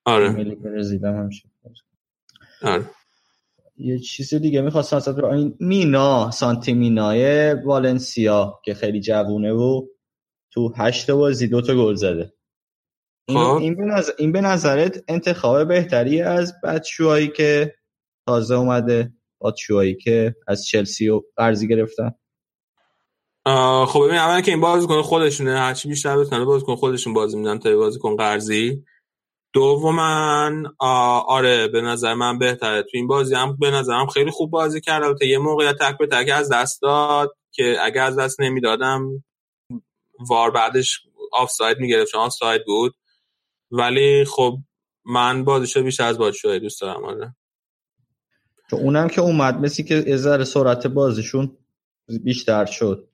[0.05, 0.28] آره.
[0.28, 1.49] تیم ملی برزیل هم همیشه
[2.62, 2.91] آره.
[3.77, 9.86] یه چیز دیگه می‌خواستم ازت این مینا سانتی مینای والنسیا که خیلی جوونه و
[10.51, 12.32] تو هشت بازی دوتا گل زده.
[13.28, 13.57] این, خب.
[13.57, 14.12] این, به نظر...
[14.19, 17.74] این به نظرت انتخاب بهتری از بچه‌هایی که
[18.27, 19.12] تازه اومده؟
[19.44, 22.14] بچه‌هایی که از چلسی و قرضی گرفتن.
[23.86, 27.76] خب ببین اولا که این بازیکن خودشونه هرچی بیشتر بتونه بازیکن خودشون بازی میدن تا
[27.76, 28.84] بازیکن قرضی.
[29.52, 30.50] دوما
[31.28, 32.82] آره به نظر من بهتره.
[32.82, 35.02] تو این بازی هم به نظرم خیلی خوب بازی کرد.
[35.02, 39.24] البته یه موقعیت تک به تک از دست داد که اگر از دست نمی‌دادم
[40.28, 41.00] وار بعدش
[41.32, 42.94] آفساید می‌گرفت چون آفساید بود.
[43.70, 44.58] ولی خب
[45.04, 47.36] من بازیشو بیشتر از بازیشو دوست دارم آره.
[48.70, 51.57] تو اونم که اومد مثل که ازر سرعت بازیشون
[52.24, 53.09] بیشتر شد.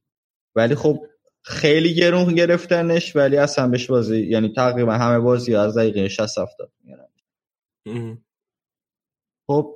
[0.55, 1.07] ولی خب
[1.43, 6.71] خیلی گرون گرفتنش ولی اصلا بهش بازی یعنی تقریبا همه بازی از دقیقه 60 70
[9.47, 9.75] خب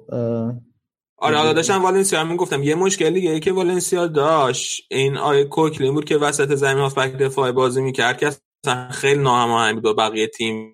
[1.16, 6.04] آره حالا داشتم والنسیا گفتم یه مشکل دیگه که والنسیا داشت این آیه کوکلین بود
[6.04, 10.73] که وسط زمین هافبک دفاعی بازی می‌کرد که اصلا خیلی ناهماهنگ بود با بقیه تیم.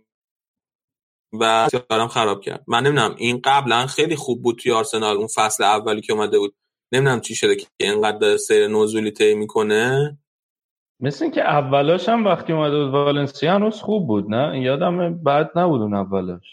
[1.32, 2.64] و هم خراب کرد.
[2.66, 6.54] من نمی‌دونم این قبلا خیلی خوب بود توی آرسنال اون فصل اولی که اومده بود.
[6.92, 10.18] نمی‌دونم چی شده که اینقدر سیر نزولی طی می‌کنه.
[11.00, 15.80] مثل اینکه اولاش هم وقتی اومده بود والنسیا هنوز خوب بود نه؟ یادم بعد نبود
[15.80, 16.44] اون اولاش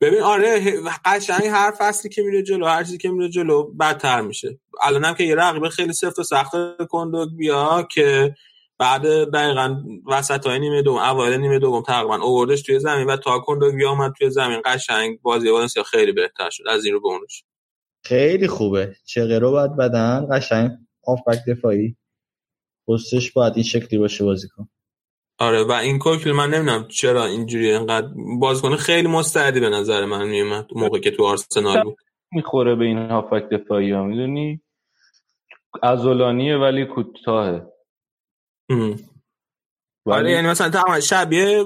[0.00, 0.60] ببین آره
[1.04, 4.58] قشنگ هر فصلی که میره جلو هر چیزی که میره جلو بدتر میشه.
[4.82, 6.52] الانم که یه رقیب خیلی سفت و سخت
[6.88, 8.34] کندوگ بیا که
[8.78, 13.38] بعد دقیقا وسط های نیمه دوم اوایل نیمه دوم تقریبا اووردش توی زمین و تا
[13.38, 14.62] کندوگ بیا اومد توی زمین.
[14.64, 17.44] قشنگ بازی والنسیا خیلی بهتر شد از این رو به اونش.
[18.04, 18.94] خیلی خوبه.
[19.04, 20.28] چقرو باید بدن.
[20.32, 20.70] قشنگ.
[21.06, 21.96] آفبک دفاعی.
[22.88, 24.68] پستش باید این شکلی باشه بازی کن.
[25.38, 28.08] آره و این کوکل من نمی‌دونم چرا اینجوری انقدر
[28.40, 31.96] بازیکن خیلی مستعدی به نظر من میومد موقع که تو آرسنال بود.
[32.32, 34.60] می‌خوره به این هافک دفاعی ها؟ می‌دونی؟
[35.82, 37.62] ازولانیه ولی کوتاهه.
[40.06, 41.64] آره یعنی مثلا تمام شبیه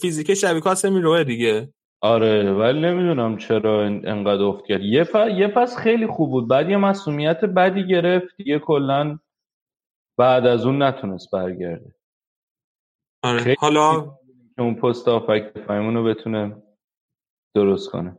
[0.00, 1.72] فیزیک شبیه کاسمی روه دیگه.
[2.02, 4.82] آره ولی نمی‌دونم چرا انقدر افت کرد.
[4.82, 5.14] یه, ف...
[5.14, 6.48] یه پس خیلی خوب بود.
[6.48, 8.34] بعد یه مسئولیت بدی گرفت.
[8.38, 9.18] یه کلا
[10.18, 11.94] بعد از اون نتونست برگرده.
[13.22, 13.56] آره.
[13.58, 14.16] حالا
[14.58, 16.62] اون پست آفک دفاعیمون رو بتونه
[17.54, 18.18] درست کنه.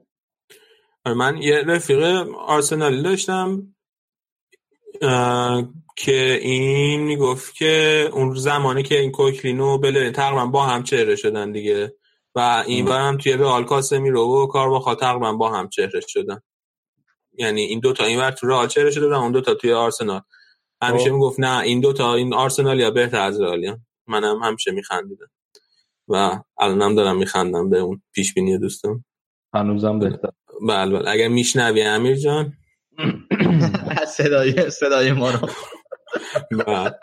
[1.05, 2.03] آره من یه رفیق
[2.37, 3.75] آرسنالی داشتم.
[5.95, 11.51] که این می‌گفت که اون زمانی که این کوکلینو بله تقریبا با هم چهره شدن
[11.51, 11.95] دیگه.
[12.35, 16.41] و این هم توی رئال کاسمی رو و کار با تقریبا با هم چهره شدن.
[17.37, 20.21] یعنی این دوتا این ور تو رئال چهره شده اون دوتا توی آرسنال.
[20.81, 23.77] همیشه می‌گفت نه این دوتا این آرسنالیا بهتر از رئالیا.
[24.07, 25.31] منم همیشه میخندیدم.
[26.07, 29.05] و الانم دارم میخندم به اون پیش بینی دوستم
[29.53, 30.29] هنوزم بهتر.
[30.67, 31.09] بله بله.
[31.09, 32.53] اگر میشنوی امیر جان.
[34.17, 35.49] صدای صدای ما رو.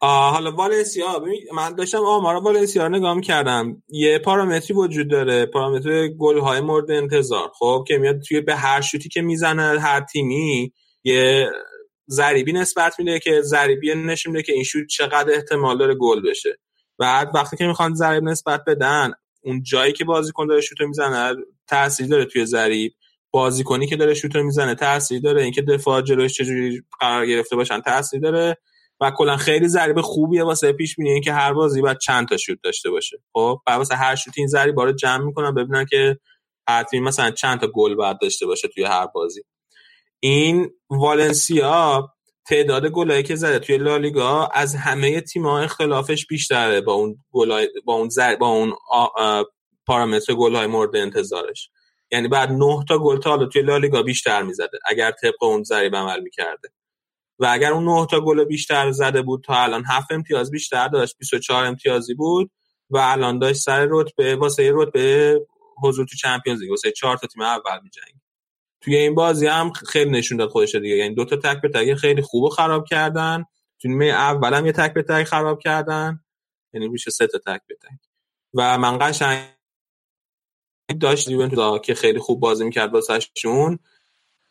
[0.00, 1.24] حالا والنسیا
[1.54, 6.90] من داشتم آمارا والنسیا رو نگاه کردم یه پارامتری وجود داره پارامتر گل های مورد
[6.90, 10.72] انتظار خب که میاد توی به هر شوتی که می‌زنه هر تیمی
[11.04, 11.50] یه
[12.10, 16.58] ضریبی نسبت میده که ضریبی نشون میده که این شوت چقدر احتمال داره گل بشه.
[16.98, 19.12] بعد وقتی که می‌خوان ضریب نسبت بدن
[19.42, 21.34] اون جایی که بازیکن داره شوت می‌زنه
[21.68, 22.92] تاثیر داره توی ضریب.
[23.32, 25.42] بازیکنی که داره شوت می‌زنه تاثیر داره.
[25.42, 28.58] اینکه دفاع جلوش چجوری قرار گرفته باشن تاثیر داره.
[29.00, 32.58] و کلا خیلی ضریب خوبیه واسه پیش بینی که هر بازی باید چند تا شوت
[32.62, 33.18] داشته باشه.
[33.32, 36.18] خب واسه هر شوت این ضریب رو جمع می‌کنن ببینن که
[36.68, 39.42] هر تیم مثلا چند تا گل باید داشته باشه توی هر بازی.
[40.20, 42.08] این والنسیا
[42.48, 47.94] تعداد گلایی که زده توی لالیگا از همه تیم‌ها اختلافش بیشتره با اون گلای با
[47.94, 48.36] اون زر...
[48.36, 48.72] با اون
[49.86, 51.70] پارامتر گل‌های مورد انتظارش.
[52.12, 55.96] یعنی بعد 9 تا گل تا حالا توی لالیگا بیشتر می‌زده اگر طبق اون ضریب
[55.96, 56.68] عمل می‌کرده.
[57.38, 61.18] و اگر اون 9 تا گل بیشتر زده بود تا الان 7 امتیاز بیشتر داشت
[61.18, 62.50] 24 امتیازی بود
[62.90, 65.40] و الان داشت سر رتبه واسه رتبه
[65.82, 68.14] حضور تو چمپیونز لیگ واسه 4 تا تیم اول میجنگ
[68.80, 71.94] توی این بازی هم خیلی نشون داد خودش دیگه یعنی دو تا تک به تک
[71.94, 73.44] خیلی خوب خراب کردن.
[73.82, 76.20] تو نیمه اول هم یه تک به تک خراب کردن
[76.74, 77.98] یعنی میشه سه تا تک به تک.
[78.54, 79.38] و من قشنگ
[80.98, 83.78] داشت یوونتوس که خیلی خوب بازی می‌کرد واسهشون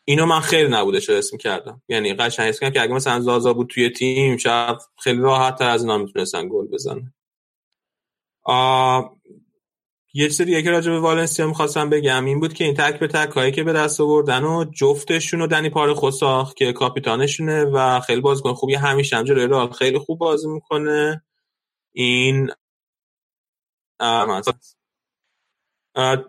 [0.05, 3.53] اینو من خیلی نبودش رو اسم کردم یعنی قشنگ حس کردم که اگه مثلا زازا
[3.53, 7.13] بود توی تیم شاید خیلی راحت تر از اینا می‌تونستن گل بزنن.
[10.13, 12.25] یه چیز دیگه که راجع به والنسیا می‌خواستم بگم.
[12.25, 15.47] این بود که این تک به تک هایی که به دست آوردن و جفتشون و
[15.47, 20.47] دنی پار خساخ که کاپیتانشونه و خیلی بازیکن خوبی همیشه هم جلوی خیلی خوب بازی
[20.47, 21.23] می‌کنه.
[21.91, 22.51] این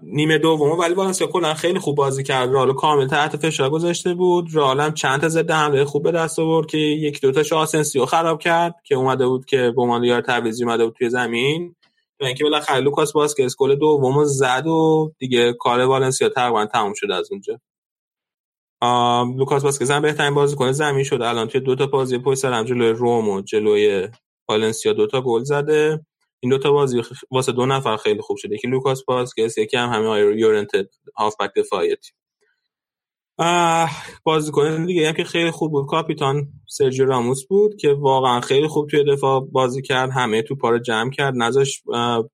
[0.03, 2.51] نیمه دوم ولی والنسیا کلا خیلی خوب بازی کرد.
[2.51, 4.49] رئال کامل تحت فشار گذاشته بود.
[4.55, 8.07] رئال هم چند تا ضد حمله خوب به دست آورد که یک دو تاشو آسنسیو
[8.07, 11.75] خراب کرد که اومده بود که به عنوان یار تعویضی اومده بود توی زمین.
[12.21, 17.11] و اینکه بالاخره لوکاس واسکز گل دومو زد و دیگه کار والنسیا تقریبا تموم شد
[17.11, 17.61] از اونجا.
[19.39, 21.23] لوکاس واسکز هم بهترین بازیکن زمین شد.
[21.23, 24.09] الان توی دو تا بازی پشت سر هم جلوی روم و جلوی
[24.49, 26.07] والنسیا دو تا گل زده.
[26.43, 28.55] این دو تا بازی واسه دو نفر خیلی خوب شده.
[28.55, 30.71] یکی لوکاس واسکز یکی هم همین آیر یورنته
[31.17, 31.97] هافبک دفاعی
[34.25, 38.91] بازیکن دیگه هم که خیلی خوب بود کاپیتان سرجیو راموس بود که واقعا خیلی خوب
[38.91, 41.83] توی دفاع بازی کرد همه توپا رو جمع کرد نذاش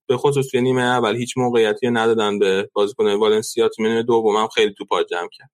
[0.07, 4.49] به خصوص توی نیمه اول هیچ موقعیتی ندادن به بازیکن والنسیا تو نیمه دوم هم
[4.49, 5.51] خیلی توپا رو جمع کرد.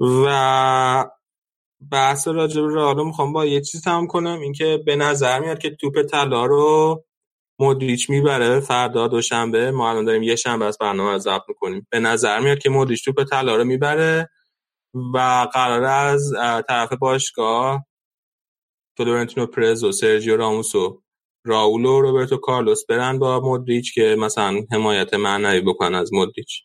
[0.00, 1.04] و
[1.90, 5.70] بحث راجع به رئال می‌خوام با یه چیز تمام کنم اینکه به نظر میاد که
[5.70, 7.04] توپ طلا رو
[7.58, 11.86] مودریچ می‌بره فردا دوشنبه ما الان داریم یه شنبه از برنامه رو ضبط می‌کنیم.
[11.90, 14.30] به نظر میاد که مودریچ توپ طلا رو می‌بره
[15.14, 16.32] و قرار از
[16.68, 17.86] طرف باشگاه
[18.96, 21.02] فلورنتینو پرز و سرجیو راموس و
[21.46, 26.62] راول و روبرتو کارلوس برن با مودریچ که مثلا حمایت معنوی بکنن از مودریچ.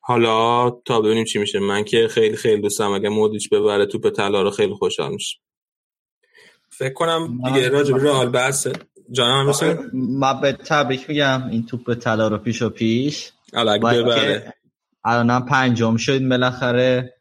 [0.00, 1.58] حالا تا ببینیم چی میشه.
[1.58, 5.38] من که خیلی خیلی دوستم اگه مودریچ ببره توپ طلا رو خیلی خوشحال میشه
[6.68, 8.68] فکر کنم دیگه راجع به رئال بحث
[9.12, 9.52] جانم
[9.92, 13.32] من به تبریک میگم این توپ طلا رو پیش و پیش.
[13.52, 14.54] الگ ببره
[15.04, 17.14] الانم پنجم شد بالاخره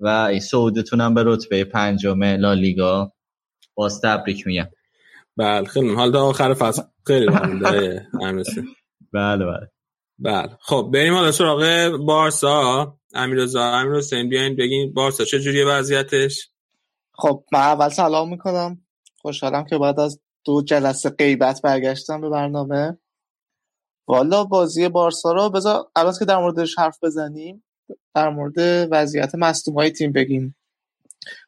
[0.00, 3.12] و این سعودتون به رتبه پنجم لالیگا.
[3.74, 4.68] باز تبریک میگم.
[5.36, 6.82] بله خیلی حال تا آخر فصل.
[7.06, 7.26] خیلی
[9.12, 9.70] بله بله.
[10.18, 10.58] بله.
[10.60, 12.98] خب بریم حالا سراغ بارسا.
[13.14, 16.48] امیرزا امیر حسین بیاین بگین بارسا چه جوریه وضعیتش؟
[17.12, 18.78] خب من اول سلام می‌کنم.
[19.16, 22.98] خوشحالم که بعد از دو جلسه غیبت برگشتم به برنامه.
[24.08, 27.64] والا بازی بارسا رو بذار اول که در موردش حرف بزنیم
[28.14, 30.56] در مورد وضعیت مصدوم های تیم بگیم.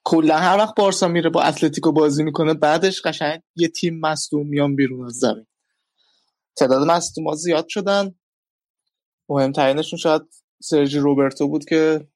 [0.05, 4.77] کلا هر وقت بارسا میره با اتلتیکو بازی می‌کنه بعدش قشنگ یه تیم مصدوم میان
[4.77, 5.47] بیرون از زمین.
[6.57, 8.15] تعداد مصدوم ها زیاد شدن.
[9.29, 10.23] مهمترینشون شاید
[10.63, 12.09] سرجی روبرتو بود که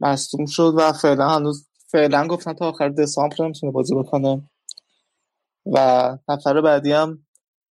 [0.00, 4.50] مصدوم شد و فعلا هنوز فعلا گفتن تا آخر دسامبر نمی‌تونه بازی بکنه.
[5.66, 7.26] و نفر بعدی هم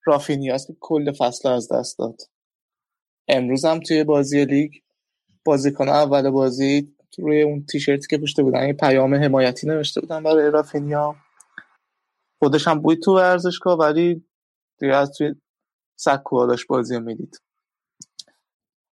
[0.06, 2.22] رافینیاس که کل فصل از دست داد.
[3.28, 4.72] امروز هم توی بازی لیگ
[5.45, 10.52] بازیکن اول بازی روی اون تیشرتی که پوشته بودن یه پیام حمایتی نوشته بودن برای
[10.52, 11.16] رافینیا.
[12.40, 14.26] خودش هم بود تو ورزشگاه ولی
[14.80, 15.36] دیگه از توی
[15.95, 17.41] سکوها داشت بازی می‌دید.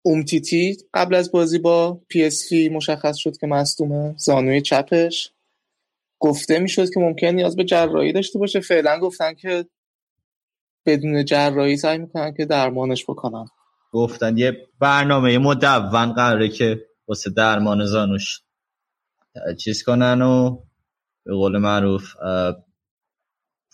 [0.02, 4.14] اومتیتی قبل از بازی با پی اس مشخص شد که مصدومه.
[4.18, 5.33] زانوی چپش.
[6.18, 8.60] گفته می‌شد که ممکن نیاز به جراحی داشته باشه.
[8.60, 9.66] فعلا گفتن که
[10.86, 13.44] بدون جراحی سعی می‌کنن که درمانش بکنن.
[13.92, 18.40] گفتن یه برنامه مدون قراره که واسه درمان زانوش
[19.60, 20.58] چیز کنن و
[21.24, 22.14] به قول معروف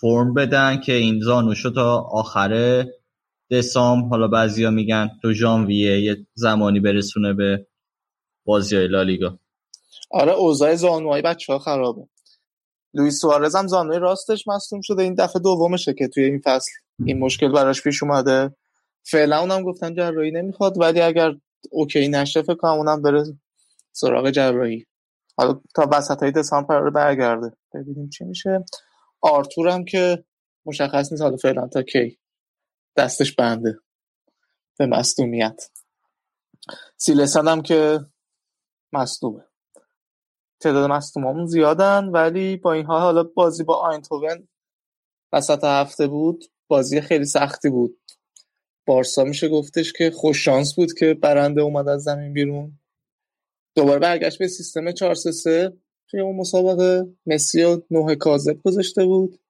[0.00, 2.84] فرم بدن که این زانوشو تا آخر
[3.50, 7.66] دسام حالا بعضیا میگن تو ژانویه یه زمانی برسونه به
[8.44, 9.38] بازی های لالیگا.
[10.10, 12.02] آره اوضاع زانوهای بچه ها خرابه.
[12.94, 15.02] لوئیس سوارز هم زانوی راستش مصدوم شده.
[15.02, 16.70] این دفعه دومشه که توی این فصل
[17.04, 18.56] این مشکل براش پیش اومده.
[19.02, 21.32] فعلا اونم گفتن جراحی نمی‌خواد ولی اگر
[21.70, 23.24] اوکی نشه فکر کنم اونم بره
[23.92, 24.86] سراغ جراحی.
[25.36, 27.52] حالا تا وسط های دسامبر برگرده.
[27.74, 28.64] ببینیم چی میشه.
[29.20, 30.24] آرتور هم که
[30.66, 32.18] مشخص نیست حالا فعلا تا کی
[32.96, 33.78] دستش بنده
[34.78, 35.70] به مصدومیت.
[36.96, 38.00] سیلسن هم که
[38.92, 39.49] مصدومه.
[40.60, 44.48] تعداد مصدومامون زیادن ولی با این حال حالا بازی با آینتوون
[45.32, 48.00] وسط هفته بود بازی خیلی سختی بود.
[48.86, 52.78] بارسا میشه گفتش که خوش شانس بود که برنده اومد از زمین بیرون.
[53.74, 55.72] دوباره برگشت به سیستم 4 3 3
[56.08, 57.06] توی اون مسابقه.
[57.26, 59.40] مسی رو نه کاذب گذاشته بود.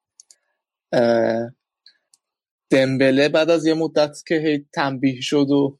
[2.71, 5.79] دمبله بعد از یه مدت که هی تنبیه شد و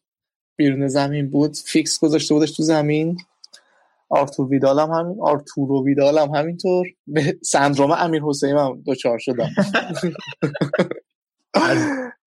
[0.57, 3.19] بیرون زمین بود فیکس گذاشته بودش تو زمین.
[4.11, 6.87] آرتور ویدال هم همین آرتورو ویدال هم همینطور.
[7.07, 9.51] به سندروم امیر حسین هم دوچار شدم.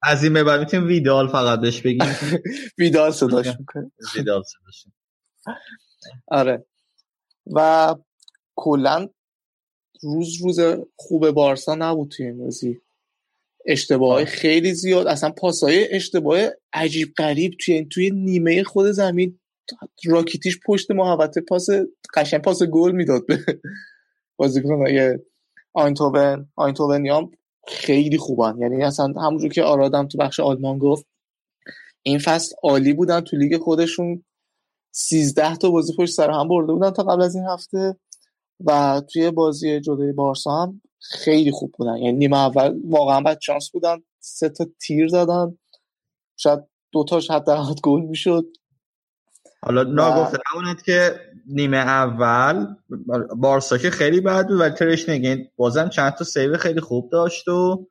[0.03, 2.15] از این بعد می‌تونیم ویدال فقط بهش بگیم.
[2.79, 4.87] ویدال صداش می‌کنه ویدال صداش.
[6.27, 6.65] آره.
[7.53, 7.95] و
[8.55, 9.09] کلا
[10.01, 10.59] روز روز
[10.95, 12.81] خوب بارسا نبود توی این بازی.
[13.65, 15.07] اشتباه خیلی زیاد.
[15.07, 16.39] اصلا پاسای اشتباه
[16.73, 19.39] عجیب غریب توی توی نیمه خود زمین
[20.05, 21.67] راکیتیش پشت محوطه پاس
[22.13, 23.39] قشنگ پاس گل می‌داد به
[24.37, 25.19] بازیکنای
[25.73, 27.31] آینتوون آینتوونیام
[27.67, 28.57] خیلی خوبن.
[28.57, 31.05] یعنی اصلا همونجور که آرادم تو بخش آلمان گفت
[32.03, 34.23] این فصل عالی بودن تو لیگ خودشون.
[34.95, 37.97] 13 تا بازی پشت سر هم برده بودن تا قبل از این هفته
[38.65, 41.97] و توی بازی جلوی بارسا هم خیلی خوب بودن.
[41.97, 45.57] یعنی نیمه اول واقعا بدشانس بودن سه تا تیر زدن.
[46.37, 46.59] شاید
[46.91, 47.51] دوتاش حتی
[47.83, 48.45] گل می‌شد.
[49.65, 52.75] حالا ناگفته نموند که نیمه اول
[53.37, 57.87] بارسا که خیلی بد بود ولی تراشتگن بازم چند تا save خیلی خوب داشت و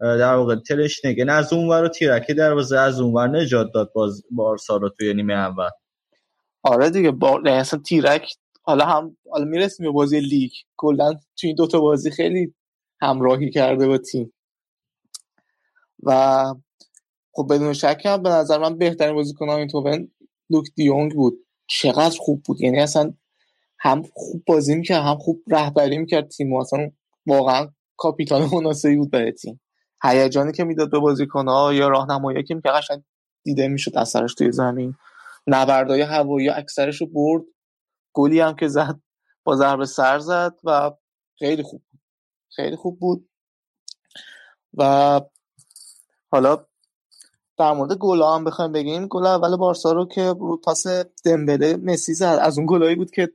[0.00, 4.88] در واقع ترشنگن از اونور و تیرکی دروازه از اونور نجات داد باز بارسا رو
[4.88, 5.70] توی نیمه اول.
[6.62, 7.48] آره دیگه بار...
[7.48, 10.50] اصلا تیرک حالا هم حالا می‌رسیم به بازی لیگ.
[10.76, 12.54] کلا تو این دوتا بازی خیلی
[13.00, 14.32] همراهی کرده با تیم.
[16.02, 16.44] و
[17.32, 20.10] خب بدون شک هم به نظر من بهترین بازیکن این توون
[20.50, 21.38] لوک دیونگ بود.
[21.66, 22.60] چقدر خوب بود.
[22.60, 23.14] یعنی اصلا
[23.78, 26.52] هم خوب بازی می‌کرد هم خوب رهبری می‌کرد تیم.
[26.52, 26.90] و اصلا
[27.26, 29.60] واقعا کاپیتان مناسبی بود برای تیم.
[30.02, 33.02] هیجانی که می‌داد به بازیکنها یا راهنمایی که می‌کرد قشنگ
[33.42, 34.94] دیده می‌شد اثرش توی زمین.
[35.46, 37.42] نبردای هوایی اکثرش رو برد.
[38.12, 39.00] گلی هم که زد
[39.44, 40.90] با ضربه سر زد و
[41.38, 42.00] خیلی خوب بود.
[42.56, 43.28] خیلی خوب بود.
[44.74, 45.20] و
[46.30, 46.66] حالا
[47.58, 50.86] در مورد گل هم بخوایم بگیم گل اول بارسا رو که رو پاس
[51.24, 52.38] دمبله مسی زد.
[52.42, 53.32] از اون گلایی بود که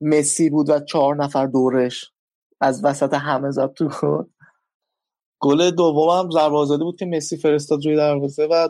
[0.00, 2.12] مسی بود و چهار نفر دورش
[2.60, 3.88] از وسط همه زد تو
[5.40, 5.70] گل.
[5.70, 8.68] دوم هم ضربه بود که مسی فرستاد روی دروازه و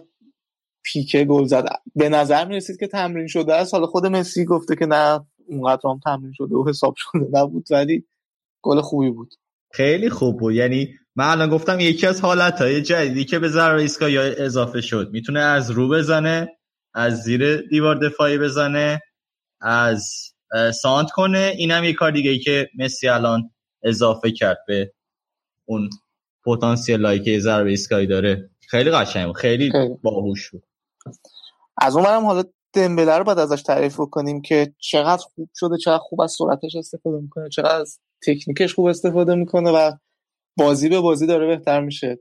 [0.84, 1.66] پیکه گل زد.
[1.94, 3.74] به نظر می رسید که تمرین شده است.
[3.74, 8.04] حالا خود مسی گفته که نه اونقدر هم تمرین شده و حساب شده نبود ولی
[8.62, 9.34] گل خوبی بود.
[9.72, 10.54] خیلی خوب بود.
[10.54, 14.80] یعنی من الان گفتم یکی از حالت های جدیدی که به ضرر ایسکا یا اضافه
[14.80, 15.10] شد.
[15.12, 16.48] می‌تونه از رو بزنه
[16.94, 19.00] از زیر دیوار دفاعی بزنه
[19.60, 20.32] از
[20.82, 21.52] سانت کنه.
[21.56, 23.50] اینم یه کار دیگه ای که مسی الان
[23.82, 24.92] اضافه کرد به
[25.64, 25.90] اون
[26.44, 28.50] پتانسیل هایی که ضربه ایستگاهی داره.
[28.68, 30.62] خیلی قشنگ خیلی باهوش بود.
[31.78, 36.20] از اونم حالا دمبله رو باید ازش تعریف کنیم که چقدر خوب شده چقدر خوب
[36.20, 39.92] از سرعتش استفاده می‌کنه چقدر از تکنیکش خوب استفاده می‌کنه و
[40.56, 42.18] بازی به بازی داره بهتر میشه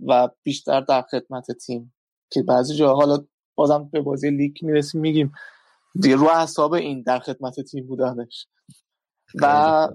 [0.00, 1.94] و بیشتر در خدمت تیم
[2.30, 5.32] که بعضی جا حالا بازم به بازی لیگ می‌رسیم میگیم
[6.00, 8.46] دیگه رو حساب این در خدمت تیم بودنش.
[9.42, 9.88] و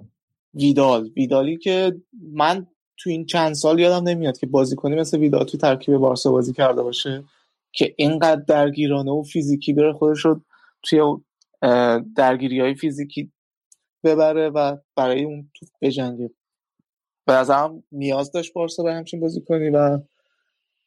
[0.53, 1.09] ویدال.
[1.15, 2.01] ویدالی که
[2.33, 6.53] من تو این چند سال یادم نمیاد که بازیکنی مثل ویدال تو ترکیب بارسا بازی
[6.53, 7.23] کرده باشه
[7.71, 10.41] که اینقدر درگیرانه و فیزیکی بره خودش رو
[10.83, 11.01] توی
[12.15, 13.31] درگیری های فیزیکی
[14.03, 16.29] ببره و برای اون تو بجنگه
[17.29, 19.99] به نظرم نیاز داشت بارسا به همچین بازی کنی و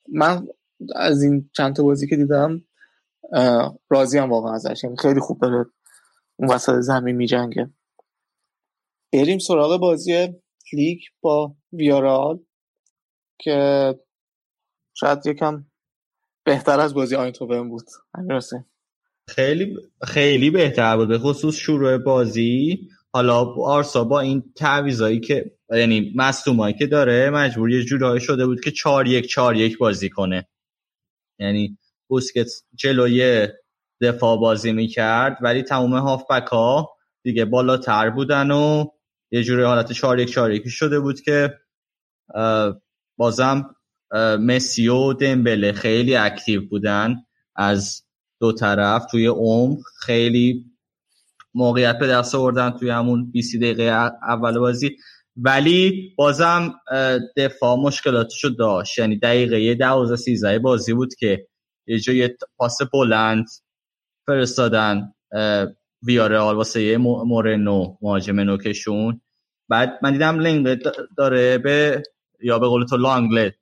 [0.09, 0.47] من
[0.95, 2.65] از این چند تا بازی که دیدم
[3.91, 4.85] راضی هم واقعا ازش.
[4.85, 5.67] یعنی خیلی خوب داره
[6.37, 7.71] اون وسط زمین می جنگه
[9.13, 10.29] بریم سراغ بازی
[10.73, 12.39] لیگ با ویارال
[13.39, 13.99] که
[14.95, 15.65] شاید یکم
[16.45, 17.87] بهتر از بازی آینتوون بود.
[19.29, 21.09] خیلی خیلی بهتر بود.
[21.09, 27.71] به خصوص شروع بازی حالا آرسا با این تعویضایی که یعنی مصدومایی که داره مجبور
[27.71, 30.49] یه جورایی شده بود که 4 1 4 1 بازی کنه.
[31.39, 33.49] یعنی بوسکت جلوی
[34.01, 36.91] دفاع بازی می‌کرد ولی تمام هافبک ها
[37.25, 38.87] دیگه بالاتر بودن و
[39.31, 41.59] یه جوری حالت 4 1 4 1 شده بود که
[43.19, 43.77] بازم
[44.41, 47.17] مسی و دمبله خیلی اکتیو بودن
[47.57, 48.03] از
[48.41, 49.79] دو طرف توی عمق.
[50.01, 50.72] خیلی
[51.55, 53.83] موقعیت به دست آوردن توی همون 20 دقیقه
[54.29, 54.97] اول بازی.
[55.37, 56.75] ولی بازم
[57.37, 58.99] دفاع مشکلاتشو داشت.
[58.99, 61.47] یعنی دقیقه 12 13 بازی بود که
[61.87, 63.47] یه جای پاس بلند
[64.27, 65.13] فرستادن
[66.03, 69.21] ویارال واسه مورنو مهاجم نوکشون.
[69.69, 70.79] بعد من دیدم لنگ
[71.19, 72.03] داره به
[72.41, 73.62] یا به قول تو لانگله آره.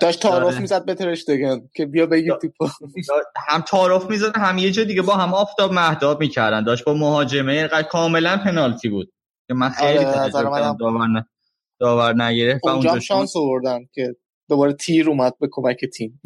[0.00, 0.58] داشت تعارف داره.
[0.58, 2.68] می‌زد به ترشتگن که بیا بگیر توپو
[3.48, 6.64] هم تعارف می‌زدن هم یه جا دیگه با هم آفتاب مهداب می‌کردن.
[6.64, 9.12] داشت با مهاجمه اینقدر کاملا پنالتی بود.
[9.48, 10.76] که من خیلی آره، منم.
[10.76, 11.24] داور
[11.80, 14.16] داور نگرفت و اونجا شانس آوردن که
[14.48, 16.20] دوباره تیر اومد به کمک تیم.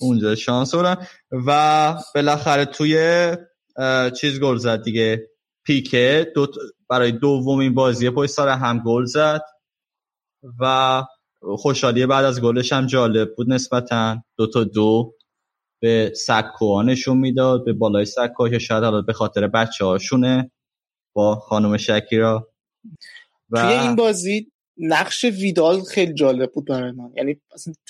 [0.00, 1.06] اونجا شانس آوردن.
[1.46, 2.96] و بالاخره توی
[4.20, 5.28] چیز گل زد دیگه.
[5.66, 6.46] پیکه دو
[6.90, 9.42] برای دومین بازی پشت سر هم گل زد.
[10.60, 11.02] و
[11.42, 14.22] خوشحالی بعد از گلش هم جالب بود نسبتا.
[14.38, 15.14] دو تا دو
[15.82, 20.50] به سکوها نشون می‌داد به بالای سکوها که شاید حالا به خاطر بچه هاشونه
[21.16, 22.48] با خانم شکیرا.
[23.50, 27.12] و توی این بازی نقش ویدال خیلی جالب بود برای من.
[27.16, 27.40] یعنی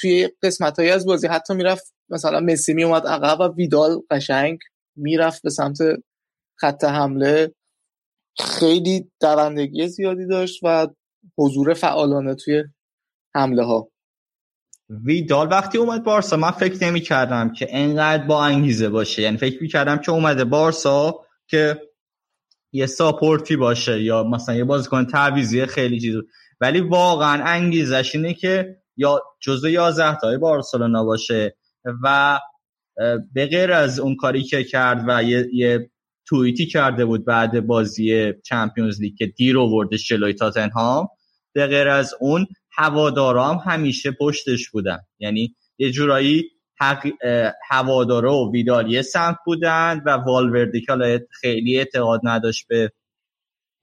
[0.01, 4.59] توی قسمت از بازی حتی می‌رفت مثلا مسی می اومد عقب و ویدال قشنگ
[4.97, 5.78] می‌رفت به سمت
[6.59, 7.55] خط حمله.
[8.39, 10.89] خیلی دوندگی زیادی داشت و
[11.39, 12.65] حضور فعالانه توی
[13.39, 13.89] حمله ها
[15.05, 19.23] ویدال وقتی اومد بارسا من فکر نمی کردم که انقدر با انگیزه باشه.
[19.23, 21.15] یعنی فکر می کردم که اومده بارسا
[21.47, 21.83] که
[22.73, 26.15] یه ساپورتی باشه یا مثلا یه بازیکن تعویضی خیلی چیز.
[26.60, 31.57] ولی واقعا انگیزش اینه که یا جزو 11 تای بارسلونا باشه
[32.02, 32.39] و
[33.33, 35.91] به غیر از اون کاری که کرد و یه, یه
[36.26, 41.08] توییتی کرده بود بعد بازی چمپیونز لیگ که دیر آوردش جلوی تاتنهام
[41.52, 42.47] به غیر از اون
[42.78, 44.98] هوادارا هم همیشه پشتش بودن.
[45.18, 46.44] یعنی یه جورایی
[46.81, 47.07] حق...
[47.68, 52.92] هوادارا و ویدال یه سمت بودن و والوردی که خیلی اعتقاد نداشت به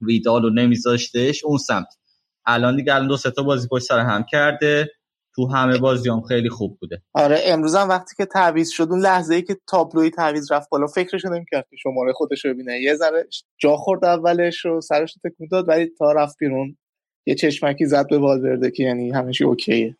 [0.00, 1.86] ویدال و نمیذاشتش اون سمت.
[2.46, 4.90] الان دیگه الان دو تا بازی پشت سر هم کرده.
[5.34, 7.02] تو همه بازی هم خیلی خوب بوده.
[7.14, 10.86] آره امروز هم وقتی که تعویض شد اون لحظه ای که تابلوی تعویض رفت بالا
[10.86, 12.80] فکرش نمی‌کرد که شماره خودش رو ببینه.
[12.80, 16.76] یه ذره جا خورد اولش رو سرش رو تکون داد ولی تا رفت بیرون
[17.26, 19.96] یه چشمکی زد به والورده که یعنی چی اوکیه.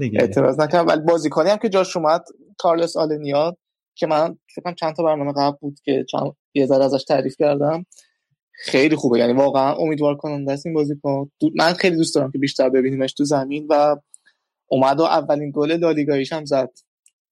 [0.00, 2.24] اعتراض نکردم ولی بازیکنی هم که جاش اومد
[2.58, 3.56] کارلس آلنیا
[3.94, 7.36] که من فکر کنم چند تا برنامه قبل بود که چند یه ذره ازش تعریف
[7.38, 7.86] کردم.
[8.52, 9.18] خیلی خوبه.
[9.18, 11.30] یعنی واقعا امیدوار کننده است این بازیکن.
[11.54, 13.96] من خیلی دوست دارم که بیشتر ببینیمش تو زمین و
[14.66, 16.70] اومد و اولین گل لالیگاییش هم زد.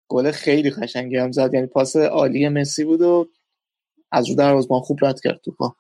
[0.08, 1.54] گل خیلی قشنگی هم زد.
[1.54, 3.28] یعنی پاس عالی مسی بود و
[4.12, 5.76] از رو دروازه‌بان خوب رد کرد توپا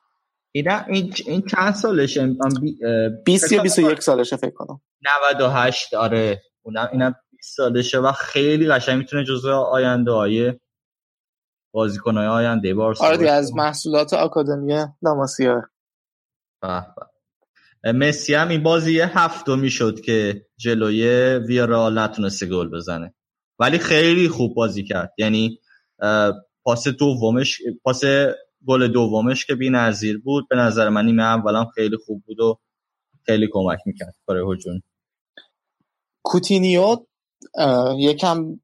[0.52, 4.50] این این این چند سالشه؟ ام- ام بی- اه، 20 یا فکر 21 سالشه فکر
[4.50, 4.80] کنم.
[5.28, 6.42] 98 آره.
[6.62, 10.52] اونم اینم 20 سالشه و خیلی قشنگ می‌تونه جزو آینده های
[11.74, 13.30] بازیکنهای آینده بارسا آره دیگه.
[13.30, 15.62] از محصولات آکادمی لاماسیا.
[16.62, 17.92] به به.
[17.92, 21.04] مسی هم این بازی هفتمی شد که جلوی
[21.48, 23.14] ویارال نتونسته گل بزنه.
[23.58, 25.12] ولی خیلی خوب بازی کرد.
[25.18, 25.60] یعنی
[26.64, 28.02] پاس دومش پاس
[28.66, 32.58] گل دومش که بی‌نظیر بود به نظر من نیمه اولم خیلی خوب بود و
[33.26, 34.14] خیلی کمک می‌کرد.
[34.28, 34.82] برای هجوم.
[36.22, 36.96] کوتینیو
[37.98, 38.60] یکم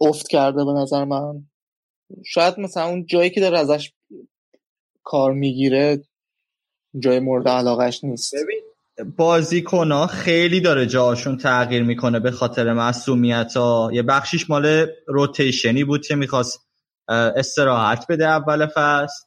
[0.00, 1.46] افت کرده به نظر من.
[2.26, 3.92] شاید مثلا اون جایی که داره ازش
[5.02, 6.04] کار می‌گیره
[6.98, 8.34] جای مورد علاقش نیست.
[9.16, 15.84] بازیکن ها خیلی داره جاشون تغییر می‌کنه به خاطر مسئولیت ها یه بخشیش مال روتیشنی
[15.84, 16.63] بود که می‌خواست
[17.08, 19.24] استراحت بده اول فصل.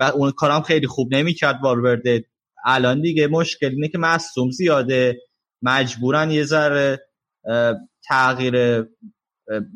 [0.00, 2.24] و اون کارم خیلی خوب نمی‌کرد والورده
[2.64, 5.20] الان دیگه مشکل اینه که مصوم زیاده.
[5.62, 7.00] مجبورن یه ذره
[8.08, 8.86] تغییر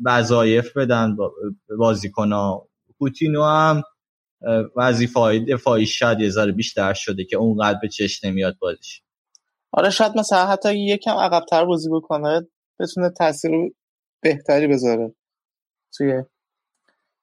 [0.05, 1.33] وظایف بدن با-
[1.79, 2.69] بازیکن ها
[2.99, 3.83] کوتینو هم
[4.75, 9.01] وظیفه های دفاعی شاید یه ذره بیشتر شده که اونقدر به چشم نمیاد بازیش.
[9.71, 12.47] آره شاید مثلا حتی یکم عقبتر بازی بکنه
[12.79, 13.51] بتونه تاثیر
[14.23, 15.15] بهتری بذاره
[15.97, 16.23] توی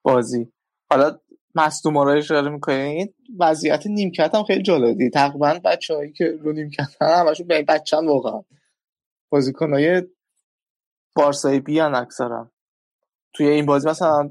[0.05, 0.52] بازی.
[0.91, 1.18] حالا
[1.55, 6.52] مصدوم رو اشاره می‌کنه این وضعیت نیمکت هم خیلی جالبی تقریبا بچه هایی که رو
[6.52, 8.42] نیمکت هم همشون به بچن واقعا.
[9.31, 10.02] بازیکن های
[11.16, 12.50] بارسایی بیان اکثرا.
[13.33, 14.31] توی این بازی مثلا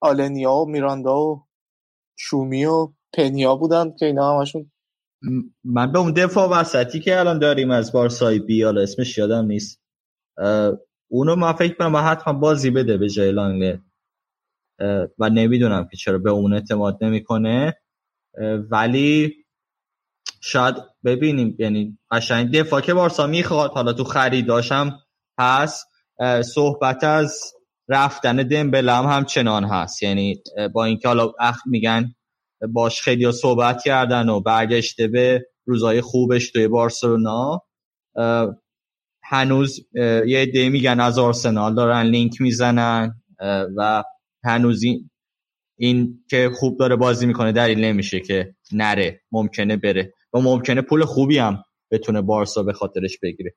[0.00, 1.46] آلنیا و میراندا و
[2.16, 4.72] شومی و پنیا بودن که اینا همشون
[5.64, 9.82] من به اون دفاع وسطی که الان داریم از بارسای بی حالا اسمش یادم نیست.
[11.10, 13.80] اونو من فکر کنم حتما بازی بده به جای لانگله اه،
[15.18, 17.76] و نمی‌دونم که چرا به اون اعتماد نمی‌کنه.
[18.70, 19.34] ولی
[20.40, 20.74] شاید
[21.04, 24.98] ببینیم یعنی قشنگ دفاع که بارسا می‌خواد حالا تو خریداش هم
[25.38, 25.86] هست
[26.54, 27.40] صحبت از
[27.88, 30.02] رفتن دمبله هم همچنان هست.
[30.02, 30.42] یعنی
[30.72, 32.14] با اینکه حالا اخ میگن
[32.72, 37.62] باش خیلی صحبت کردن و برگشته به روزای خوبش توی بارسلونا.
[39.22, 39.80] هنوز
[40.26, 43.22] یه عده میگن از آرسنال دارن لینک می‌زنن.
[43.76, 44.04] و
[44.48, 45.10] هنوز این,
[45.76, 51.04] این که خوب داره بازی می‌کنه دلیل نمیشه که نره ممکنه بره و ممکنه پول
[51.04, 53.54] خوبی هم بتونه بارسا به خاطرش بگیره.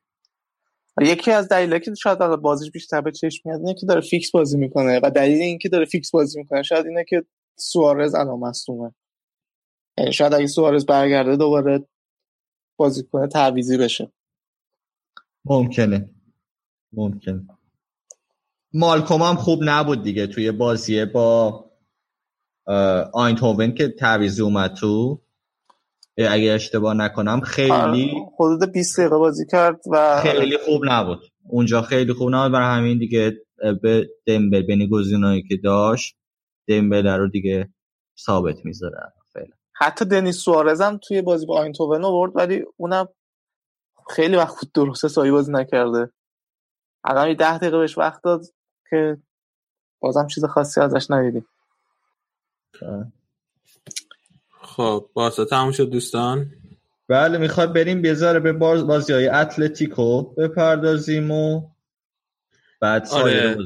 [1.01, 4.57] یکی از دلایلی که شاید بازیش بیشتر به چشم میاد اینه که داره فیکس بازی
[4.57, 7.23] می‌کنه و دلیل اینکه داره فیکس بازی می‌کنه شاید اینه که
[7.55, 8.93] سوارز الان مصدومه.
[9.97, 11.87] یعنی شاید اگه سوارز برگرده دوباره
[12.77, 14.11] بازیکن تعویضی بشه.
[15.45, 16.09] ممکنه.
[16.93, 17.47] ممکنه.
[18.73, 20.27] مالکوم هم خوب نبود دیگه.
[20.27, 21.65] توی بازی با
[23.13, 25.21] آینتوون که تعویضی اومد تو.
[26.17, 31.19] اگه اشتباه نکنم خیلی حدود 20 دقیقه بازی کرد و خیلی خوب نبود.
[31.49, 32.51] اونجا خیلی خوب نبود.
[32.51, 33.37] برای همین دیگه
[33.81, 36.15] به دمبل بین گزینه‌ای که داشت
[36.67, 37.73] دمبل رو دیگه
[38.19, 39.13] ثابت می‌ذاره.
[39.33, 39.55] فعلا.
[39.75, 43.07] حتی دنیس سوارز هم توی بازی با آینتوون آورد ولی اونم
[44.09, 46.11] خیلی وقت خود درسته سایی بازی نکرده.
[47.03, 48.41] الان یه ده دقیقه بهش وقت داد.
[48.91, 49.17] که
[49.99, 51.45] بازم چیز خاصی ازش ندیدیم.
[54.61, 56.51] خب باسا تموم شد دوستان؟
[57.07, 61.61] بله می‌خواد بریم بیزاره به باز بازی های اتلتیکو بپردازیم و
[62.81, 63.57] بعد آره.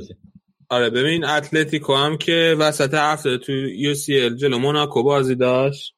[0.70, 5.96] آره ببین اتلتیکو هم که وسط هفته تو یو سی ال جلو موناکو بازی داشت.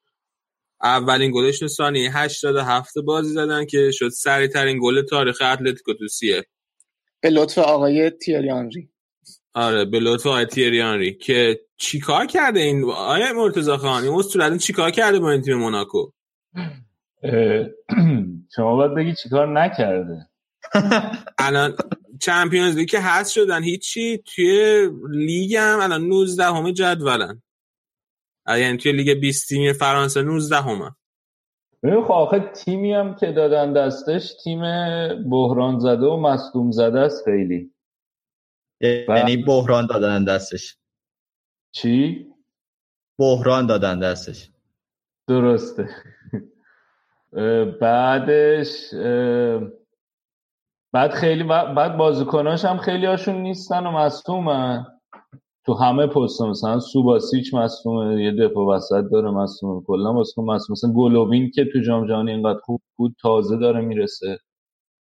[0.84, 6.08] اولین گلش تو ثانیه 87 بازی زدن که شد سریع ترین گل تاریخ اتلتیکو تو
[6.08, 6.46] سیه
[7.22, 8.90] به لطف آقای تیری آنری.
[9.58, 14.58] آره به لطف آقای تیری آنری که چیکار کرده این؟ آیا مرتضی خان این اصطلاحاً
[14.58, 16.12] چیکار کرده با این تیم موناکو؟
[18.56, 20.30] شما باید بگی چیکار نکرده.
[21.48, 21.76] الان
[22.22, 27.42] چمپیونز لیگ که هست شدن هیچی توی لیگ هم الان 19 همه جدولن
[28.48, 30.92] یعنی توی لیگ 20 تیمی فرانسه 19 همه
[31.84, 34.62] ببین خب آخه تیمی هم که دادن دستش تیم
[35.30, 37.72] بحران زده و مصدوم زده است خیلی.
[38.82, 40.78] یعنی بحران دادن دستش.
[41.72, 42.28] چی؟
[43.20, 44.50] بحران دادن دستش.
[45.28, 45.90] درسته.
[47.82, 48.94] بعدش
[50.94, 54.86] بعد خیلی بعد بازیکناش هم خیلی هاشون نیستن و مصدومن.
[55.66, 59.84] تو همه پست مثلا سوباسیچ مصدومه یه دفاع وسط داره مصدومه.
[59.88, 60.74] کلا بازیکن مصدوم.
[60.74, 64.40] مثلا گلوبین که تو جام جهانی اینقدر خوب بود تازه داره می‌رسه.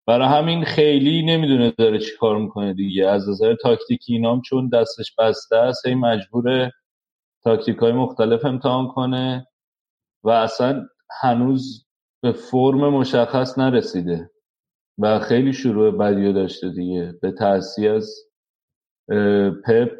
[0.07, 3.07] برای همین خیلی نمی‌دونه داره چی کار می‌کنه دیگه.
[3.07, 6.71] از نظر تاکتیکی اینام چون دستش بسته است هی مجبور
[7.45, 9.47] تاکتیک های مختلف امتحان کنه
[10.25, 10.87] و اصلا
[11.21, 11.87] هنوز
[12.23, 14.31] به فرم مشخص نرسیده
[14.99, 17.15] و خیلی شروع بدیو داشته دیگه.
[17.23, 18.15] به تأثیر از
[19.67, 19.93] پپ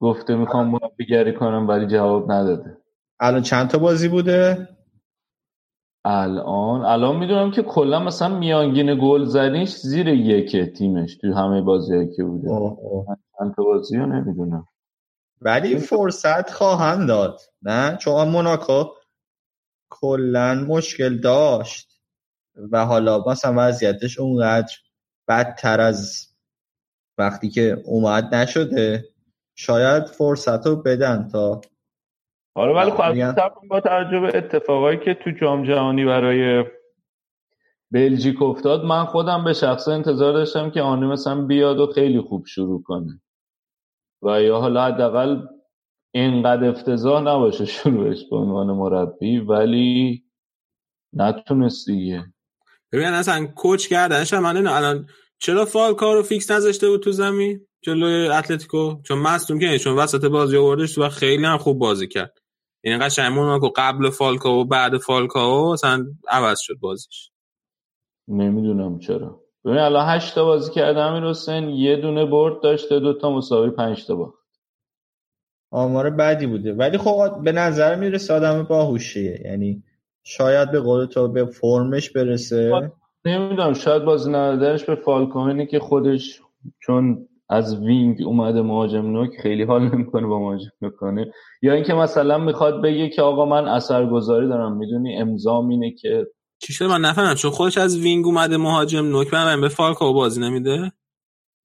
[0.00, 2.76] گفته می‌خوام مربیگری کنم ولی جواب نداده.
[3.20, 4.68] الان چند تا بازی بوده؟
[6.04, 6.84] الان.
[6.84, 12.24] الان می‌دونم که کلا مثلا میانگین گل زدیش زیر یک تیمش تو همه بازی که
[12.24, 12.48] بوده.
[13.38, 14.66] چند تا بازی رو نمی‌دونم.
[15.40, 18.84] ولی فرصت خواهند داد نه؟ چون موناکو
[19.90, 22.00] کلا مشکل داشت
[22.72, 24.72] و حالا مثلا وضعیتش اونقدر
[25.28, 26.28] بدتر از
[27.18, 29.04] وقتی که اومد نشده.
[29.54, 31.60] شاید فرصت رو بدن تا
[32.60, 36.64] آره ولی خب با توجه به اتفاقایی که تو جام جهانی برای
[37.92, 42.46] بلژیک افتاد من خودم به شخص انتظار داشتم که آنی مثلا بیاد و خیلی خوب
[42.46, 43.20] شروع کنه.
[44.22, 45.42] و یا حالا حداقل
[46.14, 50.24] اینقدر افتضاح نباشه شروعش به عنوان مربی ولی
[51.12, 52.24] نتونست دیگه.
[52.92, 55.06] ببین اصلا coach کردنش من الان
[55.38, 60.24] چرا فالکائو رو فیکس نذاشته بود تو زمین؟ جلوی اتلتیکو؟ چون مصدوم که چون وسط
[60.24, 62.39] بازی آوردش و خیلی هم خوب بازی کرد.
[62.84, 67.30] یعنی قشنگ موناکو قبل فالکائو و بعد فالکائو اصلا عوض شد بازیش.
[68.28, 69.40] نمی‌دونم چرا.
[69.64, 73.70] ببین الان 8 تا بازی کرده امیر حسین یه دونه برد داشته دو تا مساوی
[73.70, 74.40] 5 تا باخت.
[75.70, 76.72] آمار بعدی بوده.
[76.72, 79.40] ولی خب به نظر می‌رسه آدم باهوشیه.
[79.44, 79.82] یعنی
[80.22, 82.92] شاید به قول تو به فرمش برسه.
[83.24, 86.40] نمی‌دونم شاید بازی ندادنش به فالکائو اینه که خودش
[86.82, 92.38] چون از wing اومده مهاجم نوک خیلی حال نمی‌کنه با مهاجم می‌کنه یا اینکه مثلا
[92.38, 96.26] می‌خواد بگه که آقا من اثرگذاری دارم می‌دونی امضام اینه که
[96.58, 100.40] چی شده؟ من نفهمم چون خودش از wing اومده مهاجم نوک من به فالکائو بازی
[100.40, 100.92] نمیده؟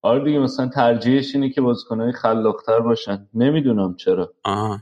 [0.01, 3.29] آره دیگه مثلا ترجیحش اینه که بازیکنای خلاقتر باشن.
[3.33, 4.33] نمی‌دونم چرا.
[4.43, 4.79] آها.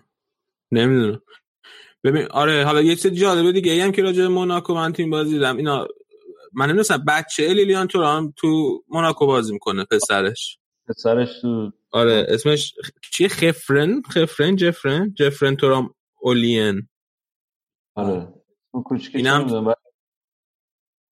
[0.72, 1.22] نمی‌دونم.
[2.04, 5.34] ببین آره حالا یه چیز جالبه دیگه ای هم که راجع موناکو من تیم بازی
[5.34, 5.58] دیدم.
[5.58, 5.88] اینا
[6.54, 10.58] من نمی‌دونم بچه لیلیان تورام تو موناکو بازی می‌کنه پسرش.
[10.98, 12.74] پسرش تو آره اسمش
[13.12, 16.88] چیه؟ خفرن؟ خفرن جفرن؟ جفرن تورام اولین
[17.96, 18.34] آره.
[19.14, 19.74] اینم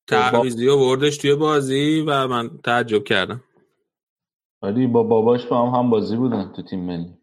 [0.08, 3.44] تعویزی و بردش توی بازی و من تعجب کردم.
[4.62, 7.18] ولی با باباش با هم هم بازی بودن تو تیم ملی.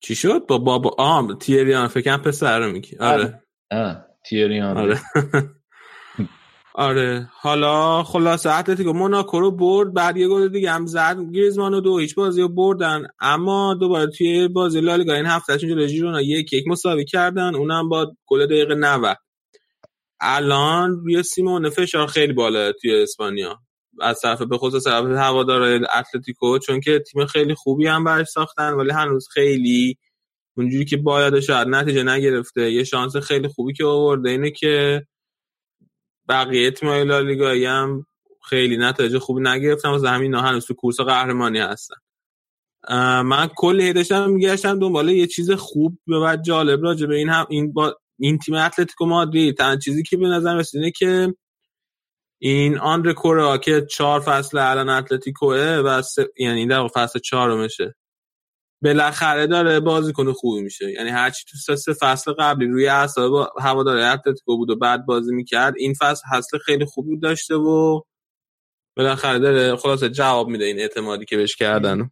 [0.00, 2.96] چی شد؟ با بابا آم تیریان فکرم پسر رو میگی.
[2.96, 3.42] آره.
[3.70, 4.06] آه.
[4.24, 4.76] تیریان.
[4.76, 5.00] آره.
[6.78, 7.28] آره.
[7.32, 11.98] حالا خلاصه اتلتیکو موناکو رو برد بعد یه گل دیگه هم زد گریزمان و دو
[11.98, 13.06] هیچ بازی رو بردن.
[13.20, 18.12] اما دوباره توی بازی لالیگا این هفته جلوی ژیرونا یک یک مساوی کردن اونم با
[18.26, 19.16] گل دقیقه 90
[20.20, 23.58] الان روی سیمون فشار خیلی بالا توی اسپانیا.
[24.00, 25.62] از طرف به خصوص طرف هوادار
[25.94, 29.98] اتلتیکو چون که تیم خیلی خوبی هم برش ساختن ولی هنوز خیلی
[30.56, 35.06] اونجوری که باید شاید نتیجه نگرفته یه شانس خیلی خوبی که آورده اینه که
[36.28, 38.06] بقیه تیم‌های لالیگایی هم
[38.48, 39.88] خیلی نتایج خوبی نگرفتن.
[39.88, 41.96] واسه همین هنوز تو کورس قهرمانی هستن.
[43.22, 47.72] من کل داشتم میگشتم دنبال یه چیز خوب و جالب راجع به این هم این
[47.72, 49.56] با این تیم اتلتیکو مادرید.
[49.56, 51.34] تنها چیزی که به نظر رسیده که
[52.38, 56.02] این آندر کورا که چهار فصل الان اتلتیکوه و
[56.38, 57.94] یعنی در فصل چهارمشه.
[58.82, 60.90] بالاخره داره بازی کنه خوبی میشه.
[60.90, 65.74] یعنی هرچی تو سه فصل قبلی روی اعصاب هوادار اتلتیکو بود و بعد بازی می‌کرد
[65.76, 68.00] این فصل فصل خیلی خوبی داشته و
[68.96, 72.10] بالاخره داره خلاصه جواب میده این اعتمادی که بهش کردن.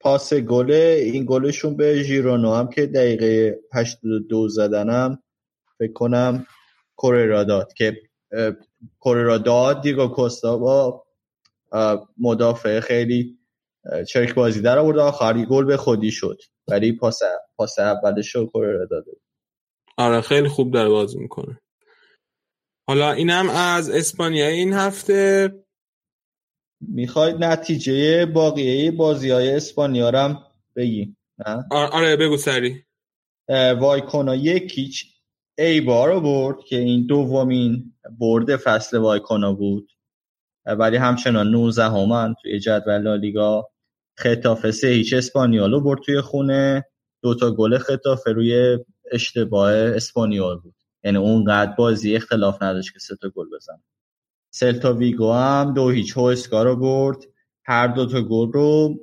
[0.00, 5.22] پاس گل این گلشون به ژیرونو هم که دقیقه 82 زدنم
[5.78, 6.46] فکر کنم
[6.96, 8.02] کوررا داد که
[8.98, 11.04] کوررا داد دیگو کوستا با
[12.18, 13.38] مدافع خیلی
[14.08, 16.38] چرک بازی در آورد آخری گل به خودی شد.
[16.68, 17.20] ولی پاس
[17.56, 19.12] پاس اولش رو کوررا داده.
[19.96, 21.60] آره خیلی خوب داره بازی می‌کنه.
[22.88, 25.52] حالا اینم از اسپانیا این هفته.
[26.80, 30.34] می‌خواید نتیجه باقیه بازی های اسپانیا رو
[30.76, 31.16] بگی
[31.70, 32.84] آره بگو سری
[33.80, 35.04] وایکونا یکیچ
[35.58, 39.90] ای بار برد که این دومین برد فصل وایکونا بود.
[40.66, 43.68] ولی همچنان 19 همن توی جدول لالیگا
[44.18, 46.84] خطافه سه هیچ اسپانیالو برد توی خونه.
[47.22, 48.78] دوتا گل خطافه روی
[49.12, 50.74] اشتباه اسپانیال بود.
[51.04, 53.82] یعنی اونقدر بازی اختلاف نداشت که سه تا گل بزن
[54.50, 57.16] سلتا ویگو هم دو هیچ هوسکا رو برد.
[57.64, 58.94] هر دو تا گل رو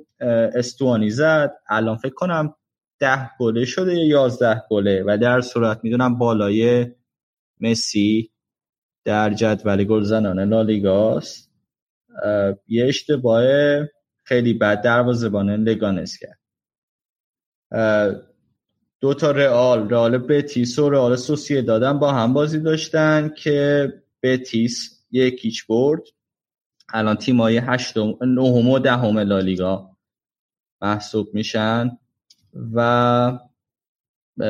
[0.54, 1.54] استوانی زد.
[1.68, 2.54] الان فکر کنم
[2.98, 5.04] ده گله شده یا یازده گله.
[5.06, 6.86] و در صورت می‌دونم بالای
[7.60, 8.30] مسی
[9.04, 11.50] در جدول گل زنان لالیگاست
[12.68, 13.44] یه اشتباه
[14.24, 16.38] خیلی بد دروازه‌بان لگانس کرد.
[19.00, 25.04] دو تا رئال رئال بتیس و رئال سوسیه دادن با هم بازی داشتن که بتیس
[25.10, 26.02] یکیچ برد.
[26.92, 29.96] الان تیمای هشتم نهم و دهم لالیگا
[30.82, 31.98] محسوب میشن
[32.74, 33.38] و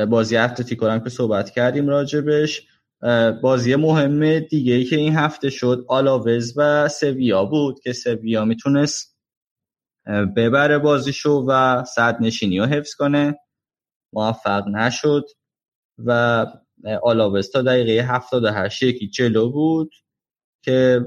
[0.09, 2.67] بازی اتلتیکو هم که صحبت کردیم راجبش
[3.41, 9.14] بازی مهم دیگه ای که این هفته شد آلاوز و سویا بود که سویا می‌تونست
[10.07, 13.39] ببره بازیشو و صد نشینی رو حفظ کنه.
[14.13, 15.25] موفق نشد
[16.05, 16.45] و
[17.03, 19.91] آلاوز تا دقیقه 78 یکی جلو بود
[20.63, 21.05] که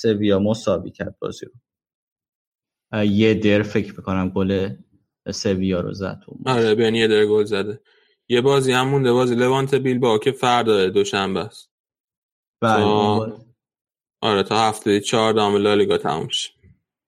[0.00, 1.52] سویا مساوی کرد بازی رو.
[3.04, 4.68] یه در فکر بکنم گل
[5.30, 7.80] سویا رو زد آره بین یه در گل زده.
[8.28, 11.70] یه بازی هم مونده بازی لوانت بیل با که فردا دوشنبه است.
[12.60, 13.36] بله تا...
[14.20, 16.50] آره تا هفته چهار دام لالیگا تموم شه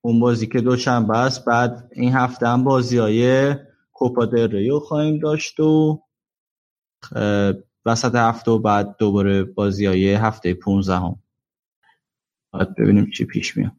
[0.04, 3.54] اون بازی که دوشنبه است بعد این هفته هم بازی های
[3.92, 6.02] کوپا ریو خواهیم داشت و
[7.86, 11.16] وسط هفته و بعد دوباره بازی های هفته 15 هم
[12.52, 13.72] باید ببینیم چی پیش میاد.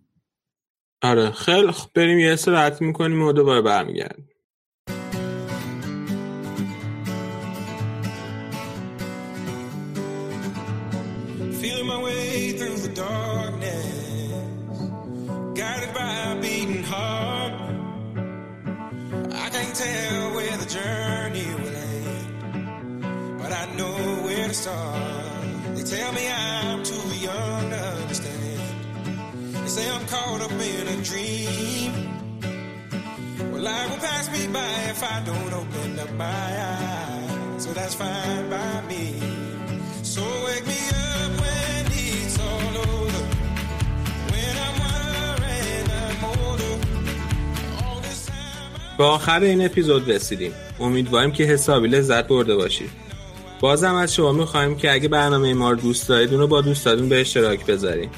[1.02, 4.30] آره خیلی بریم یه استراحت می‌کنیم و دوباره برمیگردیم.
[29.76, 31.92] say I'm caught up in a dream.
[33.52, 37.64] Well, life will pass me by if I don't open up my eyes.
[37.64, 39.06] So that's fine by me.
[40.14, 41.06] So wake me up.
[48.98, 52.90] با آخر این اپیزود رسیدیم امیدواریم که حسابی لذت برده باشید
[53.60, 57.10] بازم از شما می‌خواهیم که اگه برنامه ما رو دوست دارید اون رو با دوستاتون
[57.10, 58.10] به اشتراک بذارید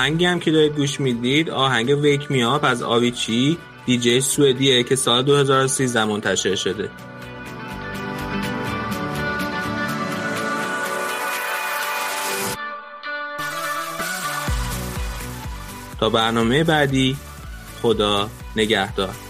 [0.00, 4.96] آهنگی هم که دارید گوش می‌دید آهنگ ویک می آپ از آویچی دیجی سوئدیه که
[4.96, 6.90] سال 2013 منتشر شده.
[15.98, 17.16] تا برنامه بعدی
[17.82, 19.29] خدا نگهدار.